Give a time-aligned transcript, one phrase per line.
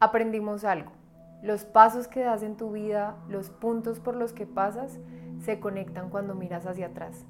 [0.00, 0.92] aprendimos algo.
[1.42, 4.98] Los pasos que das en tu vida, los puntos por los que pasas,
[5.40, 7.26] se conectan cuando miras hacia atrás.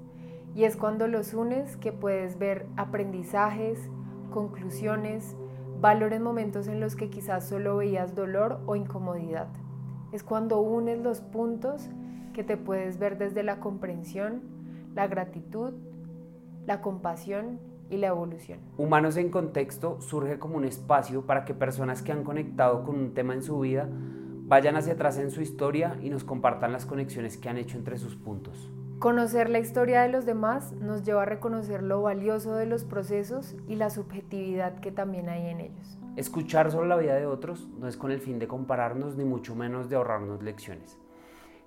[0.54, 3.91] Y es cuando los unes que puedes ver aprendizajes,
[4.30, 5.37] conclusiones,
[5.80, 9.48] valores momentos en los que quizás solo veías dolor o incomodidad.
[10.12, 11.89] Es cuando unes los puntos
[12.34, 14.43] que te puedes ver desde la comprensión,
[14.95, 15.73] la gratitud,
[16.66, 17.59] la compasión
[17.91, 18.61] y la evolución.
[18.79, 23.12] Humanos en Contexto surge como un espacio para que personas que han conectado con un
[23.12, 23.89] tema en su vida
[24.50, 27.99] vayan hacia atrás en su historia y nos compartan las conexiones que han hecho entre
[27.99, 28.71] sus puntos.
[28.99, 33.56] Conocer la historia de los demás nos lleva a reconocer lo valioso de los procesos
[33.66, 35.98] y la subjetividad que también hay en ellos.
[36.16, 39.55] Escuchar sobre la vida de otros no es con el fin de compararnos ni mucho
[39.55, 40.98] menos de ahorrarnos lecciones.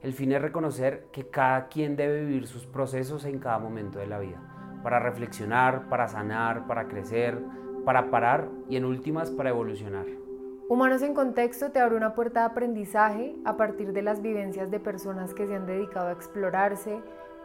[0.02, 4.08] El fin es reconocer que cada quien debe vivir sus procesos en cada momento de
[4.08, 7.40] la vida para reflexionar, para sanar, para crecer,
[7.86, 10.06] para parar y en últimas para evolucionar.
[10.70, 14.80] Humanos en Contexto te abre una puerta de aprendizaje a partir de las vivencias de
[14.80, 17.02] personas que se han dedicado a explorarse,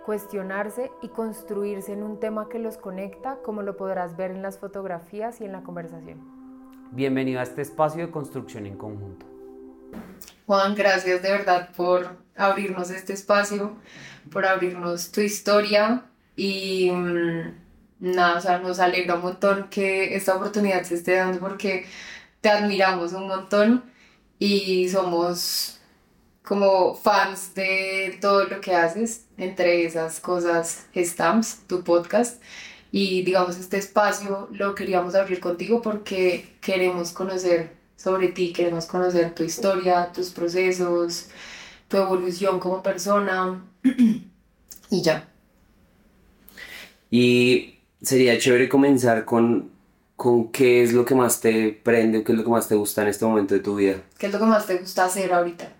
[0.06, 4.58] cuestionarse y construirse en un tema que los conecta, como lo podrás ver en las
[4.58, 6.18] fotografías y en la conversación.
[6.92, 9.26] Bienvenido a este espacio de construcción en conjunto.
[10.46, 13.72] Juan, gracias de verdad por abrirnos este espacio,
[14.30, 16.04] por abrirnos tu historia,
[16.38, 17.54] y mm,
[18.00, 21.86] nada, o sea, nos alegra un montón que esta oportunidad se esté dando porque
[22.40, 23.84] te admiramos un montón
[24.38, 25.80] y somos
[26.44, 32.42] como fans de todo lo que haces, entre esas cosas Stamps, tu podcast.
[32.92, 39.34] Y digamos, este espacio lo queríamos abrir contigo porque queremos conocer sobre ti, queremos conocer
[39.34, 41.28] tu historia, tus procesos,
[41.88, 43.62] tu evolución como persona
[44.90, 45.28] y ya.
[47.10, 49.70] Y sería chévere comenzar con,
[50.16, 52.74] con qué es lo que más te prende o qué es lo que más te
[52.74, 54.02] gusta en este momento de tu vida.
[54.18, 55.72] ¿Qué es lo que más te gusta hacer ahorita?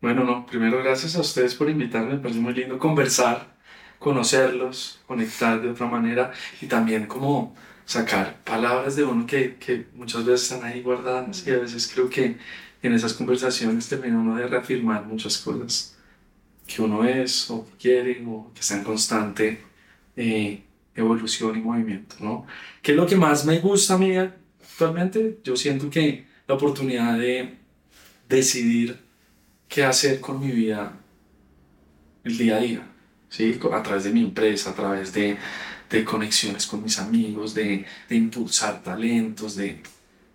[0.00, 3.56] Bueno, no, primero gracias a ustedes por invitarme, me parece muy lindo conversar,
[3.98, 7.54] conocerlos, conectar de otra manera y también como
[7.84, 12.08] sacar palabras de uno que, que muchas veces están ahí guardadas y a veces creo
[12.08, 12.36] que
[12.82, 15.96] en esas conversaciones termina uno de reafirmar muchas cosas
[16.66, 19.67] que uno es o que quiere o que está en constante
[20.18, 20.64] eh,
[20.96, 22.44] evolución y movimiento, ¿no?
[22.82, 25.38] ¿Qué es lo que más me gusta a mí actualmente?
[25.44, 27.54] Yo siento que la oportunidad de
[28.28, 28.98] decidir
[29.68, 30.98] qué hacer con mi vida
[32.24, 32.86] el día a día,
[33.28, 33.60] ¿sí?
[33.72, 35.36] A través de mi empresa, a través de,
[35.88, 39.80] de conexiones con mis amigos, de, impulsar talentos, de...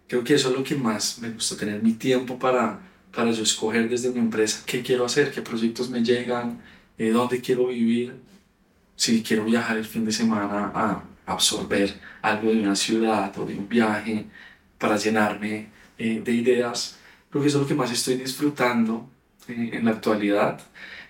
[0.07, 2.79] Creo que eso es lo que más me gusta, tener mi tiempo para,
[3.13, 6.61] para yo escoger desde mi empresa qué quiero hacer, qué proyectos me llegan,
[6.97, 8.13] eh, dónde quiero vivir
[8.95, 13.55] si quiero viajar el fin de semana a absorber algo de una ciudad o de
[13.55, 14.25] un viaje
[14.77, 16.97] para llenarme eh, de ideas,
[17.29, 19.09] creo que eso es lo que más estoy disfrutando
[19.47, 20.59] eh, en la actualidad.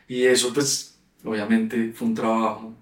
[0.07, 2.73] Y eso pues obviamente fue un trabajo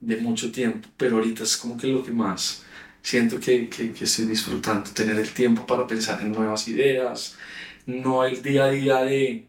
[0.00, 2.64] de mucho tiempo, pero ahorita es como que lo que más
[3.02, 7.36] siento que, que, que estoy disfrutando, tener el tiempo para pensar en nuevas ideas,
[7.86, 9.46] no el día a día de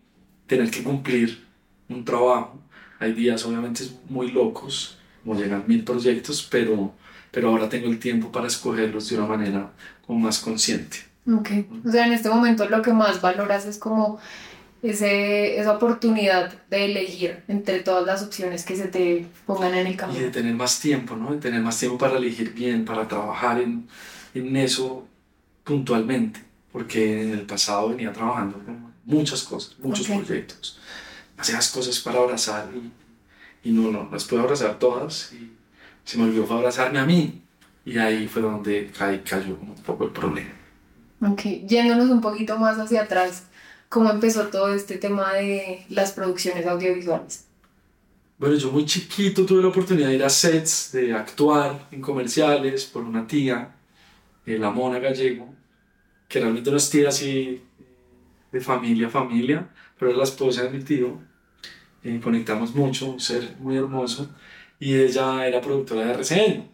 [0.47, 1.45] tener que cumplir
[1.89, 2.60] un trabajo,
[3.01, 6.93] hay días obviamente muy locos, como llegan mil proyectos, pero,
[7.31, 9.71] pero ahora tengo el tiempo para escogerlos de una manera
[10.05, 10.97] como más consciente.
[11.27, 11.49] Ok,
[11.83, 14.19] o sea, en este momento lo que más valoras es como
[14.83, 19.97] ese, esa oportunidad de elegir entre todas las opciones que se te pongan en el
[19.97, 20.19] camino.
[20.19, 21.31] Y de tener más tiempo, ¿no?
[21.31, 23.87] De tener más tiempo para elegir bien, para trabajar en,
[24.35, 25.07] en eso
[25.63, 26.39] puntualmente,
[26.71, 30.79] porque en el pasado venía trabajando con muchas cosas, muchos proyectos
[31.41, 35.51] hacías cosas para abrazar y, y, no, no, las puedo abrazar todas y
[36.03, 37.41] se me olvidó abrazarme a mí
[37.83, 40.51] y ahí fue donde cayó un poco el problema.
[41.21, 43.43] Ok, yéndonos un poquito más hacia atrás,
[43.89, 47.45] ¿cómo empezó todo este tema de las producciones audiovisuales?
[48.37, 52.85] Bueno, yo muy chiquito tuve la oportunidad de ir a sets, de actuar en comerciales
[52.85, 53.75] por una tía,
[54.45, 55.53] eh, la Mona Gallego,
[56.27, 57.61] que realmente no es tía así
[58.51, 61.30] de familia a familia, pero es la esposa de mi tío
[62.03, 64.29] eh, conectamos mucho, un ser muy hermoso,
[64.79, 66.71] y ella era productora de RCN.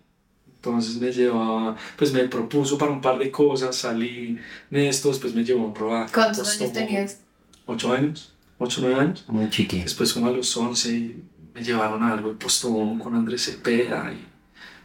[0.56, 4.38] Entonces me llevaba, pues me propuso para un par de cosas, salí
[4.72, 6.14] en esto, después me llevó a un rodaje.
[6.14, 7.22] ¿Cuántos años tenías?
[7.66, 9.24] Ocho años, ocho, nueve años.
[9.28, 9.82] Muy chiqui.
[9.82, 11.16] Después como a los once
[11.54, 14.26] me llevaron a algo de postón con Andrés Cepeda y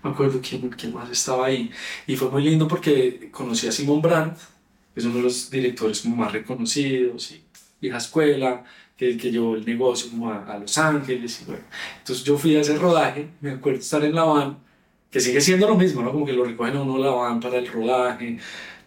[0.02, 1.70] me acuerdo quién, quién más estaba ahí.
[2.06, 4.38] Y fue muy lindo porque conocí a Simon Brandt,
[4.94, 7.44] que es uno de los directores como más reconocidos y
[7.80, 8.64] vieja escuela,
[8.96, 11.42] que, que llevó el negocio a, Los Ángeles.
[11.42, 11.64] Y bueno.
[11.98, 14.58] Entonces yo fui a ese rodaje, me acuerdo estar en la van,
[15.10, 16.12] que sigue siendo lo mismo, ¿no?
[16.12, 18.38] Como que lo recogen a uno la van para el rodaje,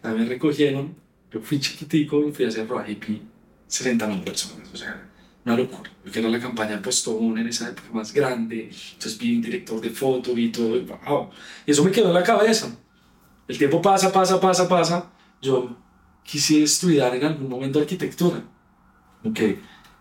[0.02, 0.96] también recogieron
[1.32, 3.22] Yo fui chiquitico y fui a hacer rodaje y vi
[3.68, 5.10] 60 mil personas, o sea,
[5.44, 5.92] una locura.
[6.04, 9.90] Porque era la campaña Postobón en esa época más grande, entonces vi un director de
[9.90, 11.30] foto, vi todo, y wow.
[11.66, 12.76] Y eso me quedó en la cabeza.
[13.48, 15.12] El tiempo pasa, pasa, pasa, pasa.
[15.42, 15.78] Yo
[16.24, 18.42] quise estudiar en algún momento arquitectura.
[19.24, 19.40] Ok,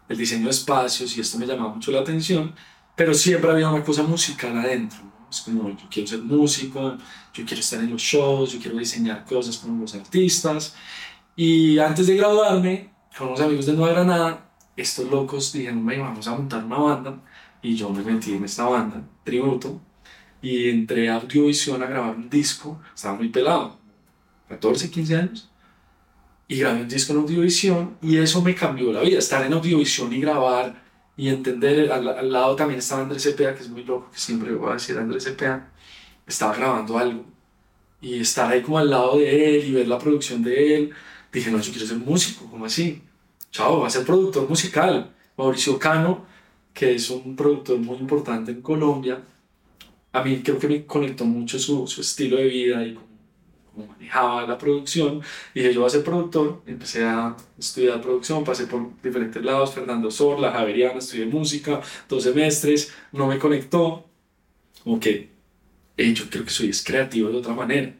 [0.08, 2.54] el diseño de espacios y esto me llamaba mucho la atención,
[2.96, 4.98] pero siempre había una cosa musical adentro.
[5.02, 5.28] ¿no?
[5.30, 6.96] Es como, yo quiero ser músico,
[7.32, 10.74] yo quiero estar en los shows, yo quiero diseñar cosas con los artistas.
[11.36, 16.26] Y antes de graduarme, con unos amigos de Nueva Granada, estos locos dijeron, "Ven, vamos
[16.28, 17.22] a montar una banda.
[17.62, 19.80] Y yo me metí en esta banda, tributo,
[20.42, 22.80] y entré a Audiovisión a grabar un disco.
[22.94, 23.78] Estaba muy pelado,
[24.48, 25.50] 14, 15 años.
[26.46, 29.18] Y grabé un disco en Audiovisión y eso me cambió la vida.
[29.18, 30.82] Estar en Audiovisión y grabar
[31.16, 31.90] y entender.
[31.90, 34.74] Al, al lado también estaba Andrés Cepeda, que es muy loco, que siempre voy a
[34.74, 35.72] decir Andrés Cepeda.
[36.26, 37.24] Estaba grabando algo.
[38.00, 40.90] Y estar ahí como al lado de él y ver la producción de él.
[41.32, 43.02] Dije, no, yo quiero ser músico, ¿cómo así?
[43.50, 45.12] Chao, va a ser productor musical.
[45.36, 46.26] Mauricio Cano,
[46.72, 49.22] que es un productor muy importante en Colombia,
[50.12, 52.98] a mí creo que me conectó mucho su, su estilo de vida y
[53.74, 55.20] cómo manejaba la producción.
[55.54, 56.62] Y dije, yo voy a ser productor.
[56.66, 62.92] Empecé a estudiar producción, pasé por diferentes lados, Fernando Sorla, Javeriana, estudié música, dos semestres,
[63.12, 64.04] no me conectó.
[64.82, 65.30] Como que
[65.96, 67.94] eh, yo creo que soy es creativo de otra manera.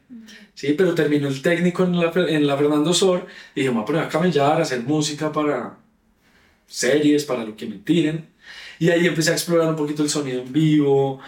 [0.55, 3.83] Sí, pero terminó el técnico en la, en la Fernando Sor y dije, me voy
[3.83, 5.79] a poner a camellar, a hacer música para
[6.67, 8.29] series, para lo que me tiren.
[8.79, 11.21] Y ahí empecé a explorar un poquito el sonido en vivo,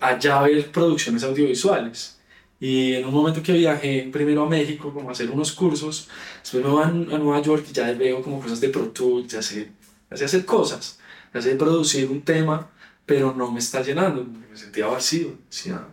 [0.00, 2.17] allá ver producciones audiovisuales.
[2.60, 6.08] Y en un momento que viajé primero a México, como a hacer unos cursos,
[6.42, 9.28] después me voy a, a Nueva York y ya veo como cosas de Pro Tools,
[9.32, 9.70] ya sé,
[10.10, 10.98] ya sé hacer cosas,
[11.32, 12.68] ya sé producir un tema,
[13.06, 15.38] pero no me está llenando, me sentía vacío.
[15.48, 15.86] Decía,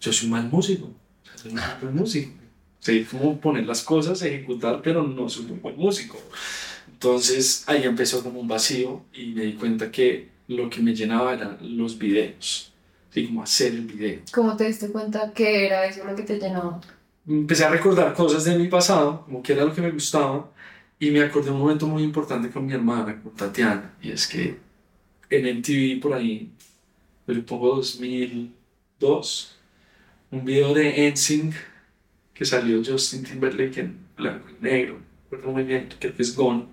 [0.00, 0.90] yo soy un mal músico,
[1.36, 2.32] soy un mal músico.
[2.80, 6.18] Sé cómo poner las cosas, ejecutar, pero no soy un buen músico.
[6.88, 11.34] Entonces ahí empezó como un vacío y me di cuenta que lo que me llenaba
[11.34, 12.72] eran los videos,
[13.16, 14.20] así como hacer el video.
[14.32, 16.80] ¿Cómo te diste cuenta que era eso lo que te llenaba?
[17.26, 20.50] Empecé a recordar cosas de mi pasado, como que era lo que me gustaba,
[20.98, 24.26] y me acordé de un momento muy importante con mi hermana, con Tatiana, y es
[24.26, 24.58] que
[25.30, 26.52] en MTV por ahí,
[27.26, 29.56] le pongo 2002,
[30.30, 31.54] un video de NSYNC
[32.34, 36.66] que salió Justin Timberlake en blanco y negro, recuerdo muy bien, creo que es Gone.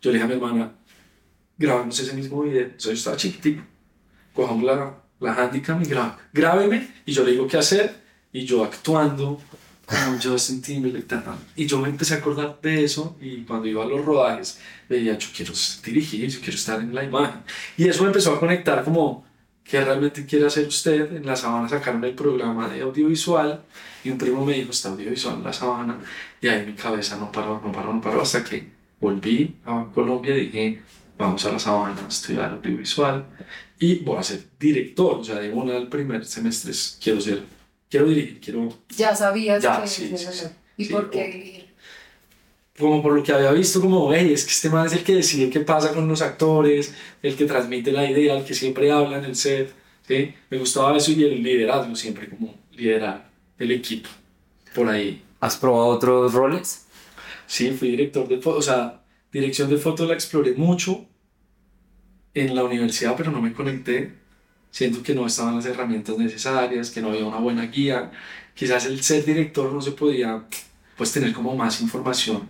[0.00, 0.72] Yo le dije a mi hermana,
[1.58, 3.62] grabamos ese mismo video, entonces yo estaba chiquitico,
[4.34, 8.02] cojamos la, la handicam y graba, grábeme, y yo le digo qué hacer,
[8.32, 9.40] y yo actuando
[9.86, 10.62] como Justin
[11.56, 15.16] y yo me empecé a acordar de eso, y cuando iba a los rodajes, veía,
[15.18, 15.52] yo quiero
[15.84, 17.42] dirigir, yo quiero estar en la imagen,
[17.76, 19.26] y eso me empezó a conectar como,
[19.62, 21.16] ¿qué realmente quiere hacer usted?
[21.16, 23.62] En la sabana sacaron el programa de audiovisual,
[24.02, 25.98] y un primo me dijo, está audiovisual en la sabana,
[26.40, 30.34] y ahí mi cabeza no paró, no paró, no paró, hasta que volví a Colombia
[30.36, 30.82] y dije,
[31.18, 33.26] vamos a la sabana a estudiar audiovisual
[33.84, 37.42] y voy a ser director, o sea, de una del primer semestre es, quiero ser,
[37.90, 40.46] quiero dirigir, quiero, Ya sabías Ya, que sí, sí, sí.
[40.76, 41.64] ¿Y Sí, por qué dirigir?
[42.78, 45.14] como por lo que había visto, como, hey, es que este man es el que
[45.14, 46.92] decide qué pasa con los actores,
[47.22, 49.72] el que transmite la idea, el que siempre habla en el set,
[50.08, 50.34] ¿sí?
[50.50, 54.08] Me gustaba eso y el liderazgo siempre, como liderar el equipo,
[54.74, 55.22] por ahí.
[55.40, 56.86] ¿Has probado otros roles?
[57.46, 61.06] Sí, fui director de foto, o sea, dirección de foto la exploré mucho
[62.34, 64.14] en la universidad, pero no me conecté.
[64.70, 68.10] Siento que no estaban las herramientas necesarias, que no había una buena guía.
[68.54, 70.44] Quizás el ser director no se podía,
[70.96, 72.48] pues, tener como más información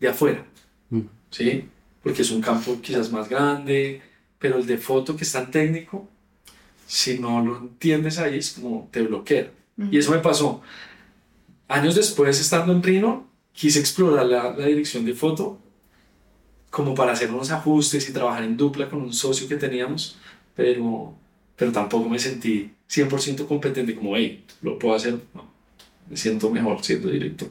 [0.00, 0.44] de afuera,
[0.90, 1.00] Mm.
[1.30, 1.68] ¿sí?
[2.02, 4.02] Porque es un campo quizás más grande,
[4.38, 6.08] pero el de foto que es tan técnico,
[6.86, 9.50] si no lo entiendes ahí, es como te bloquea.
[9.90, 10.62] Y eso me pasó.
[11.68, 15.58] Años después, estando en Rino, quise explorar la, la dirección de foto
[16.72, 20.16] como para hacer unos ajustes y trabajar en dupla con un socio que teníamos,
[20.56, 21.14] pero,
[21.54, 25.18] pero tampoco me sentí 100% competente como, hey, lo puedo hacer.
[25.34, 25.44] No,
[26.08, 27.50] me siento mejor siendo director.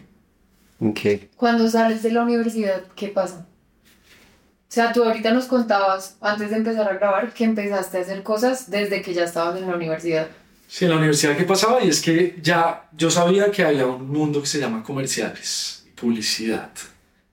[0.79, 0.99] Ok.
[1.37, 3.45] Cuando sales de la universidad, ¿qué pasa?
[3.45, 8.23] O sea, tú ahorita nos contabas, antes de empezar a grabar, que empezaste a hacer
[8.23, 10.29] cosas desde que ya estabas en la universidad.
[10.67, 14.09] Sí, en la universidad qué pasaba y es que ya yo sabía que había un
[14.09, 16.71] mundo que se llama comerciales y publicidad,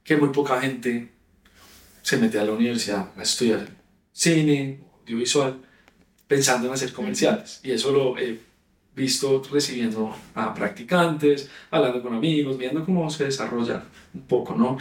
[0.05, 1.17] que muy poca gente
[2.03, 3.69] se mete a la universidad a estudiar
[4.13, 5.61] cine, audiovisual,
[6.27, 7.61] pensando en hacer comerciales.
[7.63, 8.39] Y eso lo he
[8.95, 14.77] visto recibiendo a practicantes, hablando con amigos, viendo cómo se desarrolla un poco, ¿no?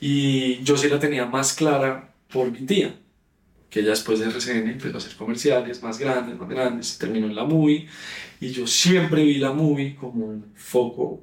[0.00, 2.94] Y yo sí la tenía más clara por mi tía,
[3.70, 7.36] que ella después de RCN empezó a hacer comerciales más grandes, más grandes, terminó en
[7.36, 7.88] la MUI,
[8.40, 11.22] y yo siempre vi la MUI como un foco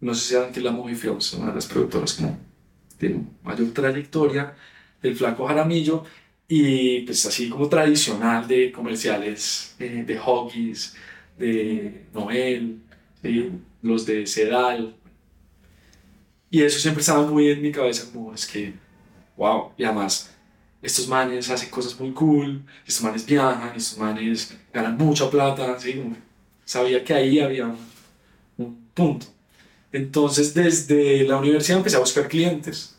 [0.00, 2.24] no sé si saben que es la Movie Films, una de las productoras que
[3.00, 4.54] tiene mayor trayectoria,
[5.02, 6.04] del Flaco Jaramillo,
[6.46, 10.94] y pues así como tradicional de comerciales eh, de Hoggies,
[11.38, 12.80] de Noel,
[13.82, 14.94] los de Sedal.
[16.50, 18.74] Y eso siempre estaba muy en mi cabeza, como es que,
[19.36, 20.36] wow, y además
[20.82, 26.02] estos manes hacen cosas muy cool, estos manes viajan, estos manes ganan mucha plata, ¿sí?
[26.64, 27.74] sabía que ahí había
[28.56, 29.26] un punto.
[29.92, 32.96] Entonces desde la universidad empecé a buscar clientes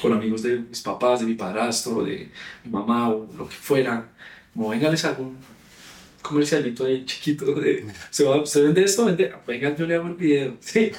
[0.00, 2.28] con amigos de mis papás, de mi padrastro, de
[2.64, 4.08] mi mamá o lo que fuera.
[4.52, 5.36] Como, venga, les hago un
[6.22, 9.04] comercialito ahí chiquito de, ¿se, va, ¿se vende esto?
[9.04, 10.56] Vende, venga, yo le hago el video.
[10.60, 10.92] Sí.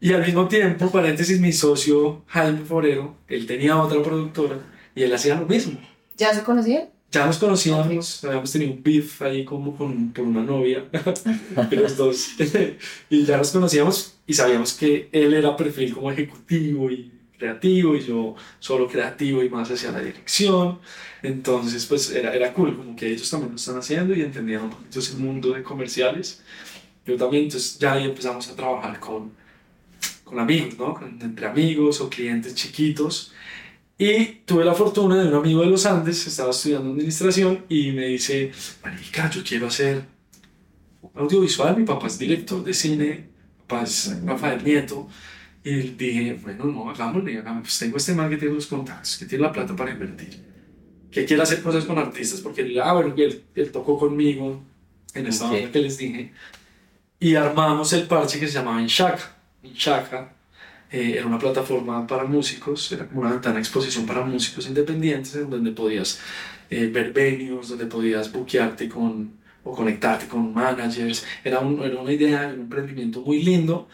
[0.00, 4.58] Y al mismo tiempo, paréntesis, mi socio Jaime Forero, él tenía otra productora
[4.94, 5.80] y él hacía lo mismo.
[6.16, 6.88] ¿Ya se conocían?
[7.10, 10.84] Ya nos conocíamos, habíamos tenido un beef ahí como con, por una novia,
[11.70, 12.28] los dos.
[13.10, 18.00] y ya nos conocíamos y sabíamos que él era perfil como ejecutivo y creativo y
[18.00, 20.80] yo solo creativo y más hacia la dirección.
[21.22, 24.70] Entonces, pues era, era cool, como que ellos también lo están haciendo y entendían un
[24.70, 26.42] poquito ese mundo de comerciales.
[27.06, 29.32] Yo también, entonces ya ahí empezamos a trabajar con,
[30.24, 31.00] con amigos, ¿no?
[31.22, 33.32] entre amigos o clientes chiquitos.
[33.96, 38.08] Y tuve la fortuna de un amigo de los Andes, estaba estudiando administración y me
[38.08, 38.52] dice,
[38.84, 40.04] marica, yo quiero hacer
[41.14, 43.37] audiovisual, mi papá es director de cine,
[43.68, 45.08] mi papá es Rafael Nieto,
[45.64, 47.62] y dije, bueno, no, hagámosle, hagámosle.
[47.62, 50.42] Pues tengo este man que tiene los contactos, que tiene la plata para invertir,
[51.10, 54.62] que quiere hacer cosas con artistas, porque él, ah, bueno, él, él tocó conmigo
[55.14, 55.60] en esta okay.
[55.60, 56.32] banda que les dije,
[57.20, 59.36] y armamos el parche que se llamaba Inshaka.
[59.62, 60.32] Inshaka
[60.90, 65.34] eh, era una plataforma para músicos, era como una ventana de exposición para músicos independientes,
[65.34, 66.20] en donde podías
[66.70, 71.24] eh, ver venues, donde podías buquearte con, o conectarte con managers.
[71.44, 73.88] Era, un, era una idea, un emprendimiento muy lindo.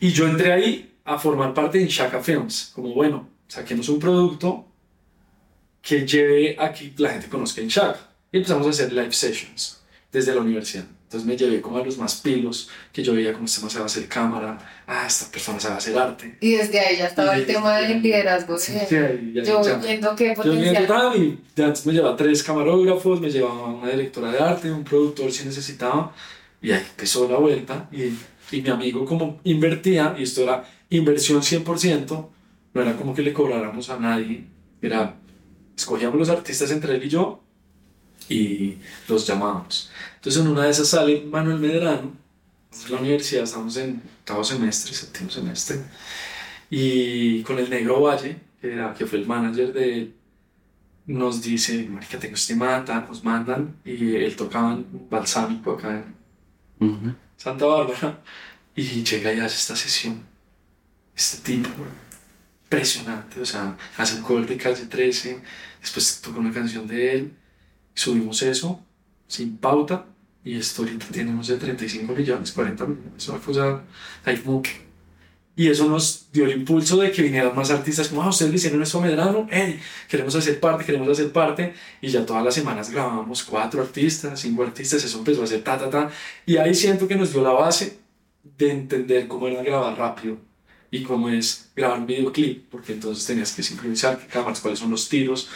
[0.00, 4.66] Y yo entré ahí a formar parte de Shaka Films, como bueno, saquemos un producto
[5.80, 8.00] que lleve a que la gente conozca Shaka.
[8.32, 10.86] Y empezamos a hacer live sessions desde la universidad.
[11.06, 13.84] Entonces me llevé como a los más pilos, que yo veía cómo este man sabe
[13.84, 14.58] hacer cámara,
[14.88, 16.36] ah, esta persona sabe hacer arte.
[16.40, 18.58] Y desde ahí ya estaba el tema del liderazgo.
[18.58, 18.96] Sí, sí,
[19.32, 20.84] ya, yo ya, viendo qué potencial.
[20.88, 24.82] Yo viendo, y antes me llevaba tres camarógrafos, me llevaba una directora de arte, un
[24.82, 26.12] productor si necesitaba,
[26.60, 27.88] y ahí empezó la vuelta.
[27.92, 32.28] Y, y mi amigo como invertía, y esto era inversión 100%,
[32.74, 34.44] no era como que le cobráramos a nadie,
[34.82, 35.14] era,
[35.76, 37.44] escogíamos los artistas entre él y yo
[38.28, 39.90] y los llamábamos.
[40.26, 42.12] Entonces en una de esas sale Manuel Medrano,
[42.84, 45.78] en la universidad, estamos en octavo semestre, séptimo semestre,
[46.68, 50.14] y con el Negro Valle, que, era, que fue el manager de él,
[51.06, 56.04] nos dice, marica, tengo este mata, nos mandan, y él tocaba en Balsámico acá
[56.80, 58.20] en Santa Bárbara,
[58.74, 60.24] y llega y hace esta sesión.
[61.14, 61.68] Este tipo,
[62.64, 65.40] impresionante, o sea, hace un cover de Calle 13,
[65.80, 67.32] después toca una canción de él,
[67.94, 68.84] subimos eso,
[69.28, 70.06] sin pauta,
[70.46, 73.82] y esto ahorita tiene, no sé, 35 millones, 40 millones, una cosa,
[74.24, 74.62] ahí como
[75.58, 78.56] y eso nos dio el impulso de que vinieran más artistas como, ah, ustedes le
[78.58, 81.72] hicieron eso a Medrano, hey, queremos hacer parte, queremos hacer parte.
[82.02, 85.78] Y ya todas las semanas grabábamos cuatro artistas, cinco artistas, eso empezó a hacer ta,
[85.78, 86.10] ta, ta.
[86.44, 87.98] Y ahí siento que nos dio la base
[88.58, 90.36] de entender cómo era grabar rápido
[90.90, 94.90] y cómo es grabar un videoclip, porque entonces tenías que sincronizar qué cámaras, cuáles son
[94.90, 95.48] los tiros.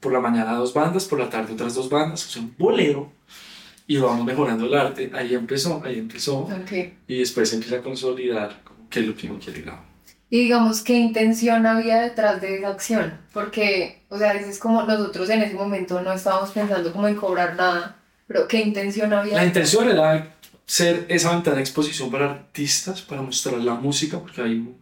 [0.00, 3.12] Por la mañana dos bandas, por la tarde otras dos bandas, o sea, un bolero.
[3.90, 5.10] Y vamos mejorando el arte.
[5.12, 6.48] Ahí empezó, ahí empezó.
[7.08, 9.82] Y después se empieza a consolidar qué es lo que uno quiere grabar.
[10.30, 13.18] Y digamos, ¿qué intención había detrás de esa acción?
[13.32, 17.56] Porque, o sea, es como nosotros en ese momento no estábamos pensando como en cobrar
[17.56, 17.96] nada,
[18.28, 19.34] pero ¿qué intención había?
[19.34, 24.40] La intención era ser esa ventana de exposición para artistas, para mostrar la música, porque
[24.40, 24.72] hay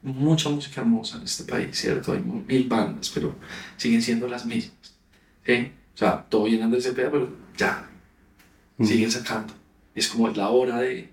[0.00, 2.14] mucha música hermosa en este país, ¿cierto?
[2.14, 3.34] Hay mil bandas, pero
[3.76, 4.94] siguen siendo las mismas.
[5.44, 5.70] ¿sí?
[5.94, 7.90] O sea, todo bien Andrés Cepeda, pero ya,
[8.80, 9.54] siguen sacando.
[9.94, 11.10] Es como la hora de...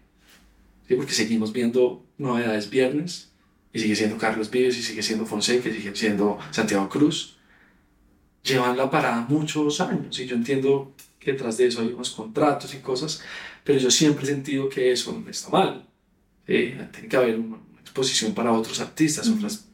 [0.87, 0.95] ¿sí?
[0.95, 3.31] Porque seguimos viendo novedades viernes,
[3.71, 7.37] y sigue siendo Carlos Vives, y sigue siendo Fonseca, y sigue siendo Santiago Cruz.
[8.43, 12.73] Llevan la parada muchos años, y yo entiendo que detrás de eso hay unos contratos
[12.73, 13.21] y cosas,
[13.63, 15.85] pero yo siempre he sentido que eso no está mal.
[16.45, 19.67] tiene que haber una exposición para otros artistas, otras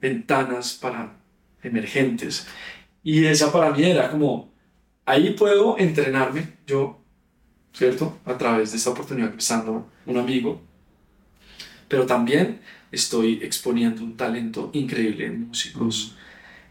[0.00, 1.16] ventanas para
[1.62, 2.46] emergentes.
[3.02, 4.52] Y esa para mí era como,
[5.06, 7.01] ahí puedo entrenarme yo,
[7.72, 8.18] ¿cierto?
[8.24, 10.60] A través de esta oportunidad empezando un amigo,
[11.88, 12.60] pero también
[12.90, 16.14] estoy exponiendo un talento increíble en músicos.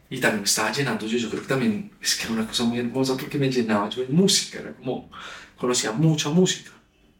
[0.10, 2.64] Y también me estaba llenando yo, yo creo que también es que era una cosa
[2.64, 5.10] muy hermosa porque me llenaba yo en música, era como,
[5.58, 6.72] conocía mucha música.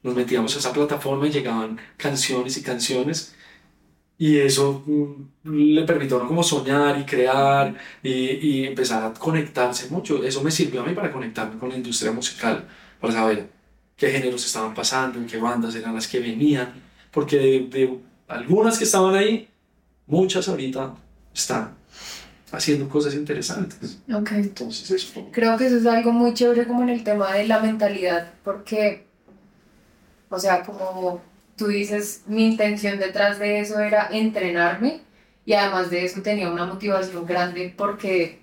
[0.04, 3.36] nos metíamos a esa plataforma y llegaban canciones y canciones
[4.18, 9.14] y eso mm, le permitió a uno como soñar y crear y, y, empezar a
[9.14, 10.24] conectarse mucho.
[10.24, 12.68] Eso me sirvió a mí para conectarme con la industria musical,
[13.00, 13.50] para saber
[14.02, 16.74] qué géneros estaban pasando, en qué bandas eran las que venían,
[17.12, 19.48] porque de, algunas que estaban ahí,
[20.08, 20.96] muchas ahorita
[21.32, 21.76] están
[22.52, 24.00] haciendo cosas interesantes.
[24.12, 24.32] Ok.
[24.32, 25.28] Entonces eso.
[25.32, 29.06] Creo que eso es algo muy chévere como en el tema de la mentalidad, porque,
[30.30, 31.22] o sea, como
[31.56, 35.02] tú dices, mi intención detrás de eso era entrenarme
[35.46, 38.40] y además de eso tenía una motivación grande porque,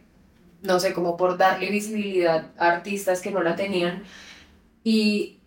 [0.62, 4.05] no sé, como por darle visibilidad a artistas que no la tenían.
[4.85, 5.38] Y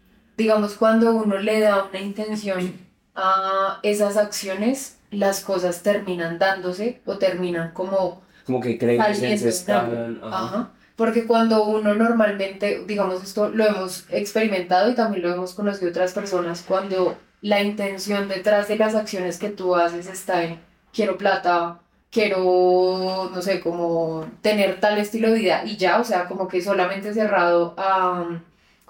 [0.42, 2.74] digamos, cuando uno le da una intención
[3.16, 8.22] a esas acciones, las cosas terminan dándose o terminan como...
[8.46, 10.20] Como que creen que se están...
[10.24, 10.72] Ajá.
[10.96, 16.14] Porque cuando uno normalmente, digamos, esto lo hemos experimentado y también lo hemos conocido otras
[16.14, 20.60] personas, cuando la intención detrás de las acciones que tú haces está en
[20.94, 21.80] quiero plata,
[22.12, 26.62] quiero, no sé, como tener tal estilo de vida y ya, o sea, como que
[26.62, 28.42] solamente cerrado a,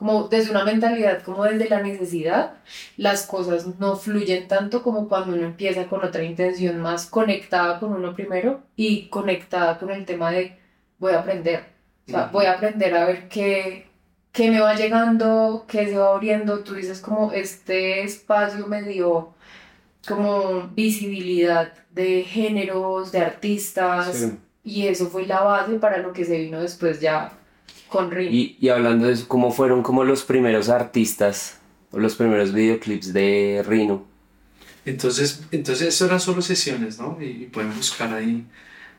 [0.01, 2.55] como desde una mentalidad como desde la necesidad,
[2.97, 7.93] las cosas no fluyen tanto como cuando uno empieza con otra intención más conectada con
[7.93, 10.57] uno primero y conectada con el tema de
[10.97, 11.65] voy a aprender,
[12.07, 13.89] o sea, voy a aprender a ver qué,
[14.31, 19.35] que me va llegando, que se va abriendo, tú dices como este espacio me dio
[20.07, 24.29] como visibilidad de géneros, de artistas,
[24.63, 27.37] y eso fue la base para lo que se vino después ya
[27.91, 28.31] con Rino.
[28.31, 31.59] Y, y hablando de eso, ¿cómo fueron como los primeros artistas
[31.91, 34.05] o los primeros videoclips de Rino?
[34.85, 37.19] Entonces, entonces eso eran solo sesiones, ¿no?
[37.21, 38.45] Y, pueden buscar ahí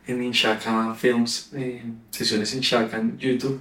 [0.07, 3.61] en Inshaka Films, eh, sesiones en Inshaka en YouTube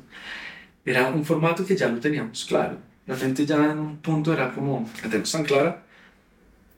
[0.85, 2.77] era un formato que ya lo teníamos claro.
[3.05, 5.83] La gente ya en un punto era como, la tenemos tan clara,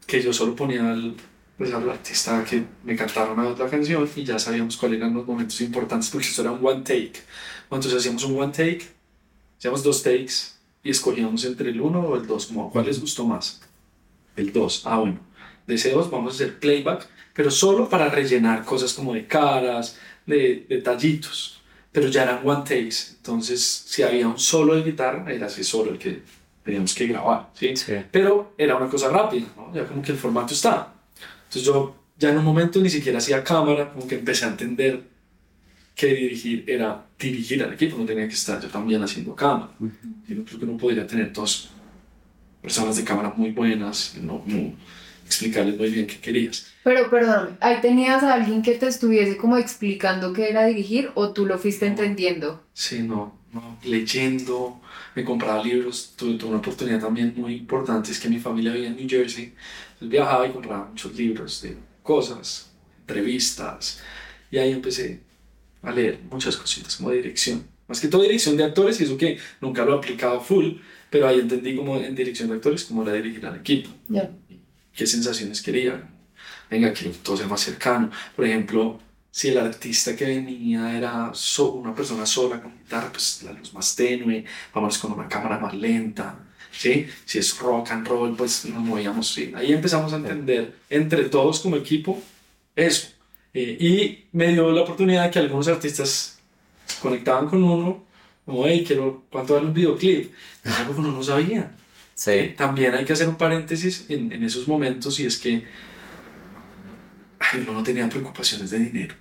[0.06, 1.16] que yo solo ponía al,
[1.58, 5.26] pues, al artista que me cantara una otra canción y ya sabíamos cuáles eran los
[5.26, 7.14] momentos importantes, porque eso era un one take.
[7.64, 8.84] Entonces hacíamos un one take,
[9.58, 13.26] hacíamos dos takes y escogíamos entre el uno o el dos, como cuál les gustó
[13.26, 13.62] más.
[14.36, 15.20] El dos, ah bueno.
[15.66, 19.98] De ese dos vamos a hacer playback, pero solo para rellenar cosas como de caras,
[20.26, 25.46] de detallitos pero ya eran one takes, entonces si había un solo de guitarra, era
[25.46, 26.24] ese solo el que
[26.64, 27.74] teníamos que grabar, ¿sí?
[28.12, 29.72] Pero era una cosa rápida, ¿no?
[29.74, 30.93] Ya como que el formato está.
[31.54, 35.04] Entonces yo ya en un momento ni siquiera hacía cámara, como que empecé a entender
[35.94, 39.70] que dirigir era dirigir al equipo, no tenía que estar yo también haciendo cámara.
[40.28, 41.70] Yo creo que no podría tener dos
[42.60, 44.74] personas de cámara muy buenas, no, no
[45.28, 46.74] explicarles muy bien qué querías.
[46.84, 51.34] Pero perdón, ¿ahí tenías a alguien que te estuviese como explicando qué era dirigir o
[51.34, 52.64] tú lo fuiste entendiendo?
[52.74, 54.82] Sí, no, no, leyendo,
[55.14, 58.88] me compraba libros, tuve, tuve, una oportunidad también muy importante, es que mi familia vivía
[58.88, 59.54] en New Jersey,
[60.04, 64.02] entonces viajaba y compraba muchos libros de cosas, entrevistas,
[64.52, 65.22] y ahí empecé
[65.82, 69.18] a leer muchas cositas como de dirección, más que todo dirección de actores, y eso
[69.18, 70.74] que nunca lo he aplicado full,
[71.10, 73.90] pero ahí entendí como en dirección de actores cómo era dirigir al equipo.
[74.10, 74.30] Yeah
[74.94, 76.10] qué sensaciones quería.
[76.70, 78.12] Venga, quiero todo sea más cercano.
[78.36, 79.00] Por ejemplo,
[79.32, 81.32] si el artista que venía era
[81.74, 85.74] una persona sola con guitarra, pues la luz más tenue, vamos con una cámara más
[85.74, 86.38] lenta.
[86.74, 87.08] ¿Sí?
[87.26, 89.34] Si es rock and roll, pues nos movíamos.
[89.34, 89.52] ¿sí?
[89.56, 92.22] Ahí empezamos a entender entre todos como equipo
[92.76, 93.10] eso.
[93.54, 96.40] Eh, y me dio la oportunidad de que algunos artistas
[97.02, 98.04] conectaban con uno,
[98.46, 100.34] como, hey, quiero, ¿cuánto vale un videoclip?
[100.66, 101.72] Algo que uno no sabía.
[102.16, 102.54] Sí.
[102.58, 105.64] También hay que hacer un paréntesis en, en esos momentos y es que
[107.56, 109.16] uno no tenía preocupaciones de dinero.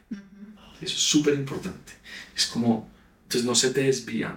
[0.81, 1.93] Eso es súper importante.
[2.35, 2.89] Es como,
[3.25, 4.37] entonces no se te desvían.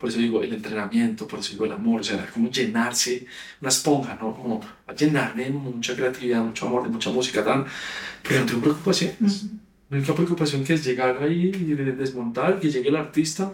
[0.00, 3.26] Por eso digo el entrenamiento, por eso digo el amor, o sea, como llenarse
[3.60, 4.34] una esponja, ¿no?
[4.34, 4.58] Como
[4.96, 7.66] llenarme de mucha creatividad, mucho amor, de mucha música, tan,
[8.26, 9.44] pero no tengo preocupaciones.
[9.90, 13.52] La única preocupación que es llegar ahí y desmontar, que llegue el artista,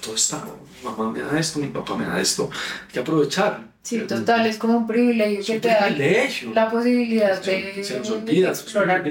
[0.00, 3.68] todo está, mi mamá me da esto, mi papá me da esto, hay que aprovechar.
[3.82, 8.48] Sí, total, es como un privilegio que te da la posibilidad de, se nos olvida
[8.48, 9.04] explorar.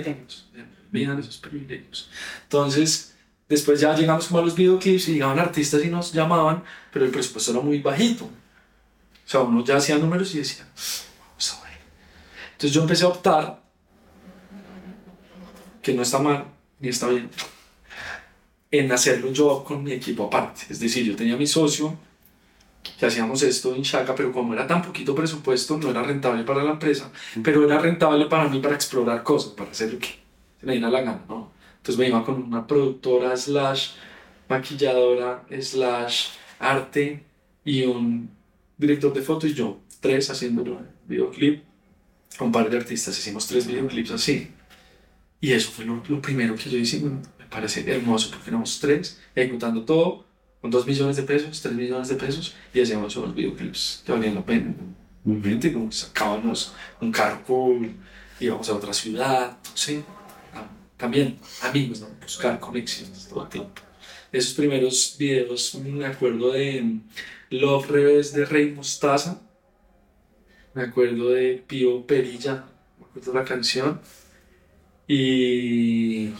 [0.91, 2.09] Olvidan esos privilegios.
[2.43, 3.14] Entonces,
[3.47, 7.11] después ya llegamos como a los videoclips y llegaban artistas y nos llamaban, pero el
[7.11, 8.25] presupuesto era muy bajito.
[8.25, 11.79] O sea, uno ya hacía números y decía, ver.
[12.53, 13.61] Entonces yo empecé a optar,
[15.81, 16.45] que no está mal
[16.79, 17.29] ni está bien,
[18.71, 20.63] en hacerlo yo con mi equipo aparte.
[20.69, 21.97] Es decir, yo tenía mi socio
[22.99, 26.63] que hacíamos esto en Shaka, pero como era tan poquito presupuesto, no era rentable para
[26.63, 27.11] la empresa,
[27.43, 30.19] pero era rentable para mí para explorar cosas, para hacer lo que
[30.59, 31.54] se me diera la gana, ¿no?
[31.85, 33.91] Entonces me iba con una productora slash
[34.49, 37.23] maquilladora slash arte
[37.63, 38.27] y un
[38.75, 41.63] director de foto y yo tres haciendo el videoclip.
[42.39, 44.47] Con un par de artistas hicimos tres videoclips así.
[45.39, 47.01] Y eso fue lo, lo primero que yo hice.
[47.01, 50.25] Me parece hermoso porque éramos tres ejecutando todo
[50.61, 54.33] con dos millones de pesos, tres millones de pesos y hacíamos unos videoclips que valían
[54.33, 54.73] la pena.
[55.23, 57.91] Gente, como sacábamos un carro cool,
[58.39, 60.03] íbamos a otra ciudad, sí.
[60.97, 62.07] También amigos, ¿no?
[62.21, 63.81] buscar conexiones todo el tiempo.
[64.31, 66.99] Esos primeros videos, me acuerdo de
[67.49, 69.41] Love Revés de Rey Mostaza,
[70.73, 72.65] me acuerdo de Pío Perilla,
[72.99, 74.01] me acuerdo de la canción,
[75.07, 76.31] y,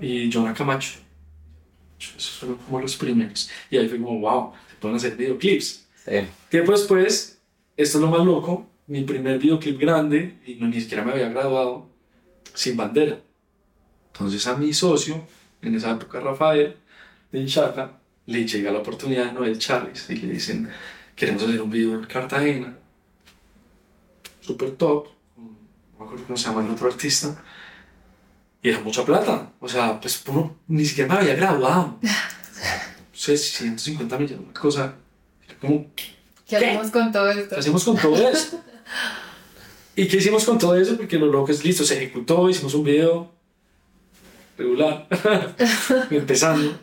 [0.00, 0.98] y Jonah Camacho.
[1.98, 3.50] Esos fueron como los primeros.
[3.70, 5.86] Y ahí fue como, wow, se pueden hacer videoclips.
[6.04, 6.12] Sí.
[6.48, 7.40] Tiempo después,
[7.76, 11.28] esto es lo más loco, mi primer videoclip grande, y no, ni siquiera me había
[11.28, 11.91] graduado,
[12.54, 13.18] sin bandera.
[14.12, 15.26] Entonces a mi socio,
[15.62, 16.76] en esa época Rafael,
[17.30, 17.92] de Inchaca,
[18.26, 20.68] le llega la oportunidad de Noel Charles y le dicen,
[21.16, 22.76] queremos hacer un video en Cartagena,
[24.40, 27.42] super top, no me acuerdo cómo se llama el otro artista,
[28.62, 32.08] y era mucha plata, o sea, pues uno ni siquiera me había graduado, no
[33.12, 34.94] sé, 150 millones, una cosa,
[35.48, 35.86] era como,
[36.46, 37.54] ¿Qué hacemos con todo esto?
[37.54, 38.62] ¿Qué hacemos con todo eso?
[39.94, 40.96] ¿Y qué hicimos con todo eso?
[40.96, 43.30] Porque lo loco es listo, se ejecutó, hicimos un video
[44.56, 45.06] regular,
[46.10, 46.78] empezando,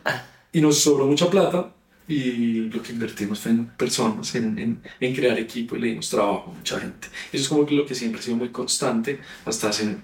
[0.51, 1.73] y nos sobró mucha plata.
[2.07, 6.09] Y lo que invertimos fue en personas, en, en, en crear equipo y le dimos
[6.09, 7.07] trabajo a mucha gente.
[7.31, 9.95] Eso es como que lo que siempre ha sido muy constante hasta hace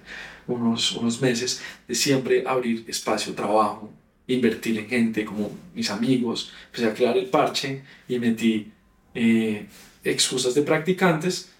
[0.46, 3.92] unos, unos meses, de siempre abrir espacio, trabajo,
[4.28, 6.52] invertir en gente como mis amigos.
[6.66, 8.70] Empecé a crear el parche y metí
[9.12, 9.66] eh,
[10.04, 11.55] excusas de practicantes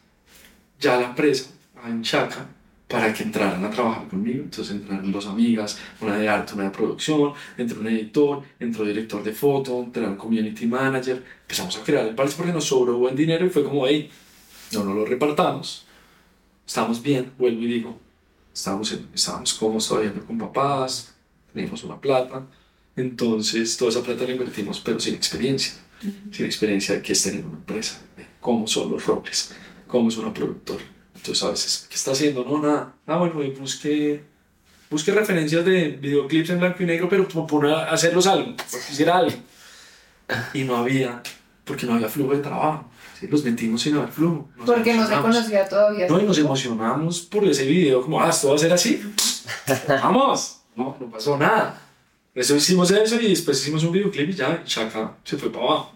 [0.81, 1.51] ya la empresa,
[1.83, 2.47] a Enchaca,
[2.89, 4.43] para que entraran a trabajar conmigo.
[4.45, 9.23] Entonces entraron dos amigas, una de arte, una de producción, entró un editor, entró director
[9.25, 11.23] de foto, entraron community manager.
[11.43, 14.11] Empezamos a crear el parche porque nos sobró buen dinero y fue como, hey,
[14.73, 15.85] no nos lo repartamos.
[16.67, 17.99] Estamos bien, vuelvo y digo,
[18.53, 21.15] estábamos, en- estábamos cómodos todavía con papás,
[21.53, 22.43] teníamos una plata.
[22.97, 25.75] Entonces toda esa plata la invertimos, pero sin experiencia.
[26.31, 29.55] Sin experiencia de qué es tener una empresa, de cómo son los roles,
[29.97, 30.85] cómo es una productora.
[31.15, 32.45] Entonces a veces, ¿qué está haciendo?
[32.45, 32.93] No, nada.
[33.07, 34.23] Ah, bueno, y busque,
[34.91, 38.87] busque referencias de videoclips en blanco y negro, pero como poner a hacerlos algo, porque
[38.93, 39.37] hiciera algo.
[40.53, 41.23] Y no había,
[41.65, 42.91] porque no había flujo de trabajo.
[43.19, 43.27] ¿sí?
[43.29, 44.51] Los metimos sin haber flujo.
[44.57, 46.07] Nos Porque no se conocía todavía.
[46.09, 49.03] No, y nos emocionamos por ese video, como, ah, esto va a ser así.
[49.89, 50.61] Vamos.
[50.77, 51.81] No, no pasó nada.
[52.35, 55.93] Eso hicimos eso y después hicimos un videoclip y ya, Chaka se fue para abajo.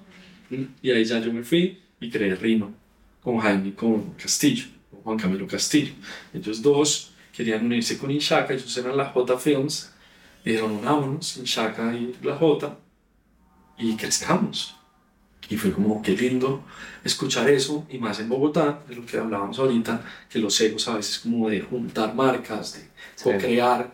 [0.81, 2.80] Y ahí ya yo me fui y creé Rino
[3.23, 5.93] con Jaime con Castillo, con Juan Camilo Castillo.
[6.33, 9.93] Ellos dos querían unirse con Inshaka, ellos eran la J Films,
[10.45, 12.79] y dijeron, unámonos, Inshaka y la J,
[13.79, 14.77] y crezcamos.
[15.49, 16.63] Y fue como, qué lindo
[17.03, 20.95] escuchar eso, y más en Bogotá, de lo que hablábamos ahorita, que los egos a
[20.95, 22.89] veces como de juntar marcas, de
[23.23, 23.93] co-crear.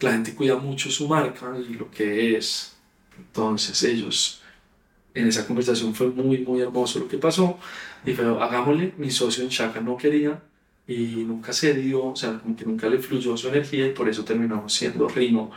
[0.00, 2.74] La gente cuida mucho su marca y lo que es.
[3.18, 4.40] Entonces ellos,
[5.14, 7.58] en esa conversación fue muy, muy hermoso lo que pasó.
[8.04, 10.40] Y fue, hagámosle, mi socio en Chaka no quería
[10.86, 14.08] y nunca se dio, o sea, como que nunca le fluyó su energía y por
[14.08, 15.50] eso terminamos siendo Rino,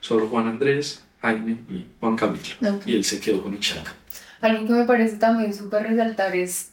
[0.00, 2.44] solo Juan Andrés, Jaime y Juan Camilo.
[2.84, 3.94] Y él se quedó con Chaka.
[4.42, 6.72] Algo que me parece también súper resaltar es,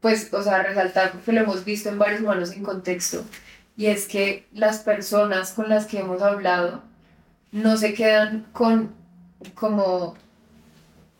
[0.00, 3.24] pues, o sea, resaltar porque lo hemos visto en varios humanos en contexto,
[3.76, 6.82] y es que las personas con las que hemos hablado
[7.50, 8.92] no se quedan con
[9.54, 10.14] como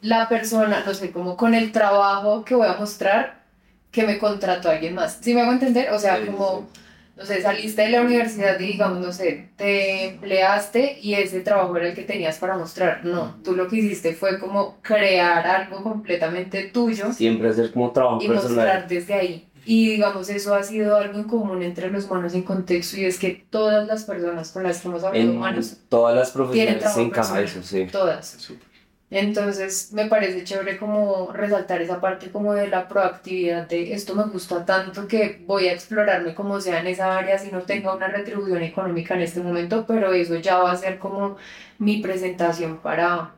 [0.03, 3.43] la persona, no sé, como con el trabajo que voy a mostrar
[3.91, 5.19] que me contrató alguien más.
[5.21, 5.91] ¿Sí me hago entender?
[5.93, 6.69] O sea, Sí, como,
[7.17, 11.77] no sé, saliste de la universidad y digamos, no sé, te empleaste y ese trabajo
[11.77, 13.05] era el que tenías para mostrar.
[13.05, 18.23] No, tú lo que hiciste fue como crear algo completamente tuyo Siempre hacer como trabajo
[18.23, 18.57] y personal.
[18.57, 19.49] mostrar desde ahí.
[19.65, 23.17] Y digamos, eso ha sido algo en común entre los humanos en contexto y es
[23.19, 27.03] que todas las personas con las que hemos hablado En humanos, todas las profesiones se
[27.03, 27.45] encaja personal.
[27.45, 27.87] eso, sí.
[27.93, 28.27] todas.
[28.27, 28.72] Súper.
[29.15, 34.25] Entonces me parece chévere como resaltar esa parte como de la proactividad de esto me
[34.25, 38.09] gusta tanto que voy a explorarme como sea en esa área si no tenga una
[38.09, 41.37] retribución económica en este momento, pero eso ya va a ser como
[41.79, 43.33] mi presentación para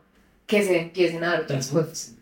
[0.47, 2.15] que se empiecen a dar otras cosas.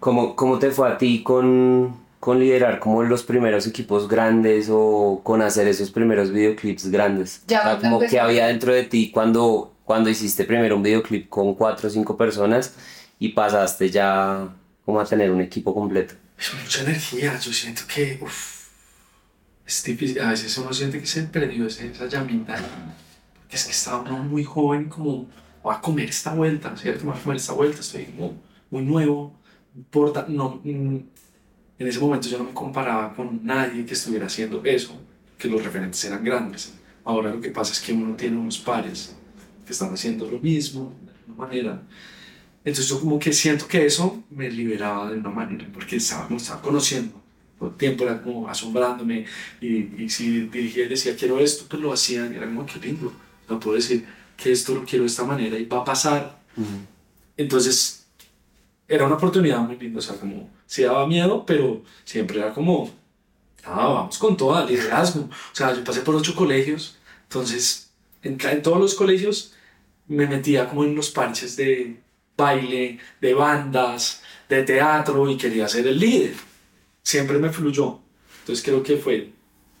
[0.00, 5.20] ¿Cómo, cómo te fue a ti con, con liderar como los primeros equipos grandes o
[5.22, 7.44] con hacer esos primeros videoclips grandes?
[7.46, 10.82] Ya O sea, cuando como que había dentro de ti cuando, cuando hiciste primero un
[10.82, 12.74] videoclip con cuatro o cinco personas
[13.18, 14.48] y pasaste ya
[14.84, 16.14] como a tener un equipo completo.
[16.38, 18.68] Es mucha energía, yo siento que uf,
[19.66, 22.54] es difícil, a veces uno siente que se perdió esa llamita,
[23.34, 25.26] porque es que estaba uno muy joven, como,
[25.62, 27.04] voy a comer esta vuelta, ¿cierto?
[27.04, 28.34] Voy a comer esta vuelta, estoy como
[28.70, 29.32] muy nuevo,
[29.74, 30.96] importa, no, mm,
[31.78, 35.00] en ese momento yo no me comparaba con nadie que estuviera haciendo eso,
[35.38, 36.74] que los referentes eran grandes.
[37.04, 39.14] Ahora lo que pasa es que uno tiene unos pares
[39.64, 41.82] que están haciendo lo mismo, de alguna manera.
[42.64, 46.36] Entonces yo como que siento que eso me liberaba de una manera, porque estaba, me
[46.36, 47.20] estaba conociendo.
[47.58, 49.26] Todo el tiempo era como asombrándome
[49.60, 52.78] y, y si dirigía y decía quiero esto, pues lo hacían y era como que
[52.78, 53.12] lindo.
[53.48, 54.04] No puedo decir
[54.36, 56.38] que esto lo quiero de esta manera y va a pasar.
[57.36, 58.06] Entonces
[58.88, 62.90] era una oportunidad muy linda, o sea, como se daba miedo, pero siempre era como,
[63.64, 65.22] ah, vamos con toda, liderazgo.
[65.22, 67.83] O sea, yo pasé por ocho colegios, entonces
[68.24, 69.54] en, en todos los colegios
[70.08, 72.00] me metía como en los parches de
[72.36, 76.34] baile, de bandas, de teatro y quería ser el líder.
[77.02, 78.00] Siempre me fluyó.
[78.40, 79.30] Entonces creo que fue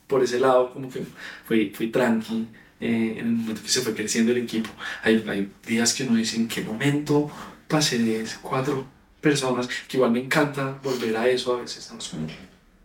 [0.06, 1.02] por ese lado como que
[1.46, 2.46] fui, fui tranqui
[2.80, 4.70] eh, en el momento que se fue creciendo el equipo.
[5.02, 7.30] Hay, hay días que uno dice en qué momento
[7.68, 8.86] pasé de cuatro
[9.20, 11.78] personas, que igual me encanta volver a eso a veces.
[11.78, 12.26] Estamos como,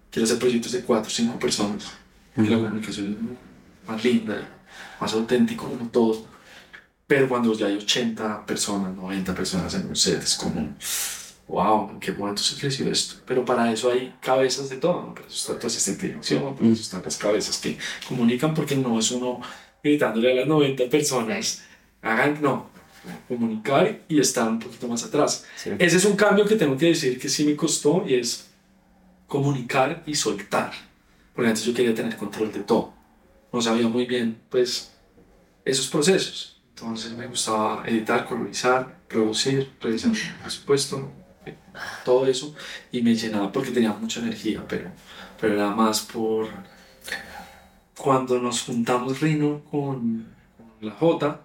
[0.09, 1.91] quiero hacer proyectos de cuatro cinco personas,
[2.33, 3.37] que la comunicación
[3.83, 4.58] es más linda,
[4.99, 6.25] más auténtico como todo.
[7.07, 10.75] Pero cuando ya hay 80 personas, 90 personas en un set, es como,
[11.47, 13.15] wow, ¿en qué momento se creció esto?
[13.25, 15.15] Pero para eso hay cabezas de todo, ¿no?
[15.15, 18.75] Para eso está tu asistente de dirección, para eso están las cabezas que comunican, porque
[18.75, 19.41] no es uno
[19.83, 21.63] gritándole a las 90 personas,
[22.03, 22.69] hagan, no,
[23.27, 25.45] comunicar y estar un poquito más atrás.
[25.55, 25.71] Sí.
[25.79, 28.49] Ese es un cambio que tengo que decir que sí me costó y es
[29.27, 30.73] comunicar y soltar.
[31.33, 32.98] Porque antes yo quería tener control de todo.
[33.51, 34.91] No sabía muy bien, pues,
[35.65, 36.61] esos procesos.
[36.69, 41.11] Entonces me gustaba editar, colonizar, producir, revisar el presupuesto,
[42.05, 42.55] todo eso.
[42.91, 44.89] Y me llenaba porque tenía mucha energía, pero,
[45.39, 46.47] pero era más por...
[47.97, 51.41] Cuando nos juntamos Rino con, con la J,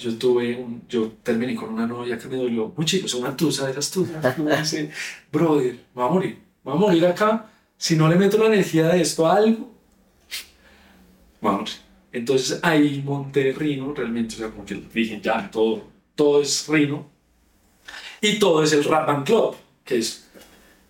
[0.00, 3.36] yo tuve un, yo terminé con una novia que me dolió muchísimo, o sea, una
[3.36, 4.20] tusa de esas tusas.
[5.30, 7.48] Brother, voy a morir, voy a morir acá.
[7.76, 9.71] Si no le meto la energía de esto a algo,
[11.42, 11.68] morir.
[12.12, 17.10] Entonces ahí monté Rino, realmente, o sea, como que dije, ya, todo, todo es Rino.
[18.20, 20.28] Y todo es el Rap Band Club, que es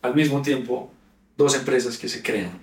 [0.03, 0.93] al mismo tiempo
[1.37, 2.61] dos empresas que se crean.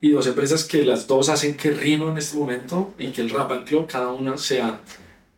[0.00, 3.30] Y dos empresas que las dos hacen que Rino en este momento y que el
[3.30, 4.80] Rap Band Club, cada una sea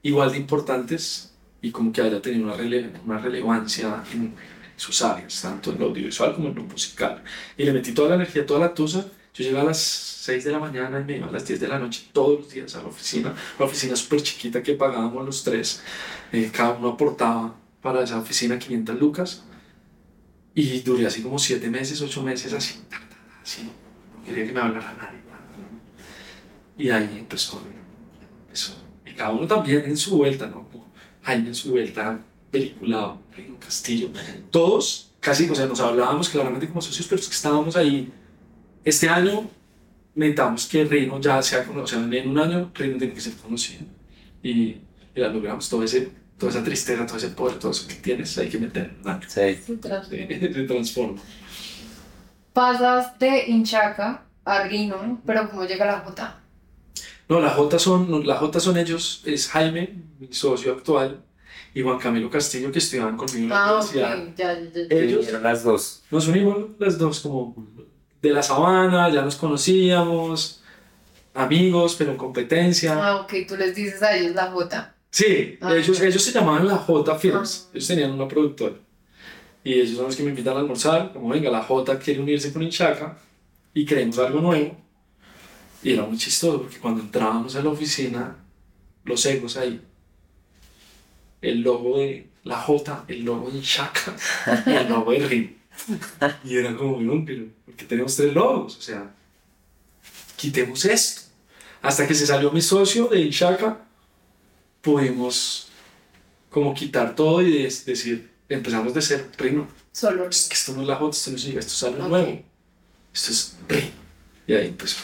[0.02, 1.32] igual de importantes
[1.62, 4.34] y como que haya tenido una, rele- una relevancia en
[4.76, 7.22] sus áreas, tanto en lo audiovisual como en lo musical.
[7.56, 9.06] Y le metí toda la energía, toda la tusa.
[9.34, 11.68] Yo llegué a las 6 de la mañana y me iba a las 10 de
[11.68, 13.34] la noche todos los días a la oficina.
[13.58, 15.82] Una oficina súper chiquita que pagábamos los tres.
[16.32, 19.44] Eh, cada uno aportaba para esa oficina 500 lucas.
[20.54, 22.80] Y duré así como 7 meses, 8 meses así.
[23.42, 23.62] así.
[23.62, 25.20] No quería que me hablara nadie.
[26.76, 27.62] Y ahí empezó.
[28.46, 28.74] empezó.
[29.06, 30.68] Y cada uno también en su vuelta, ¿no?
[31.22, 32.18] Jaime en su vuelta,
[32.50, 34.10] peliculado, en Castillo.
[34.50, 38.10] Todos, casi, o sea, nos hablábamos claramente como socios, pero es que estábamos ahí.
[38.84, 39.48] Este año
[40.14, 42.00] necesitamos que Reino ya sea conocido.
[42.00, 43.82] O sea, en un año Reino tiene que ser conocido.
[44.42, 44.80] Y, y
[45.16, 45.68] la logramos.
[45.68, 48.84] Todo ese, toda esa tristeza, todo ese poder, todo eso que tienes, hay que meter
[48.94, 49.22] en un año.
[49.28, 49.54] Sí.
[49.66, 50.28] Se transforma.
[50.28, 51.20] Se se transforma.
[52.52, 56.36] Pasas de Inchaca a Rino, pero ¿cómo llega la J?
[57.28, 61.22] No, la J son, la J son ellos, es Jaime, mi socio actual,
[61.74, 64.34] y Juan Camilo Castillo, que estudiaban conmigo en la Ah, ok, universidad.
[64.36, 64.96] ya, ya, ya.
[64.96, 66.02] Ellos- las dos.
[66.10, 67.54] Nos unimos las dos como
[68.22, 70.62] de la sabana, ya nos conocíamos,
[71.35, 72.94] amigos, pero en competencia.
[73.02, 74.94] Ah, ok, tú les dices a ellos la J.
[75.11, 75.74] Sí, Ah.
[75.74, 77.70] ellos, ellos se llamaban la J Films, Ah.
[77.74, 78.74] ellos tenían una productora.
[79.64, 82.52] Y ellos son los que me invitan a almorzar, como venga, la J quiere unirse
[82.52, 83.18] con Inchaca
[83.74, 84.76] y queremos algo nuevo.
[85.83, 88.37] Y era muy chistoso porque cuando entrábamos a la oficina,
[89.04, 89.80] los egos ahí,
[91.42, 94.14] el logo de la J, el logo de Inchaca
[94.66, 95.56] y el logo de RIM.
[96.44, 98.76] Y era como, no, pero ¿por qué tenemos tres logos?
[98.76, 99.10] O sea,
[100.36, 101.22] quitemos esto.
[101.82, 103.78] Hasta que se salió mi socio de Inchaca,
[104.82, 105.68] pudimos
[106.50, 109.66] como quitar todo y des- decir, empezamos de ser Rino.
[109.92, 112.08] Solo Es que esto no es la J, esto no es esto es algo Ok.
[112.10, 112.42] nuevo.
[113.14, 113.86] Esto es Rino.
[114.46, 114.98] Y ahí empezó.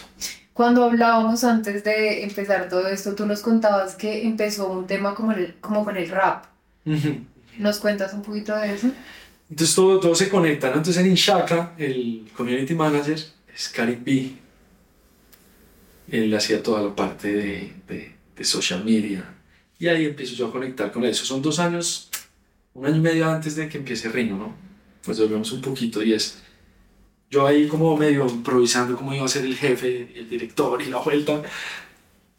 [0.52, 5.32] Cuando hablábamos antes de empezar todo esto, tú nos contabas que empezó un tema como,
[5.32, 6.46] el, como con el rap.
[7.58, 8.88] ¿Nos cuentas un poquito de eso?
[9.48, 10.76] Entonces todo, todo se conecta, ¿no?
[10.76, 13.18] Entonces en Inshaka, el community manager
[13.54, 14.32] es Karim B.
[16.11, 19.35] Él hacía toda la parte de, de, de social media.
[19.78, 21.24] Y ahí empiezo yo a conectar con eso.
[21.24, 22.11] Son dos años,
[22.74, 24.54] un año y medio antes de que empiece Rino, ¿no?
[25.02, 26.42] Pues volvemos un poquito y es...
[27.30, 30.98] Yo ahí como medio improvisando cómo iba a ser el jefe, el director y la
[30.98, 31.42] vuelta.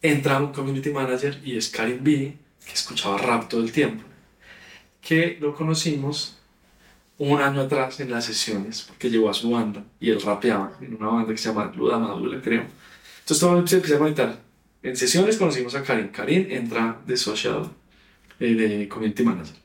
[0.01, 4.03] Entra un community manager y es Karim B, que escuchaba rap todo el tiempo.
[5.01, 6.36] Que lo conocimos
[7.19, 10.95] un año atrás en las sesiones, porque llevó a su banda y él rapeaba en
[10.95, 12.63] una banda que se llama Luda Madula, creo.
[13.19, 14.39] Entonces todo se empezó a conectar.
[14.83, 16.09] En sesiones conocimos a Karim.
[16.09, 17.69] Karim entra de social,
[18.39, 19.55] eh, de community manager.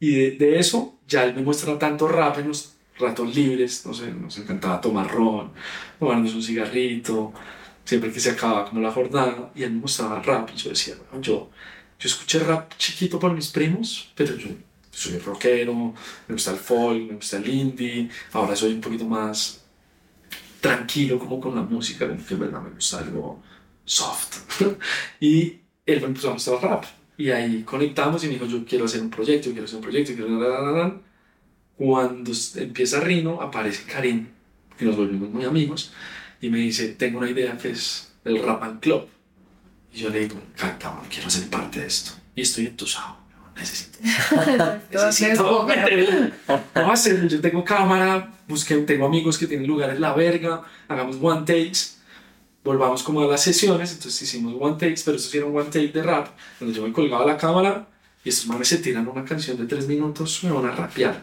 [0.00, 4.12] Y de, eso ya él me muestra tanto rap en los ratos libres, no sé,
[4.12, 5.52] nos encantaba tomar ron,
[5.98, 7.32] tomarnos un cigarrito,
[7.84, 10.94] siempre que se acababa como la jornada, y él me mostraba rap y yo decía,
[11.20, 11.50] yo,
[11.98, 14.48] yo escuché rap chiquito por mis primos, pero yo
[14.94, 15.94] soy rockero,
[16.28, 19.64] me gusta el folk, me gusta el indie, ahora soy un poquito más
[20.60, 23.42] tranquilo como con la música, que en verdad me gusta algo
[23.84, 24.60] soft.
[25.20, 26.84] y él me empezó a mostrar rap.
[27.16, 30.14] Y ahí conectamos y me dijo, yo quiero hacer un proyecto, quiero hacer un proyecto,
[30.14, 31.02] quiero...
[31.76, 34.28] Cuando empieza Rino, aparece Karim,
[34.78, 35.92] que nos volvimos muy amigos,
[36.40, 39.08] y me dice, tengo una idea que es el Rap and Club.
[39.92, 42.12] Y yo le digo, cabrón, quiero ser parte de esto.
[42.36, 43.23] Y estoy entusiasmado
[43.56, 43.98] necesito.
[44.92, 45.66] necesito
[46.74, 47.28] ¿Cómo hacer?
[47.28, 51.94] Yo tengo cámara, busqué, tengo amigos que tienen lugares la verga, hagamos one takes,
[52.62, 55.66] volvamos como a las sesiones, entonces hicimos one takes, pero eso sí era un one
[55.66, 57.86] take de rap, donde yo me colgaba la cámara
[58.24, 61.22] y estos manes se tiran una canción de tres minutos, me van a rapear.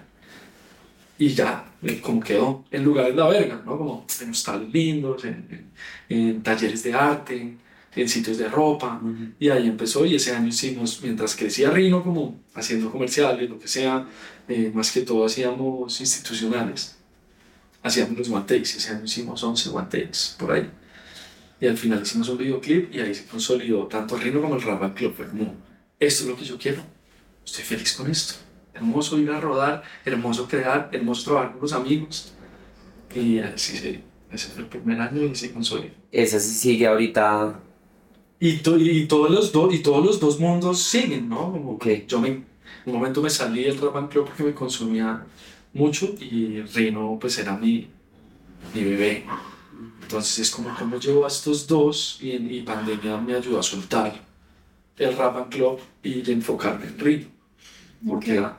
[1.18, 3.78] Y ya, eh, como quedó en lugares la verga, ¿no?
[3.78, 5.72] Como en hostales lindos, en,
[6.10, 7.58] en, en talleres de arte,
[7.96, 9.02] en sitios de ropa.
[9.40, 13.68] Y ahí empezó y ese año hicimos, mientras crecía Rino, como haciendo comerciales, lo que
[13.68, 14.08] sea,
[14.48, 16.98] eh, más que todo hacíamos institucionales.
[17.84, 20.70] Hacíamos los one takes, ese año hicimos 11 one takes por ahí.
[21.60, 24.96] Y al final hicimos un videoclip y ahí se consolidó tanto Rino como el Rap
[24.96, 25.14] Club.
[25.16, 25.56] Fue como,
[26.00, 26.82] esto es lo que yo quiero,
[27.46, 28.36] estoy feliz con esto.
[28.74, 32.34] Hermoso ir a rodar, hermoso crear, hermoso trabajar con los amigos.
[33.14, 34.02] Y así se,
[34.32, 35.94] ese fue el primer año y se consolidó.
[36.12, 37.60] Esa sí sigue ahorita
[38.42, 41.52] y, y, todos los dos, y todos los dos mundos siguen, ¿no?
[41.52, 42.46] Como que yo me, en
[42.88, 45.24] un momento me salí del rap club porque me consumía
[45.74, 47.88] mucho y Rino pues era mi,
[48.74, 49.26] mi bebé.
[50.02, 54.20] Entonces es como cómo llevo a estos dos y, y pandemia me ayudó a soltar
[54.98, 57.28] el rap club y enfocarme en Rino.
[58.08, 58.52] Porque okay.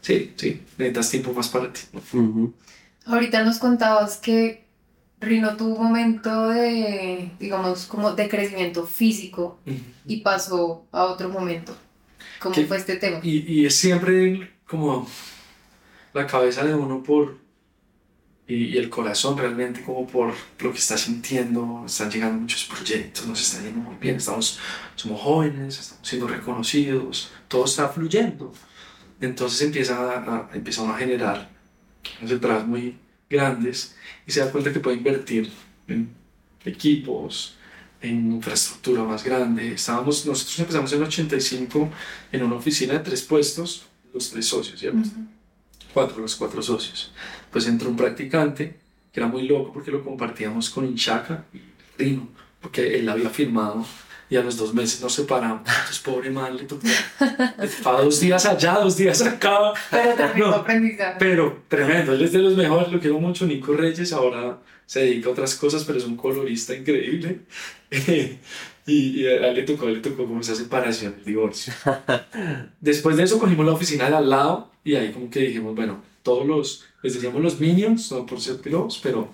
[0.00, 1.82] sí, sí, necesitas tiempo más para ti.
[3.04, 4.67] Ahorita nos contabas que
[5.20, 9.58] Rino tuvo un momento de, digamos, como de crecimiento físico
[10.06, 11.76] y pasó a otro momento.
[12.38, 13.20] ¿Cómo fue este tema?
[13.22, 15.08] Y, y, es siempre como
[16.14, 17.36] la cabeza de uno por,
[18.46, 21.82] y, y, el corazón realmente como por lo que está sintiendo.
[21.84, 24.60] Están llegando muchos proyectos, nos está yendo muy bien, estamos,
[24.94, 28.52] somos jóvenes, estamos siendo reconocidos, todo está fluyendo.
[29.20, 31.50] Entonces empieza a, a, empiezan a generar
[32.20, 32.96] unas entradas muy
[33.28, 35.50] grandes y se da cuenta que puede invertir
[35.86, 36.10] en
[36.64, 37.56] equipos,
[38.00, 39.72] en infraestructura más grande.
[39.72, 41.90] Estábamos, nosotros empezamos en el 85
[42.32, 45.08] en una oficina de tres puestos, los tres socios, ¿cierto?
[45.92, 47.12] Cuatro, los cuatro socios.
[47.50, 48.76] Pues entró un practicante
[49.12, 51.60] que era muy loco porque lo compartíamos con Inchaca y
[51.96, 52.28] Rino,
[52.60, 53.84] porque él había firmado
[54.30, 55.60] y a los dos meses nos separamos.
[55.66, 56.86] Entonces, pobre man, le tocó.
[57.62, 59.72] Estaba dos días allá, dos días acá.
[59.90, 61.16] Pero tremendo aprendizaje.
[61.18, 63.46] Pero tremendo, él es de los mejores, lo quiero mucho.
[63.46, 67.40] Nico Reyes ahora se dedica a otras cosas, pero es un colorista increíble.
[68.86, 71.72] y, a él le tocó, le tocó como esa separación, el divorcio.
[72.80, 76.02] Después de eso cogimos la oficina de al lado y ahí como que dijimos, bueno,
[76.22, 79.30] todos los, les decíamos los minions, no por ser pilos, pero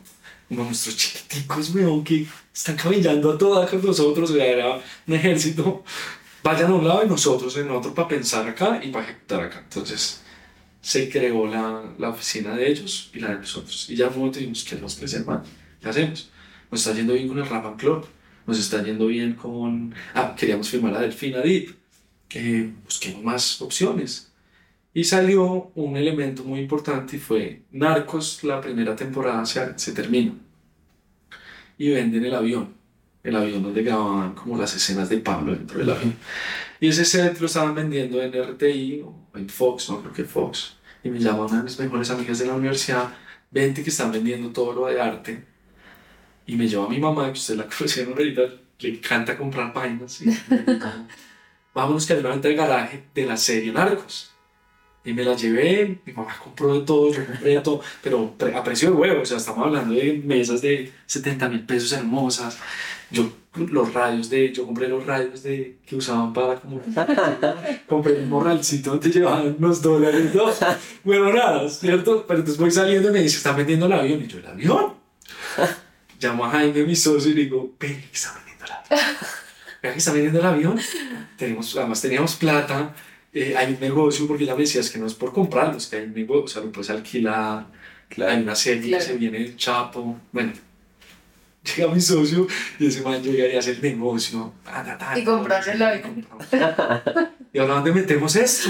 [0.49, 5.15] como nuestros chiquiticos, weón, que están caminando a todas con nosotros, o sea, era un
[5.15, 5.85] ejército.
[6.43, 9.61] Vayan a un lado y nosotros en otro para pensar acá y para ejecutar acá.
[9.65, 10.21] Entonces
[10.83, 13.89] se creó la, la oficina de ellos y la de nosotros.
[13.89, 15.49] Y ya fue dijimos que los tres hermanos,
[15.81, 16.29] ¿qué hacemos?
[16.71, 18.07] Nos está yendo bien con el Rapan Club,
[18.47, 19.95] nos está yendo bien con.
[20.13, 21.75] Ah, queríamos firmar a Delfina Deep,
[22.29, 24.31] que busquemos más opciones.
[24.97, 30.33] Y salió un elemento muy importante y fue Narcos, la primera temporada se, se termina.
[31.77, 32.75] Y venden el avión.
[33.25, 36.15] El avión donde grababan como las escenas de Pablo dentro del avión.
[36.79, 40.77] Y ese set lo estaban vendiendo en RTI o en Fox, no creo que Fox.
[41.03, 43.13] Y me llama una de mis mejores amigas de la universidad,
[43.51, 45.45] vente que están vendiendo todo lo de arte.
[46.47, 48.43] Y me lleva a mi mamá, que usted la conocieron ahorita,
[48.79, 50.23] le encanta comprar vainas.
[50.23, 50.27] Y
[51.75, 54.34] vámonos que hay una venta del garaje de la serie Narcos.
[55.07, 58.65] Y me la llevé, mi mamá compró de todo, yo compré de todo, pero a
[58.65, 62.59] precio de huevo, o sea, estamos hablando de mesas de 70 mil pesos hermosas.
[63.11, 66.81] Yo, los radios de, yo compré los radios de, que usaban para como,
[67.87, 70.47] compré un morralcito donde llevaban los dólares, ¿no?
[71.05, 72.25] Bueno, nada, ¿cierto?
[72.27, 74.23] Pero entonces voy saliendo y me dice, ¿están vendiendo el avión?
[74.23, 74.95] Y yo, ¿el avión?
[76.19, 79.17] Llamo a Jaime, mi socio, y le digo, ven, que están vendiendo el avión.
[79.83, 80.81] Vean que están vendiendo el avión.
[81.37, 82.95] Tenemos, además teníamos plata
[83.35, 86.05] eh, hay un negocio, porque ya me decías que no es por comprarlos, que hay
[86.05, 87.67] un negocio, o sea, lo puedes alquilar,
[88.17, 89.05] hay una serie Claro.
[89.05, 90.53] que se viene el Chapo, bueno.
[91.77, 92.47] Llega mi socio
[92.79, 94.53] y ese man llega y hace el negocio.
[95.17, 96.27] Y compraron el avión.
[97.55, 98.69] ¿Y ahora dónde metemos esto?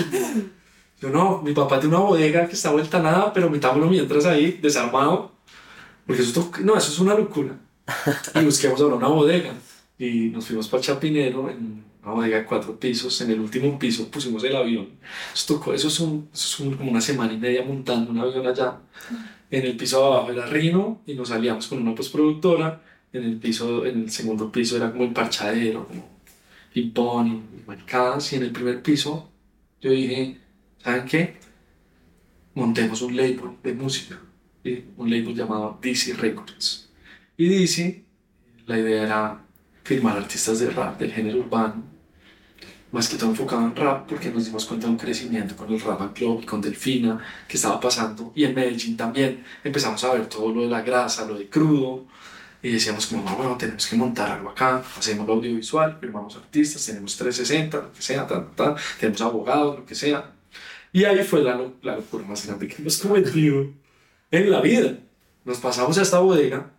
[1.01, 4.25] Yo no, mi papá tiene una bodega que está vuelta a nada, pero metámoslo mientras
[4.27, 5.33] ahí, desarmado.
[6.07, 7.59] Porque eso, no, eso es una locura.
[8.37, 9.53] Y busquemos ahora una bodega.
[9.99, 11.83] Y nos fuimos para Chapinero, en
[12.13, 13.21] bodega de cuatro pisos.
[13.21, 14.89] En el último piso pusimos el avión.
[15.33, 18.19] Eso, tocó, eso es, un, eso es un- como una semana y media montando un
[18.19, 18.81] avión allá.
[19.51, 22.83] En el piso abajo era Rino y nos salíamos con una postproductora.
[23.13, 26.09] En el, piso, en el segundo piso era como el parchadero, como
[26.73, 28.33] ping-pong y marcadas.
[28.33, 29.31] Y en el primer piso
[29.81, 30.39] yo dije,
[30.83, 31.37] ¿saben qué?
[32.55, 34.19] Montemos un label de música,
[34.63, 34.85] ¿sí?
[34.97, 36.89] un label llamado DC Records.
[37.37, 38.05] Y DC,
[38.67, 39.45] la idea era
[39.83, 41.83] firmar artistas de rap, del género urbano,
[42.95, 45.81] más que todo enfocado en rap, porque nos dimos cuenta de un crecimiento con el
[45.81, 47.19] Rap Club y con Delfina
[47.49, 48.33] que estaba pasando.
[48.37, 52.07] Y en Medellín también empezamos a ver todo lo de la grasa, lo de crudo.
[52.63, 56.87] Y decíamos como, no, bueno, tenemos que montar algo acá, hacemos lo audiovisual, firmamos artistas,
[56.87, 60.33] tenemos 360, lo que sea, ta, ta, ta, tenemos abogados, lo que sea.
[60.93, 63.73] Y ahí fue la, la locura más grande que hemos cometido
[64.31, 64.97] en la vida.
[65.45, 66.71] Nos pasamos a esta bodega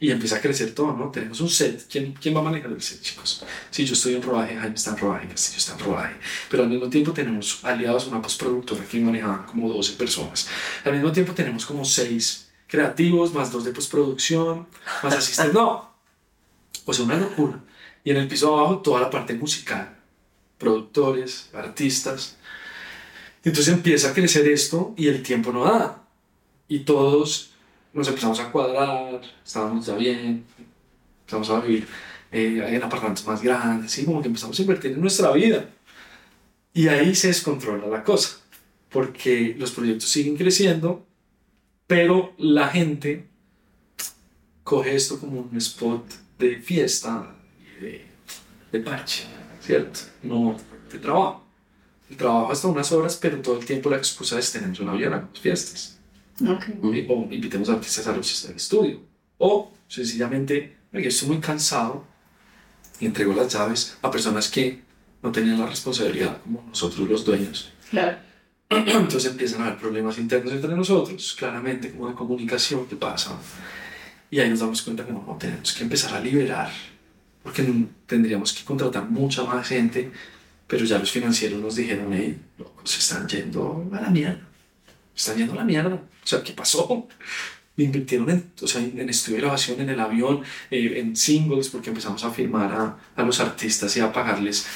[0.00, 1.10] y empieza a crecer todo, ¿no?
[1.10, 1.86] Tenemos un set.
[1.90, 3.44] ¿Quién, quién va a manejar el set, chicos?
[3.70, 6.14] Si yo estoy en rodaje, Jaime está en rodaje, Castillo está en rodaje.
[6.48, 10.48] Pero al mismo tiempo tenemos aliados una postproductora que manejaban como 12 personas.
[10.84, 14.68] Al mismo tiempo tenemos como 6 creativos, más 2 de postproducción,
[15.02, 15.54] más asistentes.
[15.54, 15.92] No.
[16.84, 17.60] O sea, una locura.
[18.04, 19.96] Y en el piso abajo toda la parte musical.
[20.58, 22.36] Productores, artistas.
[23.42, 26.04] Entonces empieza a crecer esto y el tiempo no da.
[26.68, 27.50] Y todos
[27.92, 30.44] nos empezamos a cuadrar, estábamos ya bien,
[31.20, 31.86] empezamos a vivir
[32.30, 34.04] eh, en apartamentos más grandes, ¿sí?
[34.04, 35.68] como que empezamos a invertir en nuestra vida.
[36.74, 38.38] Y ahí se descontrola la cosa,
[38.90, 41.06] porque los proyectos siguen creciendo,
[41.86, 43.26] pero la gente
[44.62, 46.04] coge esto como un spot
[46.38, 48.06] de fiesta y de,
[48.70, 49.24] de parche,
[49.60, 50.00] ¿cierto?
[50.22, 50.56] No
[50.92, 51.44] de trabajo.
[52.10, 55.14] El trabajo hasta unas horas, pero todo el tiempo la excusa es tenemos una avión,
[55.14, 55.97] hagamos fiestas
[56.46, 56.64] Ok.
[57.08, 59.00] o invitemos artistas a los del estudio.
[59.38, 62.04] O sencillamente, oye, estoy muy cansado
[63.00, 64.82] y entrego las llaves a personas que
[65.22, 67.72] no tenían la responsabilidad como nosotros los dueños.
[67.90, 68.18] Claro.
[68.70, 73.32] Entonces empiezan a haber problemas internos entre nosotros, claramente, como de comunicación, ¿qué pasa?
[74.30, 76.70] Y ahí nos damos cuenta que no, no, tenemos que empezar a liberar,
[77.42, 77.66] porque
[78.06, 80.10] tendríamos que contratar mucha más gente,
[80.66, 84.46] pero ya los financieros nos dijeron, hey, locos, se están yendo a la mierda,
[85.18, 85.94] están yendo a la mierda.
[85.94, 87.08] O sea, ¿qué pasó?
[87.76, 91.68] Me invirtieron en, o sea, en estudio de grabación, en el avión, eh, en singles,
[91.68, 94.66] porque empezamos a firmar a, a los artistas y a pagarles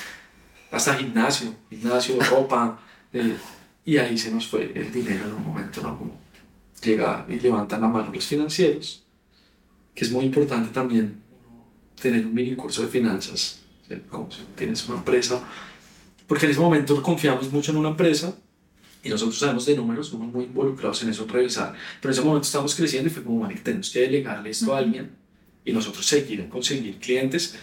[0.70, 2.78] hasta gimnasio, gimnasio, ropa.
[3.12, 3.36] eh,
[3.84, 5.98] y ahí se nos fue el dinero en un momento, ¿no?
[5.98, 6.20] Como
[6.82, 9.04] llega y levantan la mano los financieros,
[9.94, 11.20] que es muy importante también
[12.00, 13.60] tener un mini curso de finanzas,
[14.08, 15.42] como si tienes una empresa,
[16.28, 18.32] porque en ese momento confiamos mucho en una empresa
[19.02, 22.46] y nosotros sabemos de números, somos muy involucrados en eso, revisar, pero en ese momento
[22.46, 25.10] estamos creciendo y fue como, "Marica, tenemos que delegarle esto a alguien
[25.64, 27.56] y nosotros seguir conseguir clientes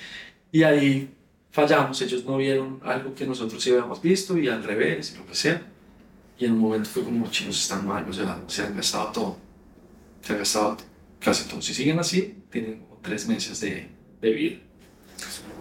[0.51, 1.13] y ahí
[1.51, 5.25] fallamos, ellos no vieron algo que nosotros sí habíamos visto y al revés, y lo
[5.25, 5.61] que sea.
[6.37, 9.37] Y en un momento fue como, chicos, están mal, o sea, se han gastado todo.
[10.21, 10.77] Se han gastado
[11.19, 11.61] casi todo.
[11.61, 13.89] Si siguen así, tienen como tres meses de,
[14.21, 14.57] de vida.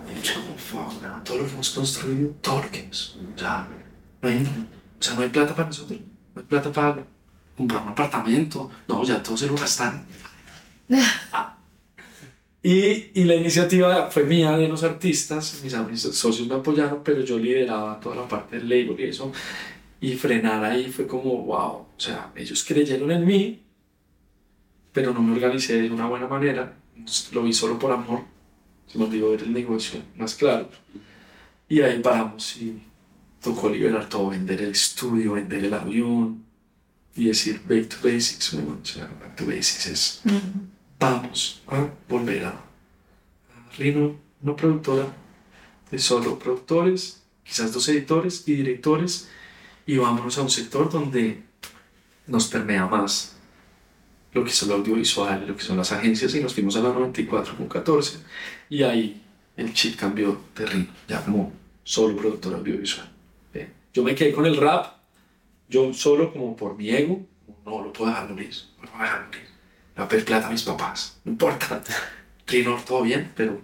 [0.09, 3.69] Y yo como, todo lo que hemos construido, todo lo que hemos, o sea,
[4.23, 4.47] no hay,
[4.99, 5.99] o sea, no hay plata para nosotros,
[6.35, 7.05] no hay plata para
[7.57, 10.05] comprar un apartamento, no, ya todos se lo gastaron.
[12.63, 17.23] Y, y la iniciativa fue mía de los artistas, mis, mis socios me apoyaron, pero
[17.23, 19.33] yo lideraba toda la parte del label y eso.
[20.01, 23.63] Y frenar ahí fue como, wow, o sea, ellos creyeron en mí,
[24.93, 26.75] pero no me organicé de una buena manera,
[27.33, 28.23] lo vi solo por amor,
[28.87, 30.69] se me olvidó ver el negocio más claro.
[31.69, 32.83] Y ahí paramos y
[33.49, 36.45] tocó liberar todo, vender el estudio, vender el avión
[37.17, 40.23] y decir back to basics, o sea, back to basics es
[40.99, 42.61] vamos a volver a,
[43.79, 45.07] Rino, una productora
[45.91, 49.29] de solo productores, quizás dos editores y directores,
[49.87, 51.43] y vámonos a un sector donde
[52.27, 53.37] nos permea más
[54.35, 56.91] lo que es el audiovisual, lo que son las agencias, y nos fuimos a la
[56.91, 58.19] 94 con 14,
[58.69, 59.23] y ahí
[59.57, 63.18] el chip cambió de Rino, ya como solo productor audiovisual.
[63.89, 63.91] ¿Eh?
[63.95, 64.87] Yo me quedé con el rap,
[65.69, 67.25] yo solo como por mi ego,
[67.65, 69.49] no lo puedo dejar morir, no lo puedo dejar morir
[69.99, 71.19] le va a pedir plata a mis papás.
[71.25, 71.83] No importa.
[72.47, 73.61] Rinor, todo bien, pero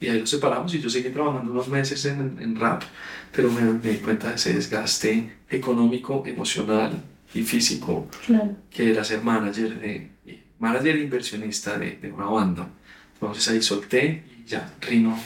[0.00, 2.82] y ahí lo separamos y yo seguí trabajando unos meses en, en rap,
[3.30, 6.92] pero me, me di cuenta de ese desgaste económico, emocional
[7.34, 8.56] y físico Claro.
[8.70, 10.10] que era ser manager de
[10.58, 12.68] manager e inversionista de, de una banda.
[13.14, 15.18] Entonces ahí solté y ya, Rino,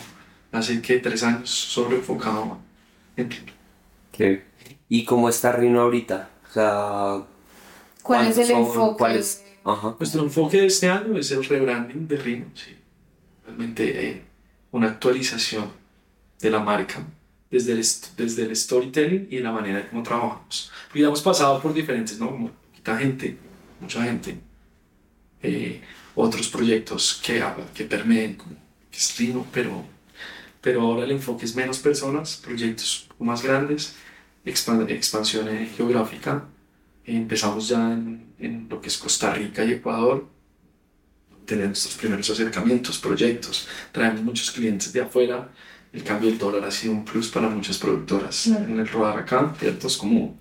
[0.53, 2.59] hace que tres años solo enfocado
[3.17, 3.29] en
[4.19, 4.45] ¿Qué?
[4.89, 6.31] ¿Y cómo está Rino ahorita?
[6.51, 7.27] O sea,
[8.03, 8.59] ¿Cuál es el ¿cuántos son?
[8.59, 8.99] enfoque?
[8.99, 9.45] ¿Cuál es?
[9.65, 9.97] Ajá.
[9.99, 12.77] Nuestro enfoque de este año es el rebranding de Rino, sí.
[13.47, 14.25] Realmente eh,
[14.73, 15.71] una actualización
[16.41, 17.07] de la marca
[17.49, 17.79] desde el,
[18.17, 20.73] desde el storytelling y la manera de cómo trabajamos.
[20.89, 22.31] Porque ya hemos pasado por diferentes, ¿no?
[22.31, 23.39] Como poquita gente,
[23.81, 24.39] mucha gente,
[25.43, 25.81] eh,
[26.17, 27.41] otros proyectos que,
[27.73, 28.57] que permeen, como
[28.91, 29.85] que es Rino, pero,
[30.61, 33.95] pero ahora el enfoque es menos personas, proyectos más grandes,
[34.51, 36.45] expansión eh, geográfica.
[37.05, 40.27] Empezamos ya en, en lo que es Costa Rica y Ecuador,
[41.47, 45.49] tener nuestros primeros acercamientos, proyectos, traemos muchos clientes de afuera.
[45.93, 48.65] El cambio del dólar ha sido un plus para muchas productoras Claro.
[48.67, 49.87] en el rodar acá, ¿cierto?
[49.87, 50.39] Es como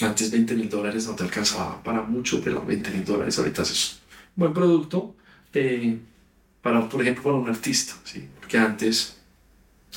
[0.00, 3.98] antes 20 mil dólares no te alcanzaba para mucho, pero 20 mil dólares ahorita es
[4.36, 5.14] un buen producto
[5.52, 5.98] eh,
[6.62, 8.26] para, por ejemplo, para un artista, ¿sí?
[8.40, 9.17] Porque antes,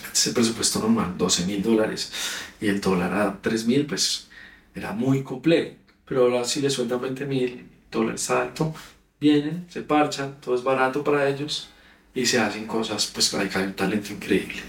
[0.05, 2.11] antes el presupuesto normal, 12 mil dólares,
[2.59, 4.27] y el dólar a 3 mil, pues
[4.75, 5.75] era muy complejo.
[6.05, 8.73] Pero ahora si le sueltan 20 mil dólares alto,
[9.19, 11.69] vienen, se parchan, todo es barato para ellos
[12.13, 14.61] y se hacen cosas, pues hay un talento increíble.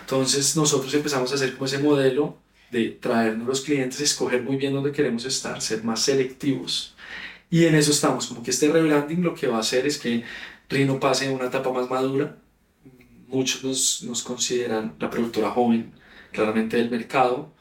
[0.00, 2.38] Entonces nosotros empezamos a hacer como ese modelo
[2.70, 6.94] de traernos los clientes, escoger muy bien dónde queremos estar, ser más selectivos.
[7.50, 10.24] Y en eso estamos, como que este rebranding lo que va a hacer es que
[10.68, 12.36] Rino pase a una etapa más madura.
[13.28, 15.92] Muchos nos, nos consideran la productora joven,
[16.32, 17.52] claramente del mercado.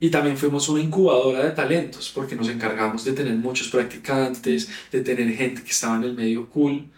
[0.00, 5.00] Y también fuimos una incubadora de talentos, porque nos encargamos de tener muchos practicantes, de
[5.00, 6.90] tener gente que estaba en el medio cool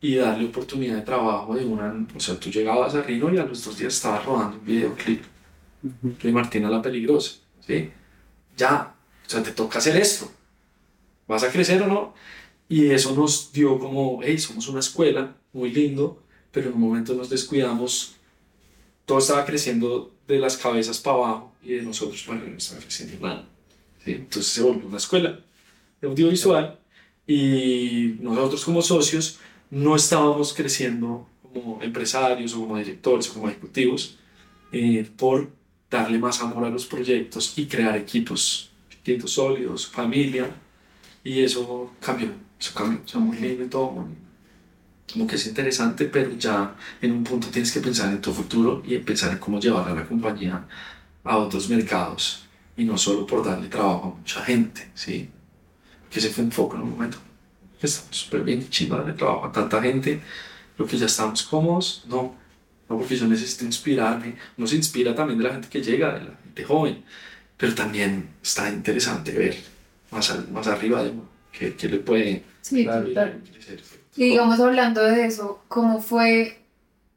[0.00, 2.06] y darle oportunidad de trabajo de una...
[2.14, 5.22] O sea, tú llegabas a Rino y a los dos días estabas rodando un videoclip
[5.82, 7.36] de Martina la Peligrosa,
[7.66, 7.90] ¿sí?
[8.56, 8.94] Ya,
[9.26, 10.30] o sea, te toca hacer esto.
[11.26, 12.14] ¿Vas a crecer o no?
[12.68, 16.22] Y eso nos dio como, hey, somos una escuela, muy lindo,
[16.52, 18.14] pero en un momento nos descuidamos,
[19.06, 23.26] todo estaba creciendo de las cabezas para abajo y de nosotros, bueno, no estaba creciendo
[23.26, 23.48] nada.
[24.04, 24.12] ¿sí?
[24.12, 25.40] Entonces se volvió una escuela
[26.00, 26.78] de audiovisual
[27.26, 29.38] y nosotros como socios
[29.70, 34.16] no estábamos creciendo como empresarios o como directores o como ejecutivos
[34.72, 35.50] eh, por
[35.90, 38.70] darle más amor a los proyectos y crear equipos,
[39.00, 40.48] equipos sólidos, familia,
[41.24, 44.14] y eso cambió, eso cambió, o muy lindo y todo, muy-
[45.12, 48.82] como que es interesante, pero ya en un punto tienes que pensar en tu futuro
[48.86, 50.66] y pensar en cómo llevar a la compañía
[51.24, 52.44] a otros mercados
[52.76, 55.30] y no solo por darle trabajo a mucha gente, ¿sí?
[56.10, 57.18] Que se fue un foco en un momento.
[57.82, 60.20] Estamos súper bien, chido darle trabajo a tanta gente,
[60.78, 62.34] lo que ya estamos cómodos, no,
[62.88, 66.24] no porque yo necesito inspirarme, uno se inspira también de la gente que llega, de
[66.24, 67.04] la gente joven,
[67.56, 69.56] pero también está interesante ver
[70.10, 73.80] más, al- más arriba de uno, que, que le puede Sí, crecer.
[74.16, 76.58] Y digamos, hablando de eso, ¿cómo fue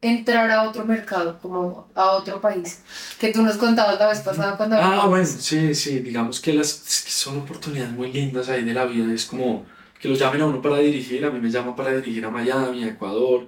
[0.02, 2.82] entrar a otro mercado, como a otro país?
[3.20, 6.70] Que tú nos contabas la vez pasada cuando Ah, bueno, sí, sí, digamos que las
[6.70, 9.66] son oportunidades muy lindas ahí de la vida, es como
[10.00, 12.84] que lo llamen a uno para dirigir, a mí me llaman para dirigir a Miami,
[12.84, 13.48] a Ecuador,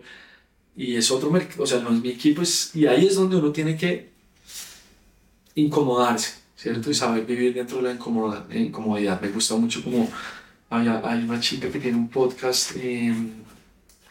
[0.76, 3.36] y es otro mercado, o sea, no es mi equipo, es, y ahí es donde
[3.38, 4.10] uno tiene que
[5.56, 6.90] incomodarse, ¿cierto?
[6.90, 9.22] Y saber vivir dentro de la incomodidad.
[9.22, 10.10] Me gusta mucho como
[10.70, 13.14] hay, hay una chica que tiene un podcast, eh,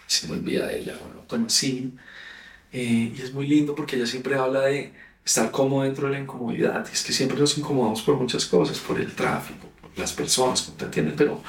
[0.07, 1.93] se me olvida de ella, bueno, Tomasini,
[2.73, 4.93] eh, y es muy lindo porque ella siempre habla de
[5.25, 6.87] estar cómodo dentro de la incomodidad.
[6.93, 10.77] Es que siempre nos incomodamos por muchas cosas, por el tráfico, por las personas, como
[10.77, 11.43] te entienden, pero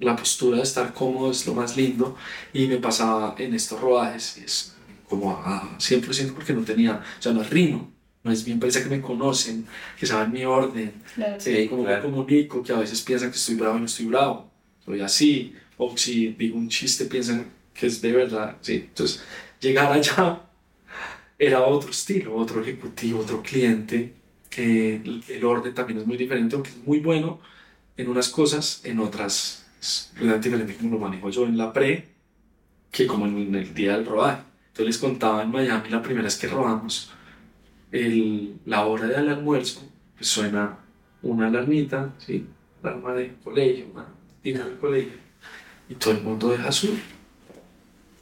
[0.00, 2.16] la postura de estar cómodo es lo más lindo.
[2.52, 4.74] Y me pasaba en estos rodajes, es
[5.08, 7.93] como a 100% porque no tenía, o sea, no es rino,
[8.24, 9.66] no es mi empresa que me conocen,
[9.98, 11.40] que saben mi orden, Claro.
[11.40, 12.08] Sí, como claro.
[12.08, 14.50] me comunico, que a veces piensan que estoy bravo y no estoy bravo.
[14.84, 15.54] Soy así.
[15.76, 18.56] O si digo un chiste, piensan que es de verdad.
[18.62, 18.74] Sí.
[18.88, 19.22] Entonces,
[19.60, 20.40] llegar allá
[21.38, 24.14] era otro estilo, otro ejecutivo, otro cliente.
[24.50, 27.40] que el, el orden también es muy diferente, aunque es muy bueno
[27.96, 32.08] en unas cosas, en otras es completamente diferente como lo manejo yo en la pre,
[32.90, 34.42] que como en el día del rodaje.
[34.68, 37.12] Entonces les contaba en Miami la primera vez que rodamos,
[37.94, 39.80] el, la hora del almuerzo,
[40.16, 40.78] pues suena
[41.22, 42.46] una alarmita, ¿sí?
[42.82, 44.06] Alarma de colegio, una
[44.42, 45.12] tira de colegio.
[45.88, 46.98] Y todo el mundo deja su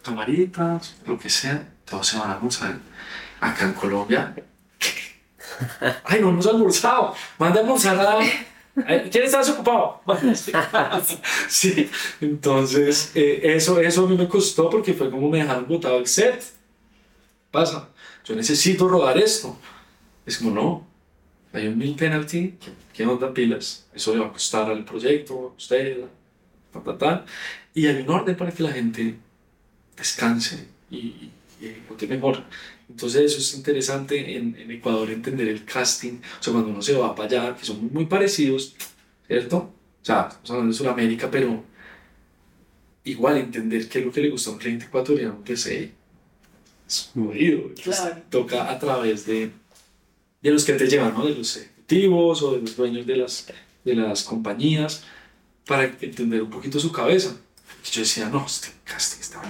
[0.02, 2.76] camaritas, lo que sea, todos se van a almorzar.
[3.40, 4.34] Acá en Colombia,
[6.04, 8.18] ay, no hemos almorzado, manda a almorzar a...
[8.24, 10.00] Eh, ¿Quién está desocupado?
[11.48, 15.98] sí, entonces eh, eso, eso a mí me costó porque fue como me dejaron botado
[15.98, 16.42] el set.
[17.50, 17.91] pasa?
[18.24, 19.56] Yo necesito rodar esto.
[20.24, 20.86] Es como, no,
[21.52, 22.54] hay un mil penalty,
[22.92, 23.86] que onda pilas?
[23.94, 26.04] Eso le va a costar al proyecto, a usted,
[26.72, 27.26] ta, ta, ta.
[27.74, 29.16] Y hay un orden para que la gente
[29.96, 32.44] descanse y, y, mejor.
[32.88, 36.94] Entonces eso es interesante en, en, Ecuador entender el casting, o sea, cuando uno se
[36.94, 38.74] va para allá, que son muy parecidos,
[39.26, 39.56] ¿cierto?
[39.56, 41.64] O sea, estamos hablando de Sudamérica, pero
[43.04, 45.92] igual entender qué es lo que le gusta a un cliente ecuatoriano que sé,
[46.92, 48.16] es muy claro.
[48.28, 49.50] Toca a través de,
[50.42, 51.24] de los que te llevan, ¿no?
[51.24, 53.46] De los ejecutivos o de los dueños de las,
[53.84, 55.04] de las compañías,
[55.66, 57.36] para entender un poquito su cabeza.
[57.90, 59.40] Yo decía, no, este casting está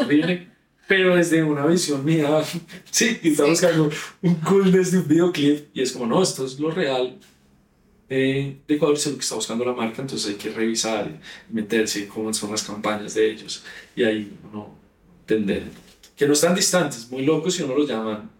[0.00, 0.48] horrible.
[0.86, 2.42] pero desde una visión mía,
[2.90, 3.90] sí, estamos buscando
[4.22, 7.18] un cool desde un videoclip y es como, no, esto es lo real
[8.08, 11.08] de Ecuador, es lo que está buscando la marca, entonces hay que revisar
[11.50, 13.64] y meterse cómo son las campañas de ellos
[13.96, 14.81] y ahí uno
[15.22, 15.64] entender
[16.16, 18.30] que no están distantes, muy locos si uno los llaman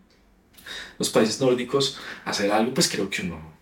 [0.99, 3.53] los países nórdicos a hacer algo, pues creo que uno no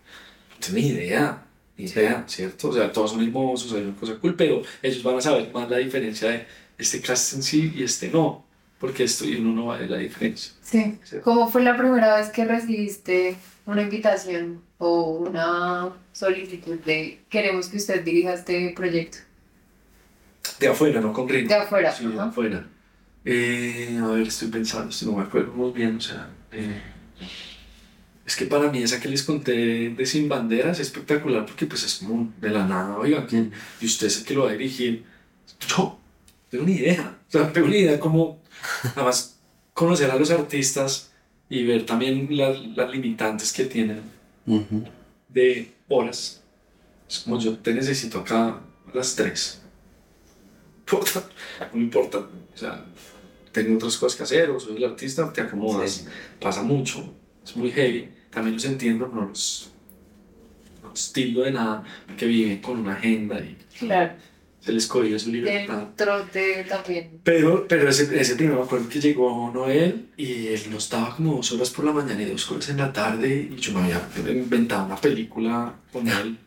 [0.59, 1.43] tiene ni idea,
[1.77, 2.69] ni idea, ¿cierto?
[2.69, 5.69] O sea, todos son hermosos, hay una cosa cool, pero ellos van a saber más
[5.69, 6.45] la diferencia de
[6.77, 8.45] este cast en sí y este no,
[8.79, 10.53] porque esto y uno no va a ver la diferencia.
[10.61, 10.99] Sí.
[11.23, 17.77] ¿Cómo fue la primera vez que recibiste una invitación o una solicitud de queremos que
[17.77, 19.19] usted dirija este proyecto?
[20.59, 21.49] De afuera, no con ritmo.
[21.49, 21.91] De afuera.
[21.91, 22.67] Sí, de afuera.
[23.23, 26.81] Eh, a ver, estoy pensando, si no me acuerdo muy bien, o sea, eh,
[28.25, 31.83] es que para mí esa que les conté de Sin Banderas es espectacular porque pues
[31.83, 33.27] es como de la nada, oiga,
[33.79, 35.03] y usted es el que lo va a dirigir.
[35.67, 35.99] Yo
[36.49, 38.41] tengo ni idea, o sea, tengo ni idea cómo,
[38.83, 39.37] nada más
[39.73, 41.11] conocer a los artistas
[41.49, 44.01] y ver también las, las limitantes que tienen
[45.29, 46.41] de horas.
[47.07, 48.61] Es como yo te necesito acá a
[48.95, 49.61] las 3.
[51.73, 52.17] No importa.
[52.17, 52.83] O sea,
[53.51, 56.07] tengo otras cosas que hacer o soy el artista, te acomodas.
[56.39, 57.13] Pasa mucho.
[57.43, 58.09] Es muy heavy.
[58.29, 59.71] También los entiendo, no los,
[60.83, 61.83] no de nada,
[62.17, 64.13] que viven con una agenda y claro.
[64.59, 65.81] se les cogió su libertad.
[65.81, 67.19] El trote también.
[67.23, 71.35] Pero, pero ese, ese primer me acuerdo que llegó Noel y él no estaba como
[71.35, 74.01] dos horas por la mañana y dos horas en la tarde y yo me había
[74.31, 76.37] inventado una película con él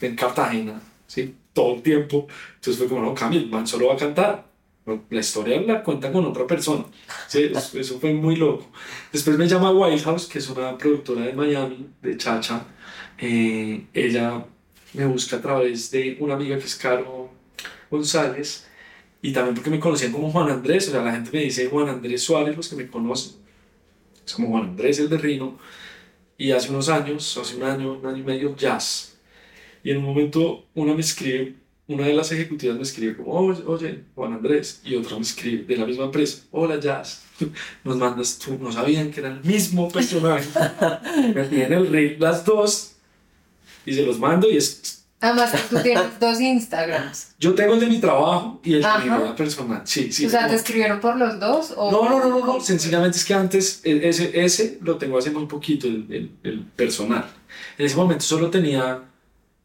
[0.00, 1.34] en Cartagena, ¿sí?
[1.52, 2.26] Todo el tiempo.
[2.56, 4.53] Entonces fue como, no, Camil, man solo va a cantar.
[4.86, 6.84] La historia la cuenta con otra persona.
[7.26, 8.70] Sí, eso, fue muy loco.
[9.12, 12.66] Después me llama White House, que es una productora de Miami, de Chacha.
[13.16, 14.44] Eh, ella
[14.92, 17.30] me busca a través de una amiga que es Caro
[17.90, 18.66] González
[19.24, 21.88] y también porque me conocían como Juan Andrés, o sea, la gente me dice Juan
[21.88, 23.36] Andrés Suárez, los que me conocen,
[24.26, 25.58] es como Juan Andrés el de Rino,
[26.36, 29.16] y hace unos años, hace un año, un año y medio, jazz.
[29.82, 31.54] Y en un momento una me escribe,
[31.86, 35.76] una de las ejecutivas me escribe como, oye, Juan Andrés, y otra me escribe de
[35.76, 37.22] la misma empresa, hola Jazz,
[37.84, 40.48] nos mandas tú, no sabían que era el mismo personaje,
[41.34, 42.92] me tienen el rey las dos,
[43.84, 47.34] y se los mando y es Además, tú tienes dos Instagrams.
[47.38, 49.80] Yo tengo el de mi trabajo y el de mi vida personal.
[49.84, 50.26] Sí, sí.
[50.26, 51.72] O sea, ¿te escribieron por los dos?
[51.76, 51.90] O...
[51.90, 55.86] No, no, no, no, Sencillamente es que antes ese, ese lo tengo hace muy poquito,
[55.86, 57.24] el, el, el personal.
[57.78, 59.02] En ese momento solo tenía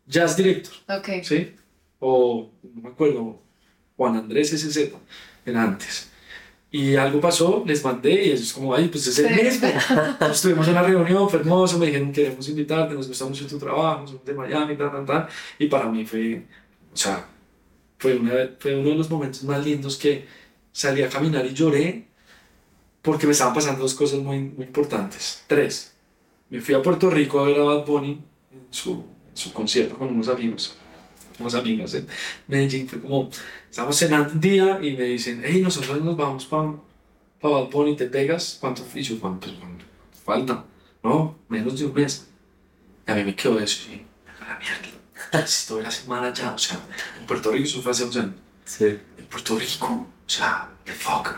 [0.07, 0.73] Jazz Director.
[0.87, 1.09] Ok.
[1.23, 1.51] ¿Sí?
[1.99, 3.41] O, no me acuerdo,
[3.97, 4.93] Juan Andrés SZ,
[5.45, 6.09] era antes.
[6.71, 9.67] Y algo pasó, les mandé y ellos como, ay, pues es el mismo.
[10.31, 14.05] Estuvimos en la reunión, fue hermoso, me dijeron, queremos invitarte, nos gusta mucho tu trabajo,
[14.05, 15.27] somos de Miami, tal, tal, tal.
[15.57, 16.45] Y para mí fue,
[16.93, 17.25] o sea,
[17.97, 20.25] fue, una, fue uno de los momentos más lindos que
[20.71, 22.07] salí a caminar y lloré
[23.01, 25.43] porque me estaban pasando dos cosas muy, muy importantes.
[25.47, 25.93] Tres,
[26.49, 28.21] me fui a Puerto Rico a ver a Bad Bunny
[28.51, 30.78] en su, en su concierto con unos amigos
[31.39, 32.07] unas amigas en
[32.47, 33.29] Medellín, fue como,
[33.69, 36.73] estamos cenando un día y me dicen, hey, nosotros nos vamos para
[37.41, 38.57] pa Bad Bunny, ¿te pegas?
[38.59, 38.83] ¿Cuánto?
[38.93, 39.53] Y yo, pues,
[40.23, 40.65] falta,
[41.03, 42.27] no, menos de un mes.
[43.07, 44.05] Y a mí me quedó eso, y
[44.39, 46.79] la mierda, estoy la semana ya, o sea,
[47.19, 48.35] en Puerto Rico eso fue hace un
[48.65, 48.85] Sí.
[49.17, 51.35] En Puerto Rico, o sea, the fuck.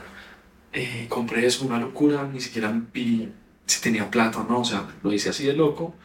[0.74, 3.32] Eh, compré eso, una locura, ni siquiera vi
[3.66, 5.95] si tenía plata o no, o sea, lo hice así de loco.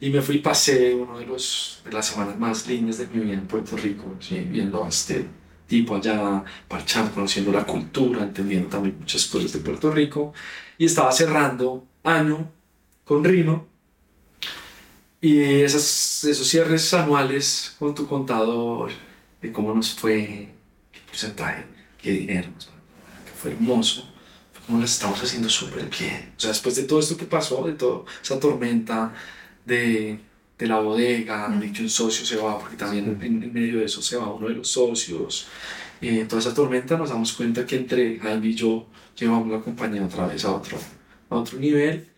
[0.00, 3.34] Y me fui pasé uno de, los, de las semanas más lindas de mi vida
[3.34, 5.26] en Puerto Rico, viendo a este
[5.66, 10.32] tipo allá, parchando, conociendo la cultura, entendiendo también muchas cosas de Puerto Rico.
[10.78, 12.50] Y estaba cerrando año
[13.04, 13.66] con Rino.
[15.20, 18.92] Y esas, esos cierres anuales con tu contador,
[19.42, 20.48] de cómo nos fue,
[20.92, 21.64] qué porcentaje,
[22.00, 24.08] qué dinero, que fue hermoso
[24.68, 26.34] como las estamos haciendo súper bien.
[26.36, 29.14] O sea, después de todo esto que pasó, de toda esa tormenta,
[29.68, 30.18] de,
[30.58, 34.02] de la bodega, de que un socio se va, porque también en, medio de eso
[34.02, 35.46] se va uno de los socios,
[36.00, 40.04] en toda esa tormenta nos damos cuenta que entre Jaime y yo llevamos la compañía
[40.04, 40.78] otra vez a otro,
[41.30, 42.08] a otro nivel.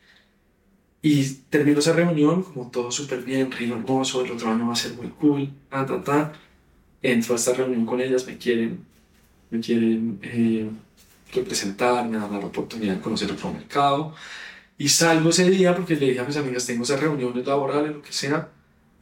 [1.03, 4.77] Y termino esa reunión, como todo súper bien, río hermoso, el otro año va a
[4.77, 6.33] ser muy cool, ta, ta, ta.
[7.03, 8.85] Entro a esta reunión con ellas, me quieren,
[9.51, 10.69] me quieren eh,
[11.33, 14.15] representar, me dan la oportunidad de conocer otro mercado.
[14.81, 18.03] Y salgo ese día porque le dije a mis amigas, tengo esas reuniones laborales, lo
[18.03, 18.49] que sea,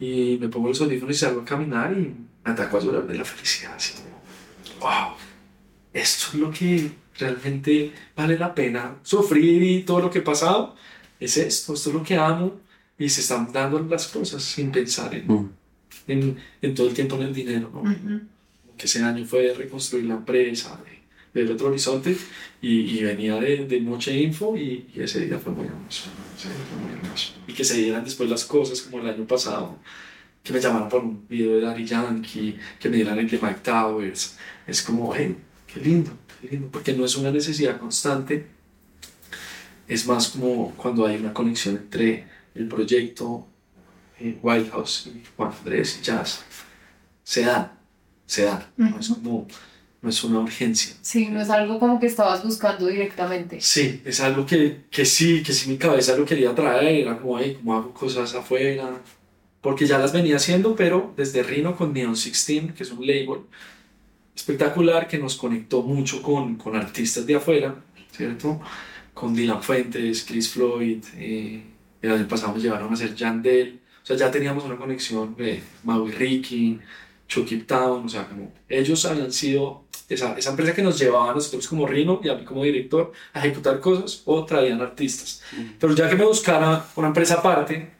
[0.00, 2.14] y me pongo los audífonos y salgo a caminar y
[2.44, 3.74] me ataco a llorar de la felicidad.
[3.76, 4.16] Así como,
[4.80, 5.14] wow,
[5.92, 10.74] esto es lo que realmente vale la pena sufrir y todo lo que he pasado
[11.20, 12.60] es esto, esto es lo que amo
[12.98, 15.50] y se están dando las cosas sin pensar en, Mm.
[16.08, 17.82] en, en todo el tiempo en el dinero, ¿no?
[18.76, 20.97] Que ese año fue de reconstruir la empresa, de,
[21.42, 22.16] ver otro horizonte
[22.60, 26.48] y, y venía de, de mucha info y, y ese día fue muy hermoso, ese
[26.48, 27.32] día fue muy hermoso.
[27.46, 29.78] Y que se dieran después las cosas como el año pasado,
[30.42, 33.60] que me llamaran por un video de Daddy Yankee, que me dieran el de Mike
[33.62, 35.36] Towers, es como, hey,
[35.66, 36.10] qué lindo,
[36.40, 38.46] qué lindo, porque no es una necesidad constante,
[39.86, 43.46] es más como cuando hay una conexión entre el proyecto
[44.20, 46.44] eh, White House y Juan Andrés y Jazz.
[47.22, 47.78] Se da,
[48.26, 49.46] se da, no es como,
[50.00, 50.94] no es una urgencia.
[51.02, 53.60] Sí, no es algo como que estabas buscando directamente.
[53.60, 57.38] Sí, es algo que, que sí, que sí mi cabeza lo quería traer, era como,
[57.38, 58.90] hey, como hago cosas afuera,
[59.60, 63.40] porque ya las venía haciendo, pero desde Rino con Neon 16, que es un label
[64.34, 67.74] espectacular que nos conectó mucho con, con artistas de afuera,
[68.12, 68.60] ¿cierto?
[69.12, 71.64] Con Dylan Fuentes, Chris Floyd, eh,
[72.00, 75.60] el año pasado me llevaron a hacer Yandel, o sea, ya teníamos una conexión de
[75.82, 76.78] Maui Ricky,
[77.26, 81.34] Chucky Town, o sea, como ellos habían sido esa, esa empresa que nos llevaba a
[81.34, 85.42] nosotros como Rino y a mí como director a ejecutar cosas o traían artistas.
[85.78, 87.90] Pero ya que me buscara una empresa aparte,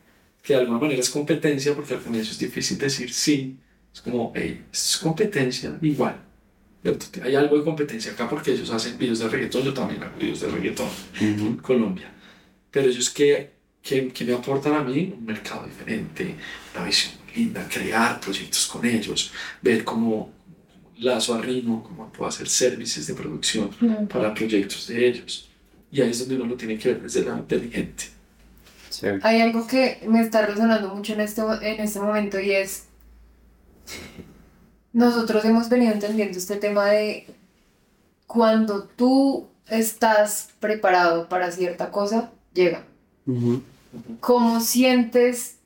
[0.43, 3.59] que de alguna manera es competencia, porque al comienzo es difícil decir sí,
[3.93, 6.17] es como, hey, es competencia igual.
[6.83, 7.07] ¿cierto?
[7.23, 10.41] Hay algo de competencia acá porque ellos hacen videos de reggaetón, yo también hago videos
[10.41, 10.89] de reggaetón
[11.21, 12.11] en Colombia.
[12.71, 13.53] Pero ellos, ¿qué,
[13.83, 15.15] qué, qué me aportan a mí?
[15.19, 16.35] Un mercado diferente,
[16.75, 20.38] una visión linda, crear proyectos con ellos, ver cómo
[20.99, 23.71] lazo a Rino, cómo puedo hacer servicios de producción
[24.09, 25.49] para proyectos de ellos.
[25.91, 28.05] Y ahí es donde uno lo tiene que ver desde la inteligente.
[29.23, 32.85] Hay algo que me está resonando mucho en este, en este momento y es,
[34.93, 37.27] nosotros hemos venido entendiendo este tema de
[38.27, 42.85] cuando tú estás preparado para cierta cosa, llega.
[43.27, 43.63] Ujú.
[44.21, 45.57] ¿Cómo sientes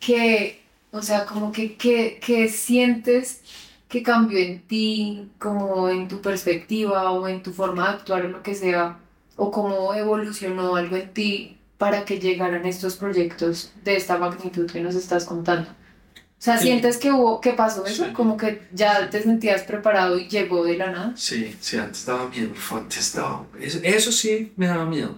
[0.00, 0.60] que,
[0.90, 3.40] o sea, como que, que, que sientes
[3.88, 8.28] que cambió en ti, como en tu perspectiva o en tu forma de actuar o
[8.28, 8.98] lo que sea,
[9.36, 14.80] o cómo evolucionó algo en ti para que llegaran estos proyectos de esta magnitud que
[14.80, 15.68] nos estás contando?
[15.70, 16.64] O sea, Sí.
[16.66, 18.04] ¿sientes que hubo, que pasó eso?
[18.06, 18.12] Sí.
[18.12, 21.12] Como que ya te sentías preparado y llegó de la nada.
[21.16, 23.46] Sí, sí, antes daba miedo, antes daba...
[23.60, 25.16] Eso, eso sí me daba miedo.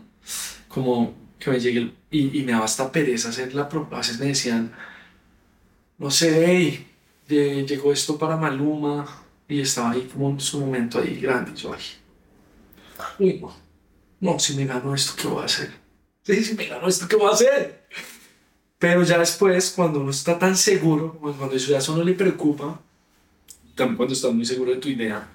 [0.68, 3.62] Como que me llegue el- y, y me daba hasta pereza hacer la...
[3.62, 4.72] A veces me decían,
[5.98, 6.86] no sé, hey,
[7.28, 9.06] lle- llegó esto para Maluma
[9.48, 11.54] y estaba ahí como en su momento ahí grande.
[11.54, 11.80] Yo, ay,
[13.18, 13.54] uy, no,
[14.20, 15.70] no, si me gano esto, ¿qué voy a hacer?
[16.22, 17.86] Sí, si me gano esto, ¿qué voy a hacer?
[18.78, 22.80] Pero ya después, cuando uno está tan seguro, cuando eso ya eso no le preocupa,
[23.74, 25.28] también cuando estás muy seguro de tu idea,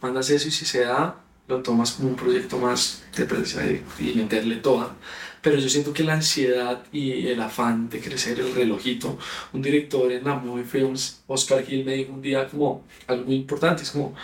[0.00, 4.14] mandas eso y si se da, lo tomas como un proyecto más de presencia y,
[4.14, 4.94] meterle toda.
[5.42, 9.16] Pero yo siento que la ansiedad y el afán de crecer, el relojito,
[9.52, 13.36] un director en la Movie Films, Oscar Hill, me dijo un día como algo muy
[13.36, 14.14] importante, es como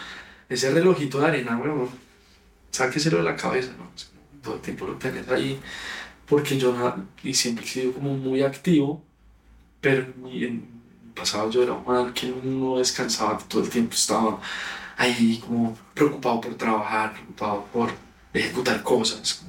[0.49, 1.89] ese relojito de arena, weón,
[2.73, 3.91] sáqueselo de la cabeza, ¿no?
[4.43, 5.61] Todo el tiempo lo tenés ahí,
[6.27, 6.75] porque yo
[7.23, 9.05] y siempre he sido como muy activo,
[9.81, 10.65] pero en
[11.07, 14.41] el pasado yo era un que no descansaba, todo el tiempo estaba
[14.97, 17.91] ahí como preocupado por trabajar, preocupado por
[18.33, 19.45] ejecutar cosas.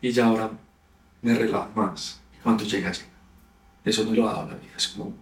[0.00, 0.50] Y ya ahora
[1.22, 2.20] me relajo más.
[2.42, 2.92] Cuando llega.
[3.84, 4.72] Eso no lo ha dado la vida.
[4.76, 5.14] Es como,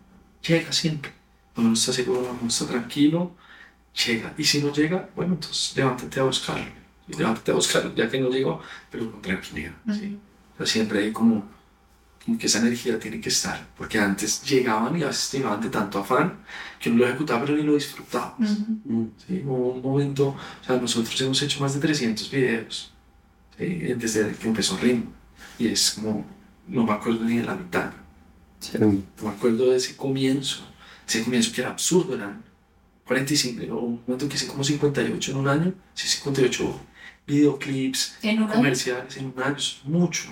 [0.46, 1.12] llega siempre.
[1.54, 3.32] Cuando uno está seguro, cuando uno está tranquilo,
[4.06, 4.34] llega.
[4.36, 6.70] Y si no llega, bueno, entonces levántate a buscarlo.
[7.08, 9.74] Y levántate a buscarlo, ya que no llegó, pero con tranquilidad.
[9.92, 10.18] ¿sí?
[10.54, 11.48] O sea, siempre hay como,
[12.28, 13.66] como que esa energía tiene que estar.
[13.74, 16.40] Porque antes llegaban y a veces llegaban de tanto afán
[16.78, 18.34] que uno lo ejecutaba, pero ni lo disfrutaba.
[18.36, 19.04] Mm.
[19.26, 19.42] ¿sí?
[19.46, 22.92] Hubo un momento, o sea, nosotros hemos hecho más de 300 videos
[23.56, 23.64] ¿sí?
[23.64, 25.10] desde que empezó Ritmo
[25.58, 26.26] y es como,
[26.66, 27.92] no me acuerdo ni de la mitad,
[28.60, 28.84] Chévere.
[28.86, 30.68] no me acuerdo de ese comienzo,
[31.08, 32.44] ese comienzo que era absurdo, eran
[33.06, 36.80] 45, o un momento que hice como 58 en un año, sí, 58
[37.26, 40.28] videoclips, En comerciales en un año, es mucho,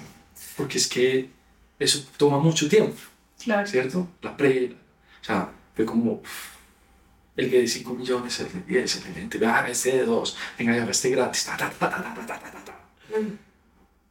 [0.59, 1.36] porque es que
[1.79, 2.97] eso toma mucho tiempo.
[3.43, 3.67] Claro.
[3.67, 4.09] ¿Cierto?
[4.23, 4.77] La previa.
[5.21, 6.23] O sea, fue como
[7.37, 10.37] el que de 5 millones, el de 10, el de 20, ah, este de 2,
[10.59, 11.45] venga, ya este gratis.
[11.45, 13.39] Ta, ta, ta, mm.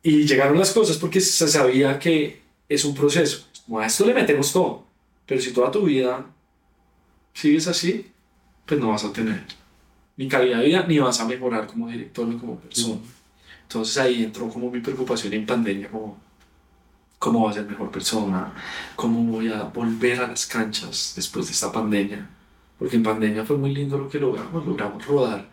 [0.03, 3.47] Y llegaron las cosas porque se sabía que es un proceso.
[3.65, 4.85] Como a esto le metemos todo.
[5.25, 6.25] Pero si toda tu vida
[7.33, 8.11] sigues así,
[8.65, 9.43] pues no vas a tener
[10.17, 12.95] ni calidad de vida ni vas a mejorar como director ni como persona.
[12.95, 13.15] Mm.
[13.63, 16.17] Entonces ahí entró como mi preocupación en pandemia, como
[17.25, 18.53] cómo voy a ser mejor persona,
[18.95, 22.29] cómo voy a volver a las canchas después de esta pandemia.
[22.77, 25.49] Porque en pandemia fue muy lindo lo que logramos, logramos rodar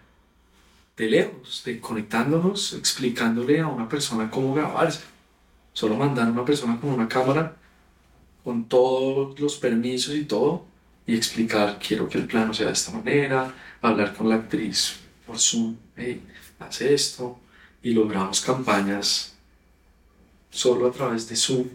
[0.98, 5.00] de lejos, de conectándonos, explicándole a una persona cómo grabarse.
[5.72, 7.56] Solo mandar a una persona con una cámara,
[8.44, 10.66] con todos los permisos y todo,
[11.06, 13.50] y explicar, quiero que el plano sea de esta manera,
[13.80, 16.22] hablar con la actriz por Zoom, hey,
[16.58, 17.38] hace esto,
[17.82, 19.31] y logramos campañas
[20.52, 21.66] solo a través de Zoom,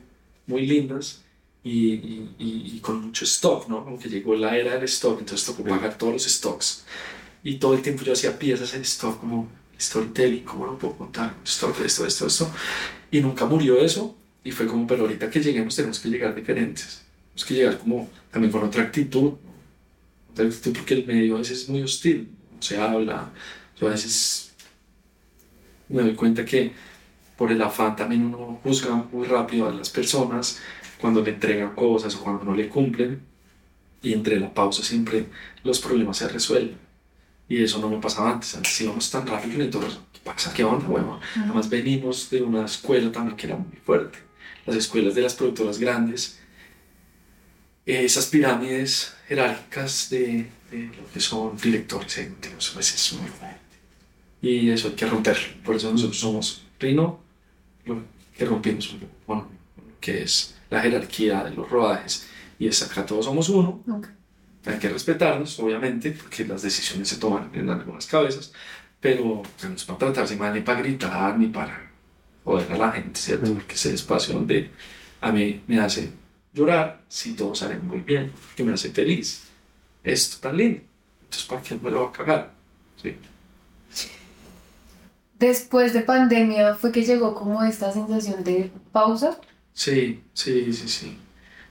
[0.46, 1.24] muy lindas,
[1.64, 3.84] y, y, y, con mucho stock, ¿no?
[3.84, 6.86] Como que llegó la era del stock, entonces tocó pagar todos los stocks
[7.48, 9.48] y todo el tiempo yo hacía piezas en stock, como
[9.80, 12.52] storytelling, cómo lo puedo contar, stock, esto, esto, esto.
[13.10, 14.18] Y nunca murió eso.
[14.44, 17.04] Y fue como, pero ahorita que lleguemos tenemos que llegar diferentes.
[17.30, 19.34] Tenemos que llegar como también con otra actitud.
[20.32, 22.30] Otra actitud porque el medio a veces es muy hostil.
[22.54, 23.32] No se habla.
[23.80, 24.52] Yo a veces
[25.88, 26.74] me doy cuenta que
[27.38, 30.60] por el afán también uno juzga muy rápido a las personas
[31.00, 33.22] cuando le entregan cosas o cuando no le cumplen.
[34.02, 35.28] Y entre la pausa siempre
[35.64, 36.78] los problemas se resuelven.
[37.48, 38.56] Y eso no me pasaba antes.
[38.56, 40.54] Antes íbamos tan rápido y todos, ¿qué pasa?
[40.54, 41.20] ¿Qué onda, huevo?
[41.36, 44.18] Además venimos de una escuela también que era muy fuerte.
[44.66, 46.40] Las escuelas de las productoras grandes.
[47.86, 52.76] Esas pirámides jerárquicas de, de lo que son directores ejecutivos.
[52.76, 53.58] Veces es muy fuerte.
[54.42, 55.64] Y eso hay que romperlo.
[55.64, 57.27] Por eso nosotros somos Rino,
[58.38, 59.48] que rompimos bueno,
[60.00, 62.28] que es la jerarquía de los rodajes.
[62.60, 63.84] Y es acá todos somos uno.
[64.66, 68.52] Hay que respetarnos, obviamente, porque las decisiones se toman en algunas cabezas,
[69.00, 71.90] pero no es para tratarse mal ni para gritar ni para
[72.44, 73.54] joder a la gente, ¿cierto?
[73.54, 74.72] Porque ese espacio donde
[75.22, 76.12] a mí me hace
[76.54, 79.44] llorar si todo sale muy bien, que me hace feliz.
[80.04, 80.82] Esto tan lindo.
[81.24, 82.52] Entonces, ¿para qué me lo va a cagar?
[83.02, 83.16] Sí.
[85.40, 89.40] Después de pandemia fue que llegó como esta sensación de pausa.
[89.74, 91.18] Sí, sí, sí, sí.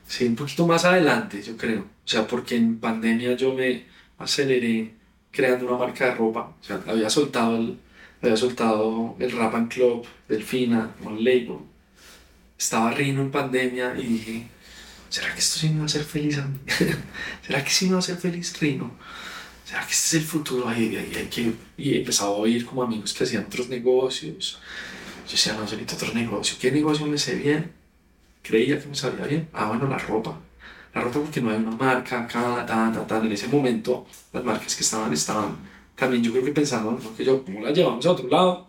[0.07, 1.81] Sí, un poquito más adelante, yo creo.
[1.81, 3.85] O sea, porque en pandemia yo me
[4.19, 4.95] aceleré
[5.33, 6.55] creando una marca de ropa.
[6.61, 7.79] O sea, había soltado el,
[8.23, 11.59] había soltado el Rap and Club, Delfina, un label.
[12.59, 14.47] Estaba Rino en pandemia y dije,
[15.11, 16.59] ¿será que esto sí me va a hacer feliz a mí?
[17.47, 18.93] ¿Será que sí me va a hacer feliz Rino?
[19.67, 20.69] ¿Será que este es el futuro?
[20.69, 21.53] Ahí, ahí, hay que...
[21.77, 24.61] Y empezaba a oír como amigos que hacían otros negocios.
[25.27, 26.57] Yo decía, no, yo necesito otro negocio.
[26.59, 27.73] ¿Qué negocio me sé bien?
[28.47, 29.49] creía que me sabía bien.
[29.53, 30.39] Ah, bueno, la ropa.
[30.95, 33.19] La ropa porque no hay una marca acá, ta, ta, ta.
[33.19, 35.57] En ese momento, las marcas que estaban, estaban
[35.97, 37.17] también yo creo que pensando, ¿no?
[37.17, 38.69] que yo, ¿cómo la llevamos a otro lado?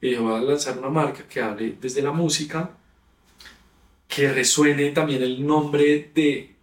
[0.00, 2.70] Y yo voy a lanzar una marca que hable desde la música,
[4.06, 6.54] que resuene también el nombre de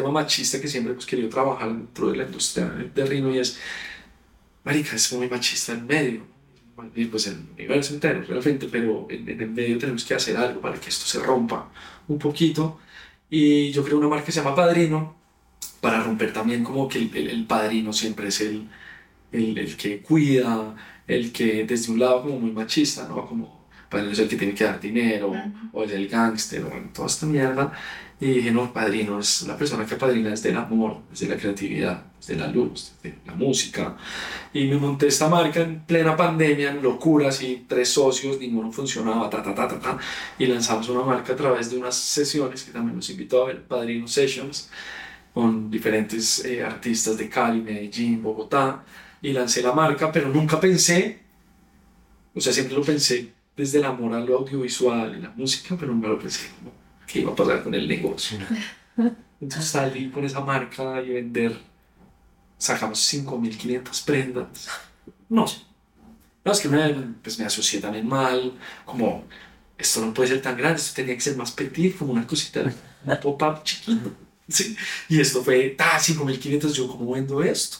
[0.00, 3.58] tema machista que siempre hemos querido trabajar dentro de la industria de Rino y es,
[4.64, 6.36] marica, es muy machista en medio
[7.10, 10.90] pues el universo entero realmente, pero en, el medio tenemos que hacer algo para que
[10.90, 11.70] esto se rompa
[12.06, 12.78] un poquito.
[13.30, 15.16] Y yo creo una marca que se llama Padrino,
[15.80, 18.68] para romper también como que el, el, padrino siempre es el,
[19.32, 20.74] el, el, que cuida,
[21.06, 23.26] el que desde un lado como muy machista, ¿no?
[23.26, 25.32] Como padrino es el que tiene que dar dinero,
[25.72, 27.72] o es el gángster, o toda esta mierda.
[28.18, 32.02] Y dije, no, padrino es la persona que padrina desde el amor, desde la creatividad,
[32.18, 33.94] desde la luz, desde la música.
[34.54, 39.28] Y me monté esta marca en plena pandemia, en locuras, y tres socios, ninguno funcionaba,
[39.28, 39.98] ta, ta, ta, ta, ta.
[40.38, 43.62] Y lanzamos una marca a través de unas sesiones que también nos invitó a ver,
[43.64, 44.70] Padrino Sessions,
[45.34, 48.82] con diferentes eh, artistas de Cali, Medellín, Bogotá.
[49.20, 51.20] Y lancé la marca, pero nunca pensé,
[52.34, 55.92] o sea, siempre lo pensé desde el amor a lo audiovisual y la música, pero
[55.92, 56.48] nunca lo pensé
[57.06, 58.38] qué iba a pasar con el negocio.
[59.40, 61.56] Entonces salí con esa marca y vender,
[62.58, 64.68] sacamos 5.500 prendas.
[65.28, 65.58] No sé.
[66.44, 68.52] No, es que me, pues me asocié también mal,
[68.84, 69.24] como
[69.76, 72.62] esto no puede ser tan grande, esto tenía que ser más petit, como una cosita,
[72.62, 74.12] un pop-up chiquito.
[74.48, 74.76] Sí.
[75.08, 77.78] Y esto fue, ta, 5.500, yo cómo vendo esto.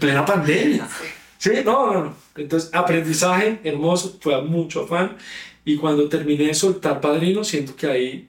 [0.00, 0.88] Plena pandemia.
[1.36, 2.16] Sí, no, no, no.
[2.36, 5.18] Entonces, aprendizaje hermoso, fue mucho afán.
[5.62, 8.28] Y cuando terminé de soltar Padrino, siento que ahí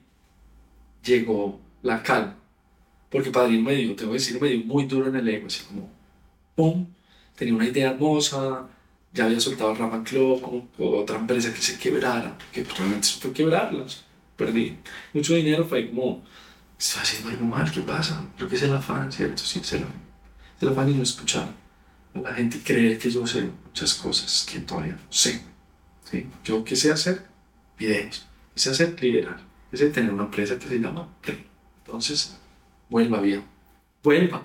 [1.06, 2.36] llegó la calma.
[3.10, 5.64] Porque Padrino me dio, tengo que decir, me dio muy duro en el ego, así
[5.64, 5.88] como,
[6.54, 6.86] ¡pum!
[7.36, 8.66] Tenía una idea hermosa,
[9.12, 13.32] ya había soltado el Raman Club, como otra empresa que se quebrara, que realmente fue
[13.32, 14.04] quebrarlas.
[14.36, 14.76] Perdí
[15.14, 16.22] mucho dinero, fue como,
[16.78, 18.22] estoy haciendo algo mal, ¿qué pasa?
[18.36, 19.42] Creo que es el afán, ¿cierto?
[19.42, 21.48] Sí, es el afán y no escuchar
[22.22, 25.40] la gente y creer que yo sé muchas cosas que todavía no sé.
[26.10, 26.26] ¿sí?
[26.44, 27.24] Yo qué sé hacer
[27.78, 29.40] videos, qué sé hacer liderar,
[29.70, 31.46] qué sé tener una empresa que se llama Play.
[31.84, 32.38] Entonces,
[32.88, 33.42] vuelva bien,
[34.02, 34.42] vuelva.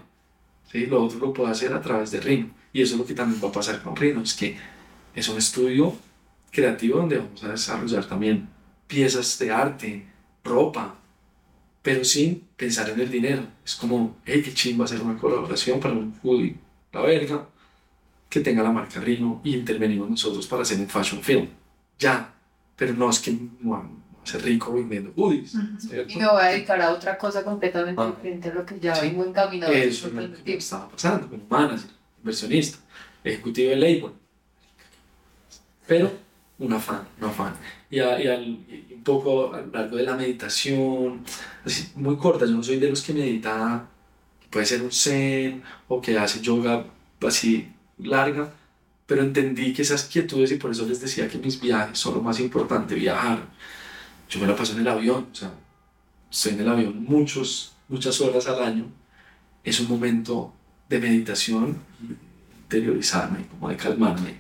[0.72, 0.86] ¿sí?
[0.86, 2.50] Lo otro lo puedo hacer a través de Rino.
[2.74, 4.58] Y eso es lo que también va a pasar con Rino, es que
[5.14, 5.94] es un estudio
[6.52, 8.48] creativo donde vamos a desarrollar también
[8.88, 10.06] piezas de arte,
[10.44, 10.96] ropa,
[11.82, 13.44] pero sin pensar en el dinero.
[13.66, 16.56] Es como, hey, qué chimba hacer una colaboración para un hoodie,
[16.92, 17.48] la verga,
[18.30, 21.48] que tenga la marca Rino y intervenimos nosotros para hacer un fashion film.
[22.00, 22.34] Ya,
[22.76, 23.88] pero no es que no a
[24.24, 25.54] ser rico vendiendo hoodies.
[26.08, 28.08] Y me voy a dedicar a otra cosa completamente Ah.
[28.08, 29.08] diferente a lo que ya Sí.
[29.08, 29.72] vengo encaminado.
[29.74, 30.60] Eso es lo que tiempo.
[30.60, 32.78] estaba pasando, como manager, inversionista,
[33.24, 34.12] ejecutivo de label.
[35.88, 36.12] Pero
[36.60, 37.54] un afán, un afán.
[37.90, 41.24] Y, a- y al- y un poco a lo largo de la meditación,
[41.66, 43.88] así, muy corta, yo no soy de los que medita,
[44.50, 46.86] puede ser un zen o que hace yoga
[47.28, 48.52] así larga,
[49.06, 52.22] pero entendí que esas quietudes y por eso les decía que mis viajes son lo
[52.22, 53.40] más importante, viajar.
[54.32, 55.54] Yo me la paso en el avión, o sea,
[56.32, 58.86] estoy en el avión muchos, muchas horas al año
[59.62, 60.54] es un momento
[60.88, 61.78] de meditación,
[62.64, 64.36] interiorizarme, como de calmarme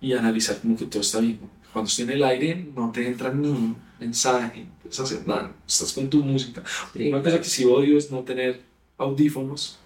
[0.00, 1.38] y analizar como que todo está bien.
[1.70, 5.52] Cuando estoy en el aire no te entra ni un mensaje, no puedes hacer nada,
[5.68, 6.62] estás con tu música.
[6.94, 8.62] Una cosa que sí odio es no tener
[8.96, 9.78] audífonos,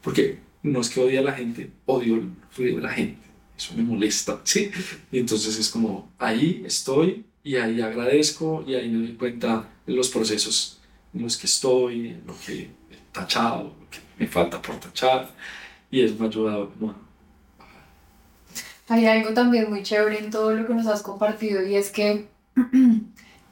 [0.00, 3.20] porque no es que odie a la gente, odio el ruido de la gente,
[3.54, 4.70] eso me molesta, ¿sí?
[5.12, 9.94] Y entonces es como, ahí estoy y ahí agradezco y ahí me doy cuenta de
[9.94, 10.80] los procesos
[11.14, 12.70] en los que estoy, en lo que he
[13.10, 15.30] tachado, lo que me falta por tachar
[15.90, 20.74] y eso me ha ayudado a- Hay algo también muy chévere en todo lo que
[20.74, 22.26] nos has compartido y es que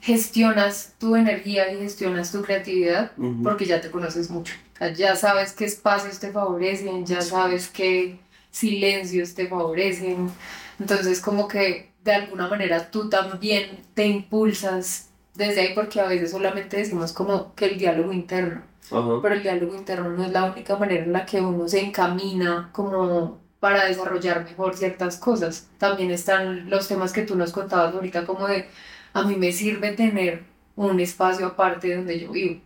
[0.01, 4.55] gestionas tu energía y gestionas tu creatividad porque ya te conoces mucho.
[4.75, 8.19] O sea, ya sabes qué espacios te favorecen, ya sabes qué
[8.51, 10.31] silencios te favorecen.
[10.79, 16.31] Entonces, como que de alguna manera tú también te impulsas desde ahí porque a veces
[16.31, 19.21] solamente decimos como que el diálogo interno Ajá.
[19.21, 22.71] pero el diálogo interno no es la única manera en la que uno se encamina
[22.73, 25.69] como para desarrollar mejor ciertas cosas.
[25.79, 28.69] También están los temas que tú nos contabas ahorita, como de,
[29.13, 30.45] a mí me sirve tener
[30.77, 32.61] un espacio aparte donde yo vivo.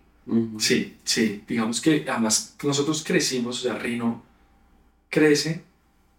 [0.58, 4.22] Sí, sí, digamos que además nosotros crecimos, o sea, Rino
[5.08, 5.62] crece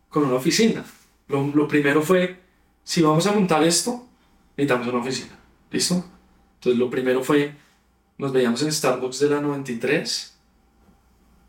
[0.10, 0.84] con una oficina.
[1.28, 2.38] Lo, lo primero fue,
[2.92, 4.06] si vamos a montar esto,
[4.58, 5.40] necesitamos una oficina,
[5.72, 6.04] ¿listo?
[6.56, 7.56] Entonces lo primero fue,
[8.18, 10.34] nos veíamos en Starbucks de la 93,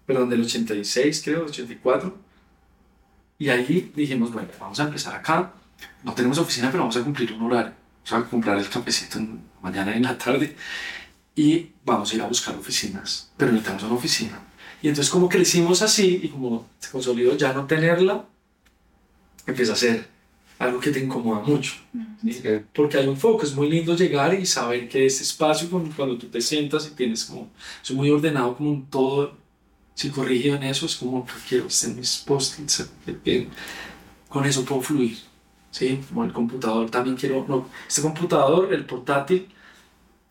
[0.07, 2.17] perdón, del 86 creo, 84,
[3.41, 5.53] y ahí dijimos, bueno, vamos a empezar acá,
[6.05, 7.73] no tenemos oficina, pero vamos a cumplir un horario,
[8.09, 10.55] vamos a comprar el cafecito en mañana en la tarde,
[11.35, 14.39] y vamos a ir a buscar oficinas, pero necesitamos una oficina.
[14.81, 18.27] Y entonces como crecimos así y como se consolidó ya no tenerla,
[19.45, 20.12] empieza a ser
[20.63, 21.75] algo que te incomoda mucho.
[22.23, 22.33] ¿sí?
[22.33, 22.43] Sí.
[22.73, 26.29] Porque hay un foco, es muy lindo llegar y saber que ese espacio cuando, tú
[26.29, 27.51] te sientas y tienes como,
[27.83, 29.37] es muy ordenado como un todo,
[29.95, 32.89] si corrigido en eso, es como que quiero hacer mis post-its,
[34.29, 35.19] con eso puedo fluir.
[35.71, 36.01] ¿sí?
[36.09, 39.49] Como el computador también quiero, no, este computador, el portátil,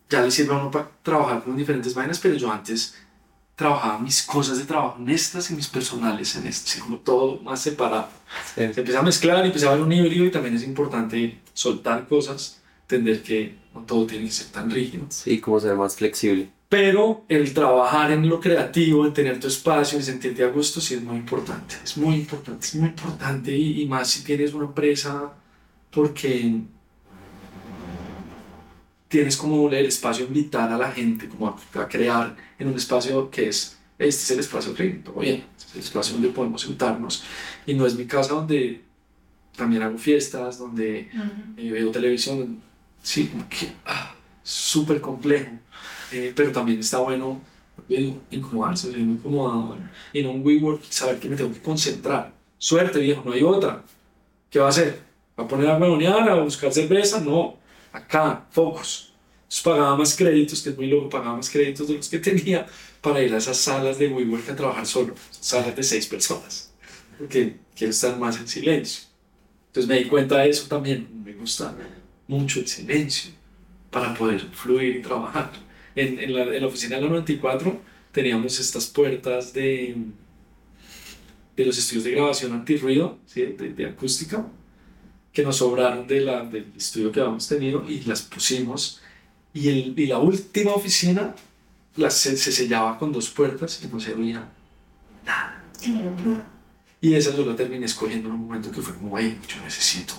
[0.08, 3.01] ya le sirve a uno para trabajar con diferentes vainas, pero yo antes
[3.62, 7.60] trabajaba mis cosas de trabajo en estas y mis personales en este, como todo más
[7.60, 8.08] separado.
[8.54, 12.08] Se empieza a mezclar y empieza a haber un híbrido y también es importante soltar
[12.08, 15.06] cosas, entender que no todo tiene que ser tan rígido.
[15.08, 16.50] Sí, como ser más flexible.
[16.68, 20.94] Pero el trabajar en lo creativo, en tener tu espacio, en sentirte a gusto, sí
[20.94, 21.76] es muy importante.
[21.84, 25.32] Es muy importante, es muy importante y, y más si tienes una empresa
[25.90, 26.62] porque
[29.12, 32.74] tienes como el espacio de invitar a la gente como a, a crear en un
[32.74, 36.30] espacio que es, este es el espacio que todo bien, este es el espacio donde
[36.30, 37.22] podemos sentarnos
[37.66, 38.82] y no es mi casa donde
[39.56, 41.10] también hago fiestas, donde
[41.56, 42.62] eh, veo televisión,
[43.02, 45.52] sí, como que ah, súper complejo,
[46.14, 47.40] Eh, pero también está bueno
[47.88, 49.78] eh, incomodarse, es muy incómodo
[50.12, 52.32] en un WeWork saber que me tengo que concentrar.
[52.58, 53.82] Suerte, viejo, no hay otra.
[54.50, 55.00] ¿Qué va a hacer?
[55.38, 57.20] ¿Va a poner a huevonear, a buscar cerveza?
[57.20, 57.56] No,
[57.92, 59.12] acá, focus.
[59.42, 62.66] Entonces pagaba más créditos, que es muy loco, pagaba más créditos de los que tenía
[63.00, 66.72] para ir a esas salas de WeWork a trabajar solo, salas de seis personas,
[67.18, 69.04] porque quiero estar más en silencio.
[69.66, 71.74] Entonces me di cuenta de eso también, me gusta
[72.28, 73.30] mucho el silencio
[73.90, 75.52] para poder fluir y trabajar.
[75.94, 77.78] En, en, la, en la oficina de la 94
[78.12, 79.96] teníamos estas puertas de,
[81.56, 83.42] de los estudios de grabación antirruido, ¿sí?
[83.42, 84.46] de, de acústica,
[85.32, 89.00] que nos sobraron de la, del estudio que habíamos tenido y las pusimos.
[89.54, 91.34] Y, el, y la última oficina
[91.96, 94.48] la, se, se sellaba con dos puertas y no se oía
[95.24, 95.64] nada.
[97.00, 100.14] Y esa yo la terminé escogiendo en un momento que fue como, hey, yo necesito.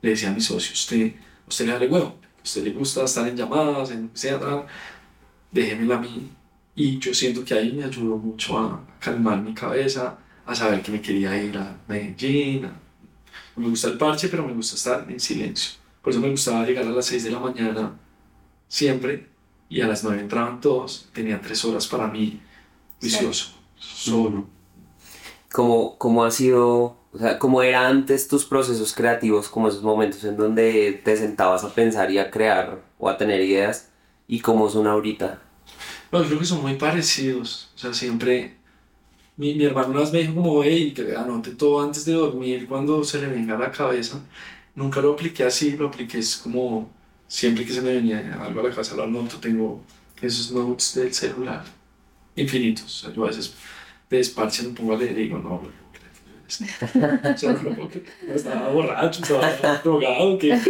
[0.00, 1.12] Le decía a mi socio, usted,
[1.48, 4.64] usted le da huevo, a usted le gusta estar en llamadas, en etc.
[5.50, 6.30] Déjemela a mí.
[6.76, 10.92] Y yo siento que ahí me ayudó mucho a calmar mi cabeza, a saber que
[10.92, 12.70] me quería ir a Medellín.
[13.56, 15.72] Me gusta el parche, pero me gusta estar en silencio.
[16.02, 17.98] Por eso me gustaba llegar a las 6 de la mañana
[18.68, 19.28] siempre
[19.68, 21.08] y a las 9 entraban todos.
[21.12, 22.40] Tenía 3 horas para mí,
[23.00, 24.46] vicioso, solo.
[25.52, 30.22] ¿Cómo, ¿Cómo ha sido, o sea, cómo era antes tus procesos creativos, como esos momentos
[30.24, 33.90] en donde te sentabas a pensar y a crear o a tener ideas,
[34.28, 35.42] y cómo son ahorita?
[36.10, 37.70] Bueno, creo que son muy parecidos.
[37.74, 38.59] O sea, siempre.
[39.40, 42.66] Mi, mi hermano una vez me dijo, como, hey, que anote todo antes de dormir
[42.68, 44.20] cuando se le venga a la cabeza.
[44.74, 46.90] Nunca lo apliqué así, lo apliqué es como.
[47.26, 49.38] Siempre que se me venía algo a la cabeza, lo anoto.
[49.38, 49.82] Tengo
[50.20, 51.64] esos notes del celular
[52.36, 52.84] infinitos.
[52.84, 53.54] O sea, yo a veces
[54.10, 55.62] de desparche me pongo a leer y digo, no,
[58.34, 60.60] estaba borracho, estaba drogado, ¿qué,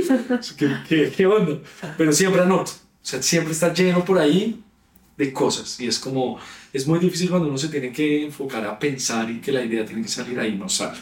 [0.56, 1.58] qué, qué, qué onda?
[1.98, 2.70] Pero siempre anoto.
[2.70, 4.62] O sea, siempre está lleno por ahí
[5.20, 5.78] de cosas.
[5.78, 6.38] Y es como,
[6.72, 9.84] es muy difícil cuando uno se tiene que enfocar a pensar y que la idea
[9.84, 10.98] tiene que salir ahí, no sale.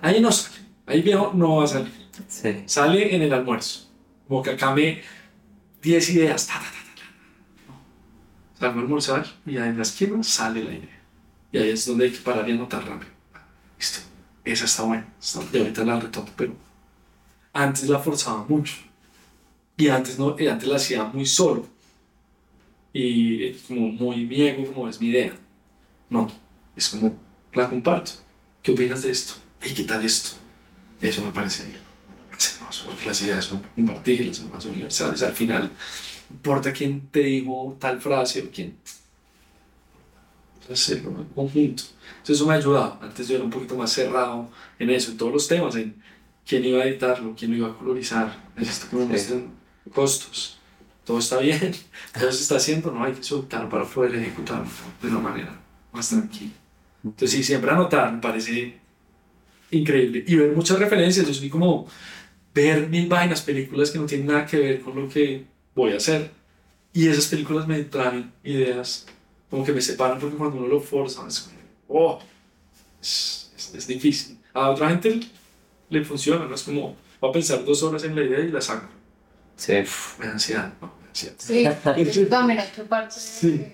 [0.00, 0.56] Ahí no sale.
[0.84, 1.92] Ahí viejo no va a salir.
[2.26, 2.64] Sí.
[2.66, 3.88] Sale en el almuerzo.
[4.26, 5.00] Como que acá me
[5.80, 6.46] 10 ideas.
[6.48, 8.58] Ta, ta, ta, ta, ta.
[8.58, 11.00] Salgo a almorzar y ahí en la esquina sale la idea.
[11.52, 13.12] Y ahí es donde hay que parar y anotar rápido.
[13.78, 14.00] Listo.
[14.44, 15.06] Esa está buena.
[15.20, 16.56] Está, y ahorita la retomo, pero
[17.52, 18.74] antes la forzaba mucho.
[19.76, 21.71] Y antes, no, y antes la hacía muy solo.
[22.92, 25.34] Y es como muy ego, como es mi idea.
[26.10, 26.30] No,
[26.76, 27.16] es como
[27.54, 28.12] la comparto.
[28.62, 29.34] ¿Qué opinas de esto?
[29.64, 30.36] ¿Y qué tal esto?
[31.00, 31.80] Eso me parece bien.
[32.86, 35.22] Porque las ideas son compartibles, son más universales.
[35.22, 35.64] Al final,
[36.30, 38.76] no importa quién te dijo tal frase o quién.
[40.70, 41.82] Hacerlo en conjunto.
[42.18, 42.98] Entonces, eso me ha ayudado.
[43.02, 46.02] Antes yo era un poquito más cerrado en eso, en todos los temas, en
[46.46, 48.50] quién iba a editarlo, quién lo iba a colorizar.
[48.56, 49.50] Necesito que me muestren
[49.92, 50.58] costos.
[51.04, 51.74] Todo está bien,
[52.18, 55.60] todo se está haciendo, no hay que soltar para poder ejecutarlo de una manera
[55.92, 56.52] más tranquila.
[57.04, 58.78] Entonces, sí, siempre anotar me parece
[59.70, 60.24] increíble.
[60.26, 61.86] Y ver muchas referencias, yo soy como
[62.54, 65.44] ver mil vainas, películas que no tienen nada que ver con lo que
[65.74, 66.30] voy a hacer.
[66.92, 69.06] Y esas películas me traen ideas,
[69.50, 71.50] como que me separan, porque cuando uno lo forza, es
[71.88, 72.20] oh,
[73.00, 74.38] es, es, es difícil.
[74.52, 75.20] A otra gente
[75.88, 78.60] le funciona, no es como, va a pensar dos horas en la idea y la
[78.60, 78.88] saco.
[79.64, 79.72] Sí.
[80.18, 81.36] Me da ansiedad, no, me da ansiedad.
[82.12, 83.64] Sí, también a tu parte, Sí.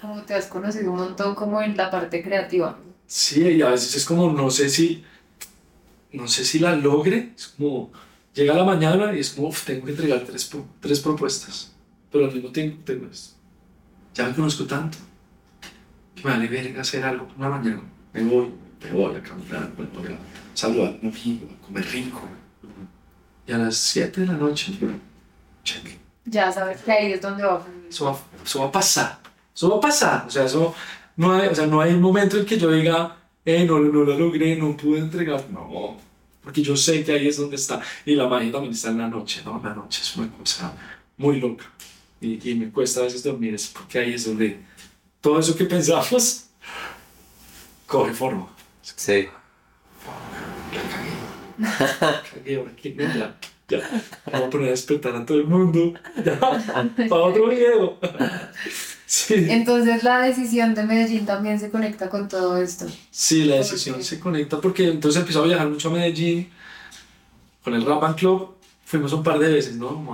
[0.00, 2.78] como te has conocido un montón como en la parte creativa.
[3.06, 5.04] Sí, y a veces es como, no sé si,
[6.12, 7.92] no sé si la logre, es como,
[8.32, 11.72] llega la mañana y es como, "Uf, tengo que entregar tres, tres propuestas,
[12.10, 13.34] pero al mismo tiempo tengo esto.
[14.14, 14.96] Ya me conozco tanto,
[16.14, 17.82] que me vale verga hacer algo por la mañana.
[18.14, 18.50] Me voy,
[18.82, 20.16] me voy a caminar, me voy a
[20.56, 22.22] saludar a un amigo, a comer rico.
[23.46, 24.72] Y a las 7 de la noche.
[26.24, 27.64] Ya sabes que ahí es donde va.
[27.88, 29.18] Eso va, eso va a pasar.
[29.54, 30.24] Eso va a pasar.
[30.26, 30.74] O sea, eso
[31.16, 34.04] no hay, o sea, no hay un momento en que yo diga, eh, no, no
[34.04, 35.44] lo logré, no pude entregar.
[35.50, 35.96] No,
[36.42, 37.80] porque yo sé que ahí es donde está.
[38.04, 39.60] Y la magia también está en la noche, ¿no?
[39.62, 40.72] La noche es una cosa
[41.16, 41.64] muy loca.
[42.20, 44.60] Y, y me cuesta a veces dormir, es porque ahí es donde
[45.20, 46.46] todo eso que pensamos
[47.86, 48.48] coge forma.
[48.82, 49.28] Sí.
[50.72, 52.22] La cagué.
[52.34, 52.90] Cagué, ahora qué
[53.68, 53.80] ya.
[54.26, 55.94] Vamos a poner a despertar a todo el mundo.
[56.24, 57.98] Ya, para otro video.
[59.06, 59.46] Sí.
[59.48, 62.86] Entonces la decisión de Medellín también se conecta con todo esto.
[63.10, 66.50] Sí, la decisión se conecta porque entonces empezó a viajar mucho a Medellín
[67.62, 68.54] con el Rap Band Club.
[68.84, 70.04] Fuimos un par de veces, ¿no?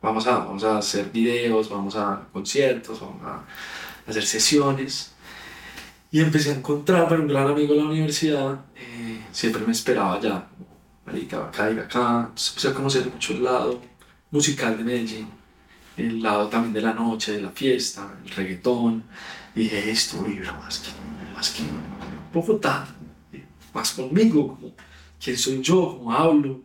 [0.00, 3.42] Vamos, a, vamos a hacer videos, vamos a conciertos, vamos a
[4.08, 5.12] hacer sesiones.
[6.10, 10.18] Y empecé a encontrar, bueno, un gran amigo de la universidad, eh, siempre me esperaba
[10.20, 10.48] ya,
[11.08, 11.68] marica, acá.
[11.68, 13.80] Entonces empecé a conocer mucho el lado
[14.30, 15.28] musical de Medellín,
[15.96, 19.04] el lado también de la noche, de la fiesta, el reggaetón.
[19.54, 20.90] Y dije, esto vibra más que,
[21.34, 21.62] más que
[22.32, 22.86] Bogotá,
[23.72, 24.72] más conmigo, como
[25.22, 26.60] quién soy yo, cómo hablo,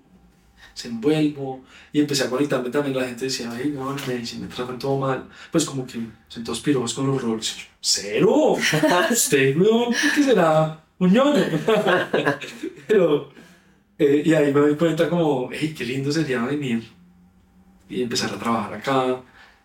[0.74, 1.64] se envuelvo.
[1.92, 5.30] Y empecé a conectarme también, la gente decía, ay, no, Medellín me tratan todo mal.
[5.52, 7.56] Pues como que son todos pirojos con los roles.
[7.56, 8.58] Y yo, Cero,
[9.12, 10.84] usted, weón, ¿qué será?
[11.00, 11.44] Un ñoño.
[12.88, 13.32] Pero,
[13.98, 16.84] eh, y ahí me doy cuenta como, hey, qué lindo sería venir
[17.90, 19.22] y empezar a trabajar acá.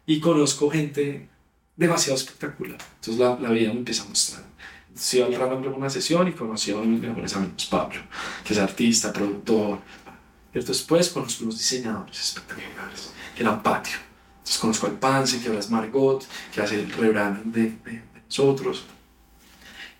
[0.06, 1.28] Y conozco gente
[1.76, 2.78] demasiado espectacular.
[2.96, 4.44] Entonces la, la vida me empieza a mostrar.
[4.88, 5.32] Entonces al
[5.62, 8.00] Club a una sesión y conocí a uno de mis amigos, Pablo,
[8.44, 9.78] que es artista, productor.
[10.54, 13.96] Y después conozco unos diseñadores espectaculares, que eran Patio.
[14.38, 18.22] Entonces conozco al Pance, que ahora es Margot, que hace el rebranding de, de- de
[18.26, 18.84] nosotros.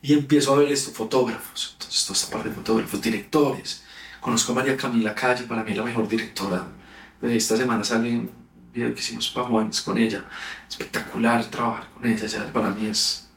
[0.00, 3.84] Y empiezo a ver estos fotógrafos, entonces toda esta parte de fotógrafos, directores.
[4.20, 6.66] Conozco a María Camila Calle, para mí la mejor directora.
[7.22, 8.30] Esta semana sale un
[8.72, 10.24] video que hicimos para Juanes con ella.
[10.68, 13.28] Espectacular trabajar con ella, ya para mí es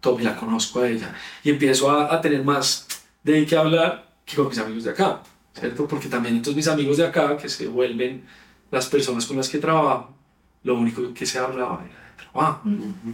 [0.00, 1.14] top y la conozco a ella.
[1.42, 2.86] Y empiezo a, a tener más
[3.22, 5.86] de qué hablar que con mis amigos de acá, ¿cierto?
[5.86, 8.24] Porque también entonces mis amigos de acá, que se vuelven
[8.70, 10.14] las personas con las que trabajo,
[10.62, 12.62] lo único que se hablaba era de trabajo.
[12.68, 13.04] Y bueno,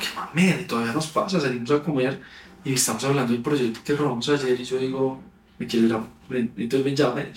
[0.00, 2.20] qué mamera, y todavía nos pasa, salimos a comer
[2.64, 5.22] y estamos hablando del proyecto que robamos ayer y yo digo,
[5.60, 6.04] me quiero ir a...
[6.28, 7.32] ven- Entonces ven ya, ven.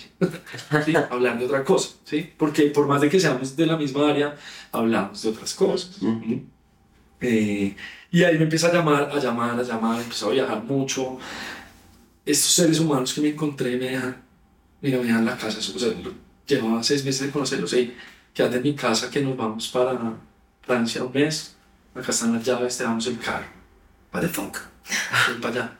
[0.84, 0.94] ¿Sí?
[1.10, 2.32] Hablar de otra cosa, ¿sí?
[2.36, 4.34] Porque por más de que seamos de la misma área,
[4.72, 6.02] hablamos de otras cosas.
[6.02, 6.42] Ujú.
[7.20, 7.76] Eh,
[8.10, 11.18] y ahí me empieza a llamar, a llamar, a llamar, empiezo a viajar mucho.
[12.26, 14.16] Estos seres humanos que me encontré me dejan,
[14.80, 15.58] mira, me dejan la casa.
[15.58, 15.92] O sea,
[16.46, 17.94] llevaba seis meses de conocerlos y
[18.32, 19.98] quedan en mi casa que nos vamos para
[20.62, 21.56] Francia un mes.
[21.94, 23.46] Acá están las llaves, te damos el carro.
[24.12, 24.58] What the fuck?
[25.28, 25.78] Voy para allá.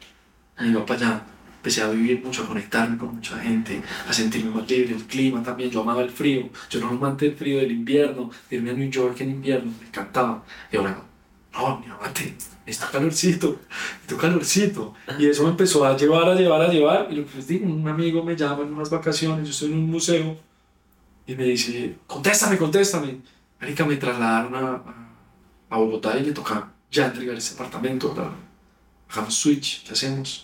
[0.60, 1.22] Me iba para allá.
[1.64, 5.42] Empecé a vivir mucho, a conectarme con mucha gente, a sentirme más libre, el clima
[5.42, 5.70] también.
[5.70, 6.50] Yo amaba el frío.
[6.68, 10.44] Yo no amante del frío del invierno, irme a New York en invierno, me encantaba.
[10.70, 11.02] Y ahora,
[11.54, 12.34] no, mi amante,
[12.66, 13.60] necesito calorcito,
[14.02, 14.94] necesito calorcito.
[15.18, 17.08] Y eso me empezó a llevar, a llevar, a llevar.
[17.10, 19.78] Y lo que les digo, un amigo me llama en unas vacaciones, yo estoy en
[19.78, 20.36] un museo,
[21.26, 23.22] y me dice, contéstame, contéstame.
[23.58, 25.08] Marica, me trasladaron a, a,
[25.70, 28.14] a Bogotá y me toca ya entregar ese apartamento.
[29.08, 30.43] Bajamos switch, ¿qué hacemos?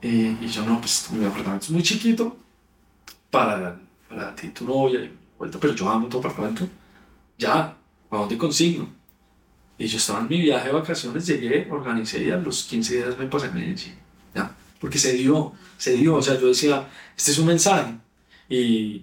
[0.00, 2.36] Eh, y yo, no, pues mi apartamento es muy chiquito
[3.30, 6.68] para, para ti, tu novia, y vuelta, pero yo amo tu apartamento.
[7.36, 7.76] Ya,
[8.10, 8.88] ¿a dónde consigno?
[9.76, 13.18] Y yo estaba en mi viaje de vacaciones, llegué, organicé y a los 15 días
[13.18, 13.94] me pasé a Medellín.
[14.34, 16.16] Ya, porque se dio, se dio.
[16.16, 17.94] O sea, yo decía, este es un mensaje.
[18.48, 18.56] Y,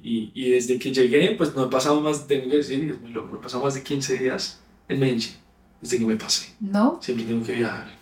[0.04, 3.42] y, y desde que llegué, pues no he pasado más, tengo que decir, no he
[3.42, 4.60] pasado más de 15 días
[4.90, 5.36] en Medellín,
[5.82, 6.54] desde que me pasé.
[6.60, 7.00] ¿No?
[7.02, 7.96] Siempre tengo que viajar.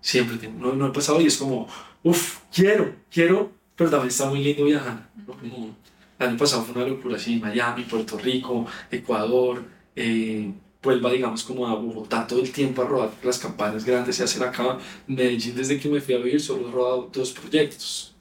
[0.00, 0.58] Siempre tengo.
[0.58, 1.68] No, no he pasado y es como,
[2.02, 5.10] uff, quiero, quiero, pero también está muy lindo viajar.
[5.26, 5.34] ¿no?
[5.34, 5.76] Como
[6.18, 9.64] el año pasado fue una locura así, Miami, Puerto Rico, Ecuador,
[9.96, 10.52] eh,
[10.82, 14.42] vuelva, digamos, como a Bogotá todo el tiempo a rodar las campañas grandes y hacer
[14.42, 14.78] acá.
[15.06, 18.14] Medellín, desde que me fui a vivir, solo he rodado dos proyectos.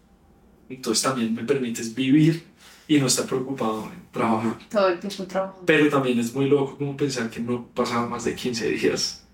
[0.70, 2.44] Entonces también me permites vivir
[2.88, 4.58] y no estar preocupado en trabajar.
[4.70, 5.64] Todo el tiempo trabajo.
[5.66, 9.26] Pero también es muy loco como pensar que no pasaba más de 15 días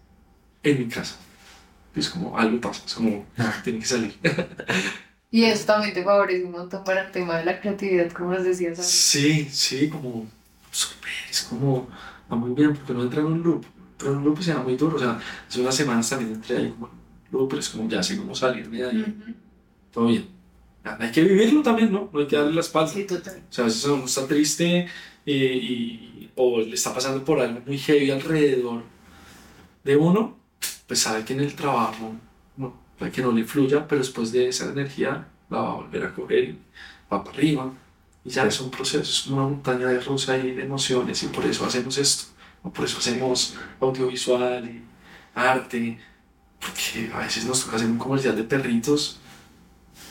[0.64, 1.20] en mi casa.
[1.96, 3.26] Es como algo pasa, es como
[3.64, 4.16] tiene que salir.
[5.32, 8.44] Y eso también te favorece un montón para el tema de la creatividad, como nos
[8.44, 8.86] decías antes.
[8.86, 10.26] Sí, sí, como
[10.72, 11.88] súper, es como
[12.32, 13.66] va muy bien porque no entra en un loop.
[13.98, 16.70] Pero un loop se llama muy duro, o sea, hace unas semanas también entré ahí
[16.72, 16.94] como en
[17.32, 19.02] loop, pero es como ya sé cómo salirme de ahí.
[19.02, 19.34] Ujú.
[19.92, 20.28] Todo bien.
[20.84, 22.10] Hay que vivirlo también, ¿no?
[22.14, 22.92] No hay que darle la espalda.
[22.92, 23.42] Sí, total.
[23.50, 24.88] O sea, a veces uno está triste
[25.26, 28.84] y, y- o le está pasando por algo muy heavy alrededor
[29.84, 30.38] de uno,
[30.88, 32.14] pues sabe que en el trabajo
[32.58, 36.04] no, puede que no le fluya, pero después de esa energía la va a volver
[36.06, 36.60] a coger y
[37.12, 37.74] va para arriba.
[38.24, 41.46] Y ya es un proceso, es una montaña de rosa y de emociones y por
[41.46, 42.34] eso hacemos esto,
[42.64, 44.84] o por eso hacemos audiovisual y
[45.36, 46.00] arte,
[46.60, 49.20] porque a veces nos toca hacer un comercial de perritos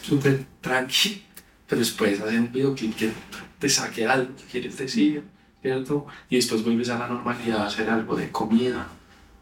[0.03, 1.25] súper tranqui,
[1.67, 3.11] pero después hacer un videoclip que
[3.59, 5.25] te saque algo que quieres decir,
[5.63, 6.07] ¿cierto?
[6.29, 8.87] Y después vuelves a la normalidad a hacer algo de comida.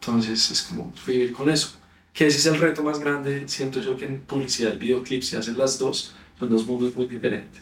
[0.05, 1.77] Entonces es como vivir con eso.
[2.11, 5.37] Que ese es el reto más grande, siento yo que en publicidad y videoclip se
[5.37, 7.61] hacen las dos, son dos mundos muy diferentes.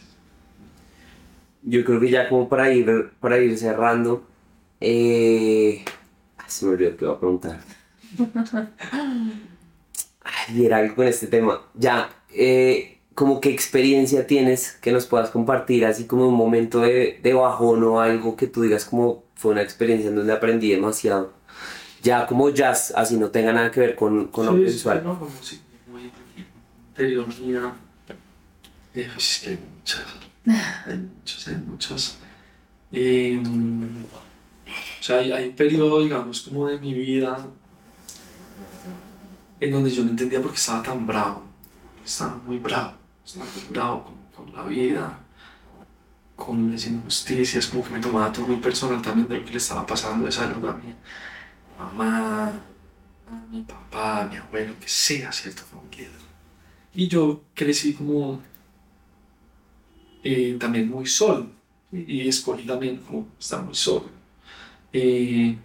[1.62, 4.26] Yo creo que ya como para ir, para ir cerrando,
[4.80, 5.84] eh...
[6.48, 7.60] se me olvidó que iba a preguntar.
[10.24, 11.62] Ay, era algo con este tema.
[11.74, 17.20] Ya, eh, como qué experiencia tienes que nos puedas compartir, así como un momento de,
[17.22, 21.32] de bajón o algo que tú digas como fue una experiencia en donde aprendí demasiado.
[22.02, 24.98] Ya como jazz, así no tenga nada que ver con, con lo Sí, visual.
[25.00, 25.60] sí, no, como si
[25.90, 26.10] muy
[26.88, 27.72] interior mía.
[28.94, 30.04] Eh, es que hay muchas,
[30.86, 32.18] hay muchas, hay muchas.
[32.92, 33.42] Eh,
[35.00, 37.38] o sea, hay, hay un periodo, digamos, como de mi vida
[39.60, 41.42] en donde yo no entendía por qué estaba tan bravo.
[42.04, 45.18] Estaba muy bravo, estaba muy bravo con, con la vida,
[46.34, 49.58] con las injusticias, como que me tomaba todo muy personal también de lo que le
[49.58, 50.92] estaba pasando de salud a mi
[51.82, 52.48] mamá,
[53.28, 56.08] a mi papá, a mi abuelo, que sea cierta familia.
[56.94, 58.40] Y yo crecí como
[60.22, 61.46] eh, también muy solo
[61.90, 64.08] y, escogí también como estar muy solo.
[64.92, 65.56] Eh,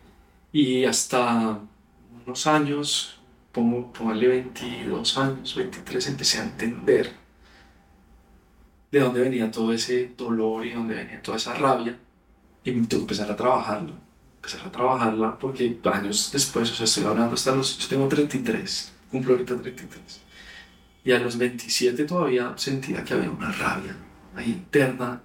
[0.52, 1.60] y hasta
[2.26, 3.20] unos años,
[3.52, 7.12] pongo, póngale 22 años, 23, empecé a entender
[8.92, 11.98] de dónde venía todo ese dolor y dónde venía toda esa rabia.
[12.64, 14.07] Y me tuve que empezar a trabajarlo
[14.48, 18.94] empezar a trabajarla porque años después, o sea, estoy hablando hasta los, yo tengo 33,
[19.12, 20.22] cumplo ahorita 33.
[21.04, 23.96] Y a los 27 todavía sentía que había una rabia
[24.36, 25.22] ahí interna,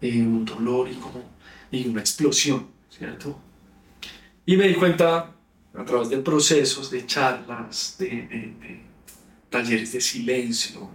[0.00, 1.22] eh, un dolor y, como,
[1.70, 3.38] y una explosión, ¿cierto?
[4.46, 5.34] Y me di cuenta
[5.74, 8.82] a través de procesos, de charlas, de, de- de
[9.50, 10.90] talleres de silencio,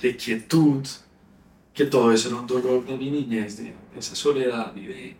[0.00, 0.84] de quietud,
[1.74, 5.16] que todo eso era un dolor de mi niñez, de, esa soledad y de,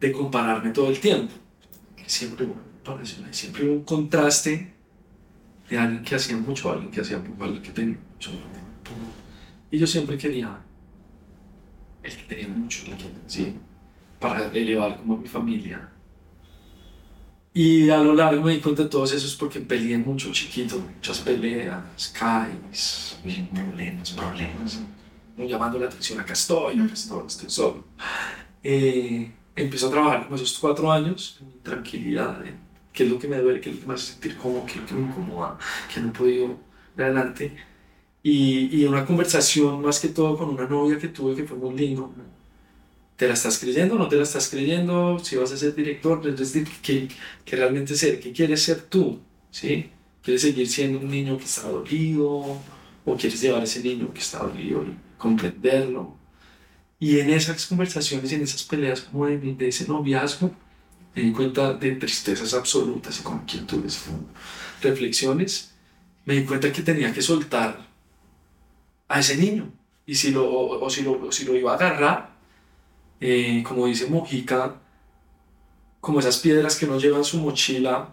[0.00, 1.34] de compararme todo el tiempo.
[2.06, 2.70] Siempre hubo
[3.30, 4.72] siempre hubo un contraste
[5.68, 8.30] de alguien que hacía mucho alguien que hacía poco, alguien que tenía mucho.
[9.70, 10.58] Y yo siempre quería
[12.02, 13.54] el que tenía mucho, el que, sí,
[14.18, 15.88] para elevar como a mi familia.
[17.52, 21.18] Y a lo largo me di cuenta de todos esos porque peleé mucho chiquito, muchas
[21.18, 23.18] peleas, caes,
[23.52, 24.80] problemas, problemas.
[25.36, 27.84] No llamando la atención, acá estoy, acá estoy, estoy solo.
[28.62, 29.30] Eh,
[29.62, 32.56] empecé a trabajar como esos cuatro años, en tranquilidad, en
[32.92, 34.72] qué es lo que me duele, qué es lo que me hace sentir cómodo, qué
[34.74, 35.58] es lo que me incomoda,
[35.92, 36.46] que no he podido
[36.96, 37.56] ir adelante.
[38.22, 41.74] Y, y una conversación más que todo con una novia que tuve que fue muy
[41.76, 42.14] lindo.
[43.16, 45.18] ¿Te la estás creyendo o no te la estás creyendo?
[45.18, 47.08] Si vas a ser director, es decir, ¿qué,
[47.44, 48.18] qué realmente ser?
[48.20, 49.20] ¿Qué quieres ser tú?
[49.50, 49.90] ¿Sí?
[50.22, 52.64] ¿Quieres seguir siendo un niño que está dolido?
[53.04, 56.19] ¿O quieres llevar a ese niño que está dolido y comprenderlo?
[57.00, 60.52] Y en esas conversaciones en esas peleas como de, de ese noviazgo,
[61.14, 64.28] me di cuenta de tristezas absolutas y como quietudes, como
[64.82, 65.72] reflexiones.
[66.26, 67.88] Me di cuenta que tenía que soltar
[69.08, 69.72] a ese niño.
[70.04, 72.36] Y si lo, o, o si lo, o si lo iba a agarrar,
[73.18, 74.76] eh, como dice Mojica,
[76.00, 78.10] como esas piedras que uno lleva en su mochila,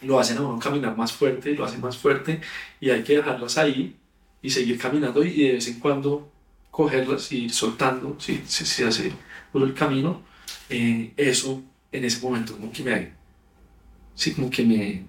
[0.00, 2.40] lo hacen a uno caminar más fuerte, lo hacen más fuerte,
[2.80, 3.96] y hay que dejarlas ahí
[4.40, 6.31] y seguir caminando y de vez en cuando
[6.72, 9.12] cogerlas y ir soltando, si se si, hace
[9.52, 10.22] duro el camino,
[10.70, 11.62] eh, eso
[11.92, 13.12] en ese momento como que me,
[14.16, 15.06] sí, como que me,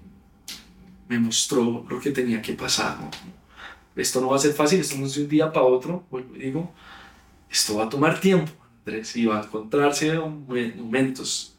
[1.08, 3.00] me mostró lo que tenía que pasar.
[3.00, 3.10] ¿no?
[3.96, 6.36] Esto no va a ser fácil, esto no es de un día para otro, vuelvo
[6.36, 6.70] y digo,
[7.50, 11.56] esto va a tomar tiempo, Andrés, y va a encontrarse momen- momentos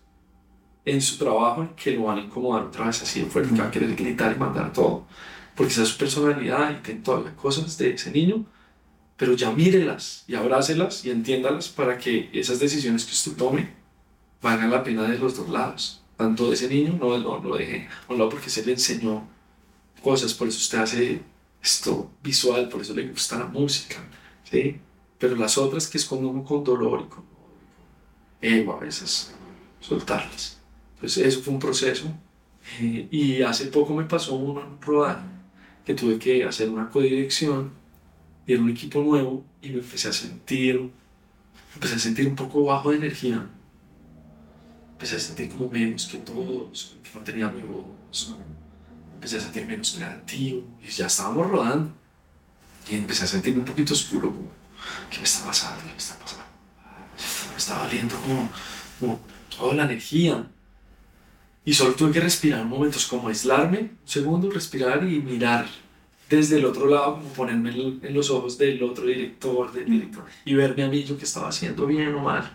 [0.86, 3.62] en su trabajo en que lo van a incomodar otra vez así de fuerte, que
[3.62, 5.08] va a querer gritar y mandar todo,
[5.56, 8.46] porque esa es su personalidad y tiene todavía cosas de ese niño,
[9.18, 13.70] pero ya mírelas y abrácelas y entiéndalas para que esas decisiones que usted tome
[14.42, 16.02] valgan la pena de los dos lados.
[16.18, 19.28] Tanto de ese niño, no, no lo deje a un lado porque se le enseñó
[20.02, 21.22] cosas, por eso usted hace
[21.62, 23.98] esto visual, por eso le gusta la música,
[24.50, 24.80] ¿sí?
[25.18, 27.24] Pero las otras que esconden con dolor y con
[28.42, 29.34] ego a veces,
[29.80, 30.60] soltarlas.
[30.96, 32.06] Entonces eso fue un proceso.
[32.80, 35.26] eh, y hace poco me pasó un rodaje
[35.86, 37.72] que tuve que hacer una codirección
[38.48, 40.92] era un equipo nuevo y me empecé a sentir,
[41.74, 43.48] empecé a sentir un poco bajo de energía.
[44.94, 47.48] Empecé a sentir como menos que todos, que no tenía.
[47.48, 48.38] ¿no?
[49.16, 51.92] Empecé a sentir menos creativo y ya estábamos rodando.
[52.90, 54.32] Y empecé a sentirme un poquito oscuro,
[55.10, 55.82] ¿qué me está pasando?
[55.82, 56.46] ¿Qué me está pasando?
[57.52, 58.50] Me estaba valiendo como,
[59.00, 59.20] como
[59.50, 60.48] toda la energía.
[61.66, 65.68] Y solo tuve que respirar momentos como aislarme, un segundo, respirar y mirar
[66.30, 70.54] desde el otro lado, como ponerme en, los ojos del otro director, del director, y
[70.54, 72.52] verme a mí yo que estaba haciendo bien o mal.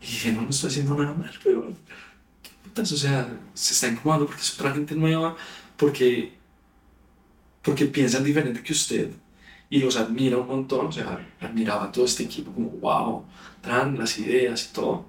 [0.00, 1.72] Y dije, no, no estoy haciendo nada mal, pero
[2.42, 5.36] qué putas, o sea, se está incomodando porque es otra gente nueva,
[5.76, 6.32] porque,
[7.62, 9.10] porque piensan diferente que usted
[9.70, 13.24] y los admira un montón, o sea, admiraba a todo este equipo como, wow,
[13.60, 15.06] tran, las ideas y todo.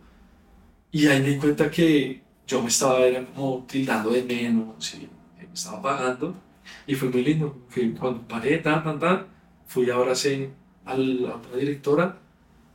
[0.91, 5.07] Y ahí me di cuenta que yo me estaba, era como tildando de menos y
[5.47, 6.48] me estaba apagando.
[6.87, 9.27] Y fue muy lindo, que cuando paré, tan, tan, tan,
[9.67, 10.49] fui y abracé
[10.85, 12.19] a la otra directora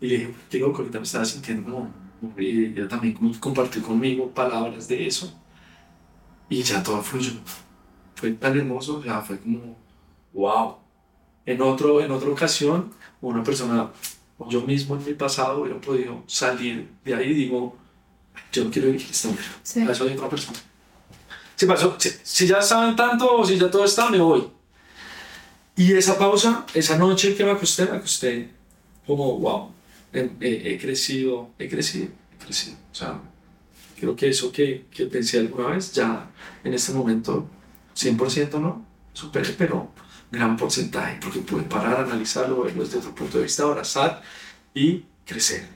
[0.01, 1.91] y le dije, loco, ahorita me estaba sintiendo como,
[2.39, 5.41] y ella también compartió conmigo palabras de eso.
[6.49, 7.33] Y ya todo fluyó.
[8.15, 9.77] Fue tan hermoso, ya fue como,
[10.33, 10.77] wow.
[11.47, 12.91] En, otro, en otra ocasión,
[13.21, 13.91] una persona,
[14.39, 17.77] o yo mismo en mi pasado, hubiera podido salir de ahí y digo,
[18.53, 19.45] yo no quiero dirigir esta mujer.
[19.63, 19.81] Sí.
[19.81, 20.59] Para eso hay otra persona.
[21.57, 24.49] Si, pasó, si, si ya saben tanto o si ya todo está, me voy.
[25.77, 28.51] Y esa pausa, esa noche que me acosté, me acosté
[29.07, 29.71] como, wow,
[30.13, 32.77] he, he- he crecido, he crecido, he crecido.
[32.93, 33.21] O sea,
[33.99, 36.31] creo que eso que, que pensé alguna vez, ya
[36.63, 37.49] en este momento,
[37.97, 39.91] 100% no, superé, pero
[40.31, 44.23] gran porcentaje, porque pude parar, analizarlo, verlo desde otro punto de vista, abrazar
[44.75, 45.67] y crecer.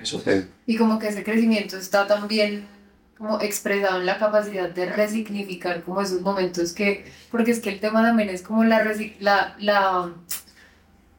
[0.00, 0.44] Eso es.
[0.44, 0.48] Sí.
[0.66, 2.66] Y como que ese crecimiento está también
[3.18, 7.80] como expresado en la capacidad de resignificar como esos momentos que, porque es que el
[7.80, 10.12] tema también es como la, resi- la, la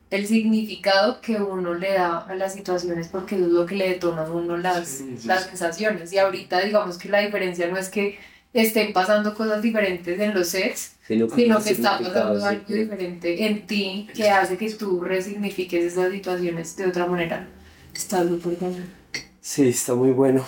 [0.10, 4.24] el significado que uno le da a las situaciones, porque es lo que le detona
[4.24, 6.14] a uno las, Sí, sí, las sensaciones.
[6.14, 8.18] Y ahorita digamos que la diferencia no es que
[8.54, 13.68] estén pasando cosas diferentes en los sets, Sino sino que está pasando algo diferente en
[13.68, 17.48] ti que hace que tú resignifiques esas situaciones de otra manera.
[17.94, 18.94] Está súper bien.
[19.42, 20.46] Sí, está muy bueno.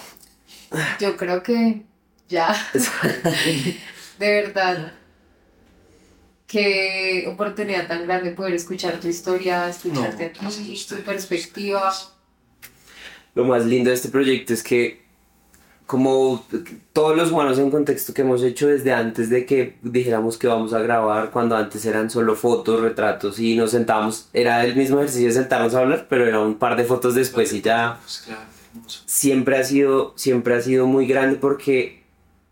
[0.99, 1.85] Yo creo que
[2.27, 2.55] ya,
[4.19, 4.93] de verdad,
[6.47, 11.93] qué oportunidad tan grande poder escuchar tu historia, escucharte a No, ti, tu perspectiva.
[13.35, 15.01] Lo más lindo de este proyecto es que,
[15.85, 16.45] como
[16.93, 20.73] todos los humanos en contexto que hemos hecho desde antes de que dijéramos que vamos
[20.73, 25.27] a grabar, cuando antes eran solo fotos, retratos y nos sentábamos, era el mismo ejercicio
[25.27, 28.58] de sentarnos a hablar, pero era un par de fotos después y ya Pues claro.
[28.87, 32.03] Siempre ha sido, siempre ha sido muy grande porque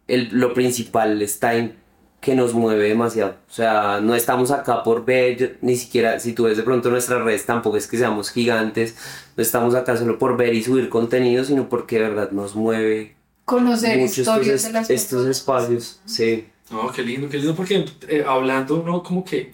[0.07, 1.75] el, lo principal está en
[2.21, 3.37] que nos mueve demasiado.
[3.49, 6.89] O sea, no estamos acá por ver, yo- ni siquiera, si tú ves de pronto
[6.89, 8.97] nuestras redes, tampoco es que seamos gigantes,
[9.35, 13.15] no estamos acá solo por ver y subir contenido, sino porque de verdad nos mueve
[13.45, 16.01] Conocer mucho estos, historias es- de las estos espacios.
[16.05, 19.01] Sí, No, qué lindo, qué lindo, porque eh, hablando, ¿no?
[19.03, 19.53] Como que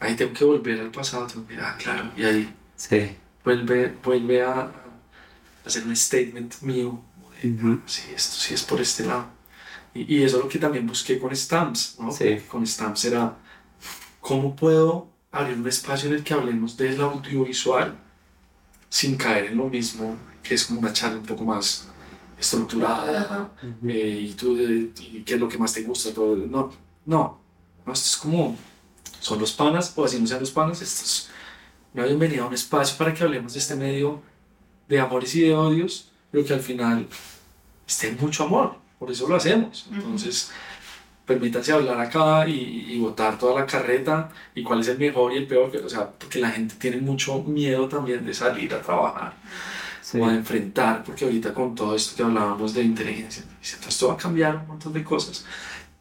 [0.00, 3.16] ahí tengo que volver al pasado, tengo que, ah, claro, y ahí sí.
[3.44, 4.70] vuelve, vuelve a
[5.64, 7.00] hacer un statement mío,
[7.42, 7.80] de, Ujú.
[7.86, 9.26] sí, esto sí es por este lado.
[9.94, 12.10] Y, y eso es lo que también busqué con Stamps, ¿no?
[12.12, 12.38] Sí.
[12.48, 13.36] Con Stamps era,
[14.20, 17.96] ¿cómo puedo abrir un espacio en el que hablemos del audiovisual
[18.88, 21.88] sin caer en lo mismo, que es como una charla un poco más
[22.38, 23.22] estructurada?
[23.22, 23.50] Ajá.
[23.86, 26.36] eh, y tú, eh, y qué es lo que más te gusta, todo.
[26.36, 26.72] No,
[27.06, 27.40] no,
[27.86, 28.56] no, esto es como,
[29.20, 31.30] son los panas, o así no sean los panas, esto es
[31.94, 34.20] una bienvenida a un espacio para que hablemos de este medio
[34.88, 37.06] de amores y de odios, pero que al final
[37.86, 39.86] esté mucho amor, por eso lo hacemos.
[39.92, 40.50] Entonces,
[41.26, 45.38] permítanse hablar acá y, y botar toda la carreta y cuál es el mejor y
[45.38, 49.34] el peor, o sea, porque la gente tiene mucho miedo también de salir a trabajar
[50.02, 50.18] sí.
[50.18, 54.14] o a enfrentar, porque ahorita con todo esto que hablábamos de inteligencia, artificial, esto va
[54.14, 55.46] a cambiar un montón de cosas.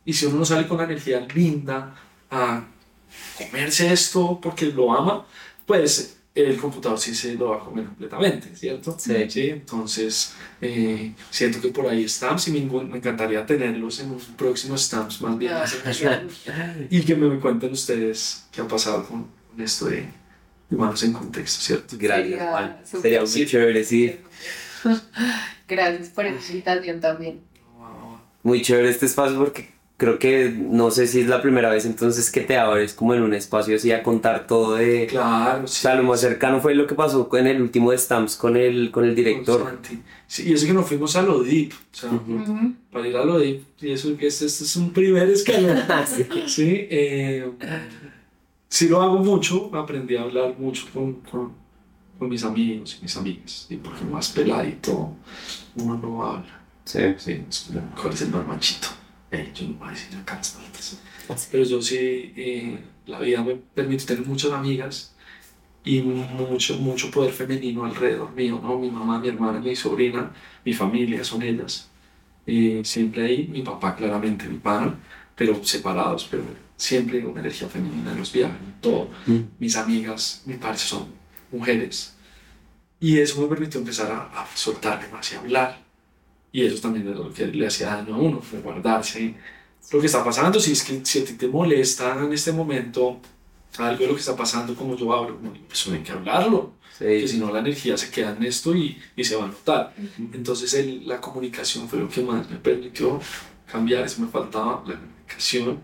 [0.05, 1.95] Y si uno no sale con la energía linda
[2.29, 2.63] a
[3.37, 5.25] comerse esto porque lo ama,
[5.65, 8.95] pues el computador sí se lo va a comer completamente, ¿cierto?
[8.97, 9.49] Sí.
[9.49, 12.59] entonces eh, siento que por ahí stamps y me,
[12.97, 15.53] encantaría tenerlos en un próximo stamps más bien.
[16.01, 16.25] Ya.
[16.89, 20.07] y que me cuenten ustedes qué ha pasado con, con esto de
[20.71, 21.95] humanos en contexto, ¿cierto?
[21.99, 22.77] Gracias, Sería Juan.
[22.83, 23.45] súper Sería muy Sí.
[23.45, 24.19] chévere, sí.
[25.67, 27.41] Gracias por esa invitación también.
[28.41, 32.29] Muy chévere este espacio porque creo que no sé si es la primera vez entonces
[32.31, 35.07] que te abres como en un espacio así a contar todo de...
[35.07, 35.81] Claro, O sí.
[35.81, 38.91] sea, lo más cercano fue lo que pasó con el último de Stamps con el,
[38.91, 39.61] con el director.
[39.61, 39.99] Constante.
[40.27, 42.09] Sí, y eso que nos fuimos a lo deep, o sea,
[42.91, 45.77] para ir a lo deep, y eso que este, este es un primer escalón.
[46.07, 46.25] Sí.
[46.47, 47.51] sí, eh,
[48.67, 51.53] sí lo hago mucho, aprendí a hablar mucho con, con,
[52.17, 55.13] con mis amigos y mis amigas, y porque más peladito
[55.75, 56.61] uno no habla.
[56.83, 56.99] Sí.
[57.17, 57.69] Sí, es
[58.01, 58.87] ¿cuál es el normalchito?
[59.33, 61.01] Eh, yo no voy a decir acá palabras.
[61.51, 61.97] Pero yo sí,
[62.37, 65.15] eh, la vida me permite tener muchas amigas
[65.83, 68.77] y mucho, mucho poder femenino alrededor mío, ¿no?
[68.77, 70.31] Mi mamá, mi hermana, mi sobrina,
[70.63, 71.89] mi familia son ellas.
[72.45, 74.99] Eh, siempre ahí, mi papá claramente, mi pana,
[75.35, 76.43] pero separados, pero
[76.77, 79.09] siempre una energía femenina en los viajes, todo.
[79.25, 79.39] Mm.
[79.57, 81.07] Mis amigas, mi parce son
[81.51, 82.15] mujeres.
[82.99, 85.82] Y eso me permitió empezar a, a soltarme más y hablar.
[86.53, 89.33] Y eso también es lo que le hacía daño a uno, fue guardarse
[89.91, 90.59] lo que está pasando.
[90.59, 93.19] Si es que si a ti te molesta en este momento
[93.79, 97.35] algo de lo que está pasando, como yo hablo, pues hay que hablarlo, que si
[97.35, 97.39] Sí.
[97.39, 99.93] no la energía se queda en esto y, y se va a notar.
[100.31, 103.19] Entonces el- la comunicación fue lo que más me permitió
[103.71, 105.79] cambiar, eso me faltaba, la comunicación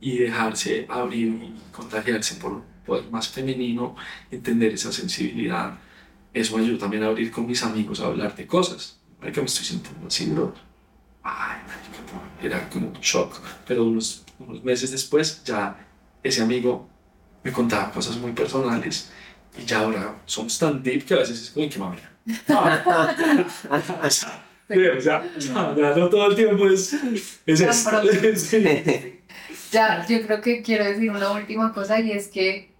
[0.00, 3.94] y dejarse abrir y contagiarse por poder más femenino,
[4.30, 5.78] entender esa sensibilidad.
[6.32, 8.97] Eso me ayudó también a abrir con mis amigos a hablar de cosas.
[9.20, 10.54] Que me estoy sintiendo así, bro.
[11.22, 13.40] Ay, marica, no, era como un shock.
[13.66, 15.76] Pero unos, unos meses después ya
[16.22, 16.88] ese amigo
[17.42, 19.10] me contaba cosas muy personales
[19.56, 21.78] y ya ahora somos tan deep que a veces es como que
[24.04, 24.10] o
[25.00, 25.24] sea,
[25.54, 26.92] no, no todo el tiempo es,
[27.46, 28.02] esto.
[28.36, 29.22] Sí.
[29.72, 32.70] Ya, yo creo que quiero decir una última cosa y es que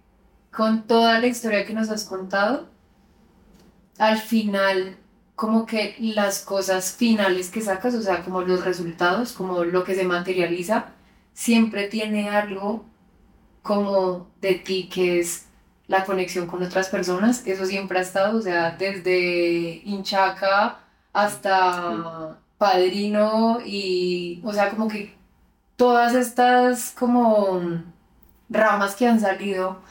[0.51, 2.69] con toda la historia que nos has contado,
[3.97, 4.98] al final,
[5.39, 9.95] como que las cosas finales que sacas, o sea, como los resultados, como lo que
[9.95, 10.87] se materializa,
[11.33, 12.83] siempre tiene algo
[13.63, 15.45] como de ti que es
[15.87, 17.47] la conexión con otras personas.
[17.47, 20.79] Eso siempre ha estado, o sea, desde Inchaca
[21.13, 25.15] hasta Padrino y, o sea, como que
[25.77, 27.61] todas estas como
[28.49, 29.81] ramas que han salido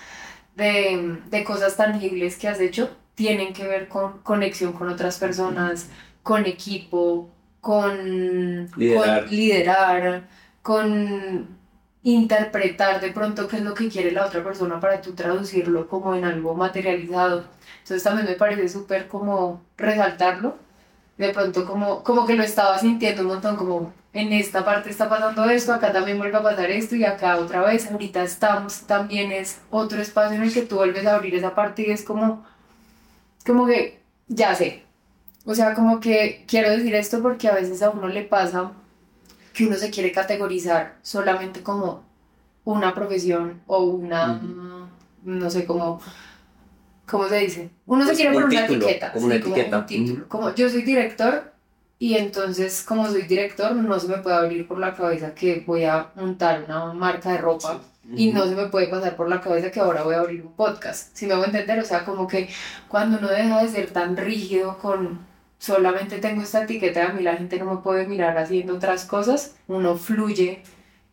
[0.56, 5.89] de, de cosas tangibles que has hecho tienen que ver con conexión con otras personas,
[6.23, 7.28] con equipo,
[7.61, 9.23] con Liderar.
[9.23, 10.28] con, liderar,
[10.62, 11.49] con
[12.05, 16.15] interpretar de pronto qué es lo que quiere la otra persona para tú traducirlo como
[16.15, 17.43] en algo materializado.
[17.82, 20.57] Entonces también me parece súper como resaltarlo.
[21.16, 25.09] De pronto como, como que lo estaba sintiendo un montón, como en esta parte está
[25.09, 29.32] pasando esto, acá también vuelve a pasar esto y acá otra vez, ahorita estamos, también
[29.32, 32.45] es otro espacio en el que tú vuelves a abrir esa parte y es como,
[33.48, 34.84] como que ya sé.
[35.46, 38.72] O sea, como que quiero decir esto porque a veces a uno le pasa
[39.54, 42.04] que uno se quiere categorizar solamente como
[42.64, 44.40] una profesión o una,
[45.24, 46.00] no sé, como,
[47.06, 47.70] ¿cómo se dice?
[47.86, 49.78] Uno se Pues quiere un poner una etiqueta, como una sí, como etiqueta.
[49.78, 50.28] un título.
[50.28, 51.52] Como yo soy director
[51.98, 55.84] y entonces como soy director no se me puede abrir por la cabeza que voy
[55.84, 57.80] a montar una marca de ropa
[58.14, 60.52] y no se me puede pasar por la cabeza que ahora voy a abrir un
[60.52, 61.14] podcast.
[61.14, 62.48] Si me hago entender, o sea, como que
[62.89, 65.26] cuando uno deja de ser tan rígido con
[65.59, 69.56] solamente tengo esta etiqueta, a mí la gente no me puede mirar haciendo otras cosas,
[69.66, 70.62] uno fluye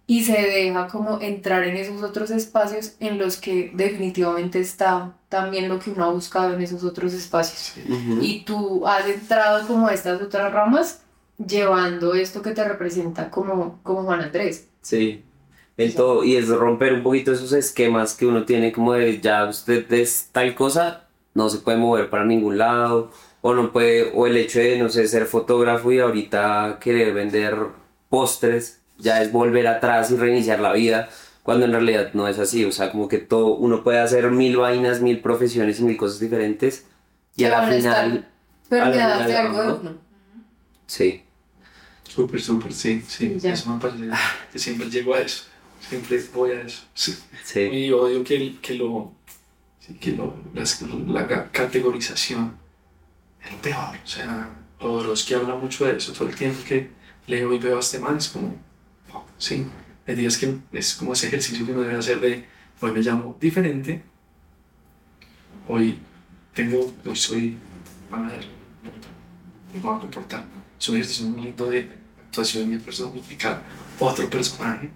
[0.07, 5.67] y se deja como entrar en esos otros espacios en los que definitivamente está también
[5.67, 7.73] lo que uno ha buscado en esos otros espacios.
[7.89, 8.19] Ujú.
[8.21, 11.01] Y tú has entrado como a estas otras ramas
[11.43, 14.67] llevando esto que te representa como, como Juan Andrés.
[14.81, 15.23] Sí,
[15.77, 19.45] en todo, y es romper un poquito esos esquemas que uno tiene como de ya
[19.45, 23.11] usted es tal cosa, no se puede mover para ningún lado,
[23.41, 27.55] o no puede, o el hecho de, no sé, ser fotógrafo y ahorita querer vender
[28.09, 31.09] postres, ya es volver atrás y reiniciar la vida,
[31.43, 34.57] cuando en realidad no es así, o sea, como que todo, uno puede hacer mil
[34.57, 36.87] vainas, mil profesiones y mil cosas diferentes,
[37.35, 38.29] y a la final,
[38.71, 39.75] a la de algo de ¿no?
[39.75, 39.97] uno.
[40.87, 41.21] sí,
[42.07, 43.37] Súper, súper, sí, sí.
[43.39, 43.53] Ya.
[43.53, 44.09] Eso me parece
[44.51, 45.43] que siempre llego a eso.
[45.79, 46.83] Siempre voy a eso.
[46.93, 47.15] Sí.
[47.43, 49.13] sí, Y odio que, que lo.
[49.79, 52.57] sí, que lo las- la, ca- categorización
[53.43, 53.95] es lo peor.
[54.03, 54.49] O sea,
[54.79, 56.11] Jodorowsky habla mucho de eso.
[56.13, 56.89] Todo el tiempo que
[57.27, 58.55] leo y veo a este man es como.
[59.37, 59.65] sí.
[60.07, 62.45] Hay días que es como ese ejercicio que uno debe hacer de.
[62.81, 64.03] Hoy me llamo diferente.
[65.67, 65.97] Hoy
[66.53, 66.93] tengo.
[67.05, 67.57] Hoy soy.
[68.09, 68.45] Van a ver.
[69.73, 70.45] Me voy a comportar.
[70.79, 71.89] Es un ejercicio muy lindo de
[72.27, 73.63] actuación y de personificar
[73.99, 74.89] otro personaje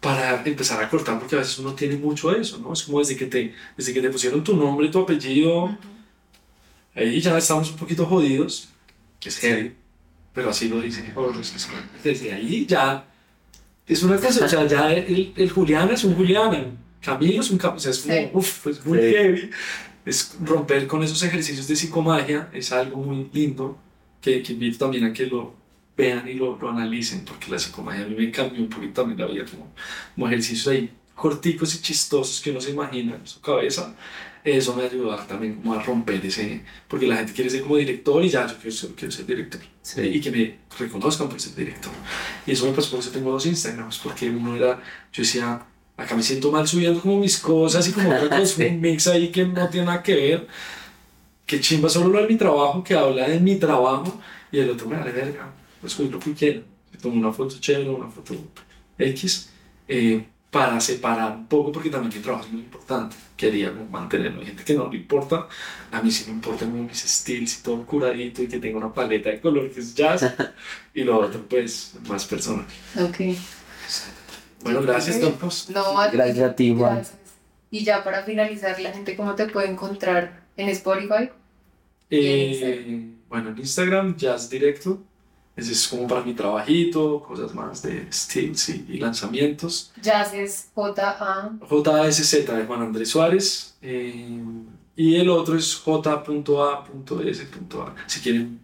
[0.00, 2.72] para empezar a cortar, porque a veces uno tiene mucho eso, ¿no?
[2.72, 5.76] Es como desde que te, desde que te pusieron tu nombre, tu apellido,
[6.94, 8.68] ahí ya estamos un poquito jodidos,
[9.20, 9.74] que es heavy,
[10.32, 11.04] pero así lo dice
[11.40, 11.68] es
[12.04, 13.04] Desde ahí ya
[13.86, 17.58] es una cosa, o sea, ya el, el Julián es un Julián, Camilo es un
[17.58, 18.30] Camilo, o sea, es como, Sí.
[18.32, 19.04] uff, pues muy Sí.
[19.12, 19.50] heavy.
[20.04, 23.76] Es romper con esos ejercicios de psicomagia, es algo muy lindo
[24.22, 25.54] que, que invito también a que lo
[25.98, 29.18] vean y lo, lo analicen, porque la psicomagia a mí me cambió un poquito también
[29.18, 29.74] la vida, como,
[30.14, 33.94] como ejercicios ahí corticos y chistosos que uno se imagina en su cabeza.
[34.44, 38.24] Eso me ayudó también como a romper ese, porque la gente quiere ser como director
[38.24, 39.60] y ya, yo quiero ser, quiero ser director.
[39.82, 40.00] Sí.
[40.00, 41.92] Y que me reconozcan por ser director.
[42.46, 44.80] Y eso me pasó por eso tengo dos Instagrams, porque uno era,
[45.12, 45.66] yo decía,
[45.96, 49.44] acá me siento mal subiendo como mis cosas y como cosa, un mix ahí que
[49.44, 50.46] no tiene nada que ver.
[51.44, 54.20] Que chimba solo lo de mi trabajo, que habla de mi trabajo,
[54.52, 56.62] y el otro me vale verga, pues subir lo que quiera.
[57.00, 58.34] Tomo una foto chévere, una foto
[58.98, 59.50] X,
[59.86, 63.16] eh, para separar un poco, porque también mi trabajo es muy importante.
[63.36, 64.40] Quería mantenerlo.
[64.40, 65.46] Hay gente que no le importa,
[65.92, 68.92] a mí sí me importa como mis styles y todo curadito, y que tenga una
[68.92, 70.34] paleta de color que es jazz,
[70.94, 72.66] y lo otro, pues, más personal.
[72.96, 73.36] Ok.
[74.62, 75.18] Bueno, gracias.
[75.18, 75.68] Campos.
[75.70, 76.16] No, a ti.
[76.16, 77.02] Gracias a ti, Juan.
[77.70, 81.30] Y ya para finalizar, la gente, ¿cómo te puede encontrar en Spotify?
[82.10, 85.02] Eh, bueno, en Instagram, Jazz Directo.
[85.58, 89.90] Ese es como para mi trabajito, cosas más de styles y, y lanzamientos.
[90.00, 91.50] Jazz es J-A.
[91.68, 93.76] JSZ de Juan Andrés Suárez.
[93.82, 94.38] eh,
[94.94, 96.84] y el otro es J.A.S.A.
[98.06, 98.60] Si quieren,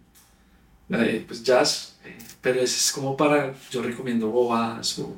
[0.89, 1.97] eh, pues jazz.
[2.05, 5.15] eh, pero ese es como para, yo recomiendo bobadas o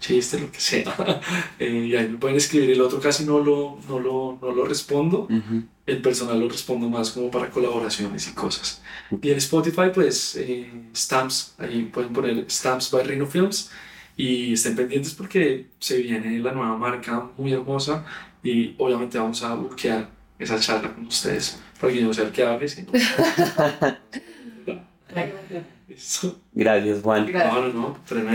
[0.00, 0.84] chistes, lo que sea.
[1.58, 2.70] Eh, y ahí me pueden escribir.
[2.70, 5.28] El otro casi no lo, no lo, no lo respondo.
[5.30, 5.62] Ujú.
[5.90, 8.80] El personal lo respondo más como para colaboraciones y cosas.
[9.20, 13.70] Y en Spotify, pues, eh, Stamps, ahí pueden poner Stamps by Rhino Films
[14.16, 18.04] y estén pendientes porque se viene la nueva marca muy hermosa
[18.42, 20.08] y obviamente vamos a bloquear
[20.38, 22.92] esa charla con ustedes para que yo no sea el que hable, sino...
[26.52, 27.26] Gracias, Juan.
[27.26, 27.52] Gracias.
[27.52, 28.28] No, no, no, tremendo.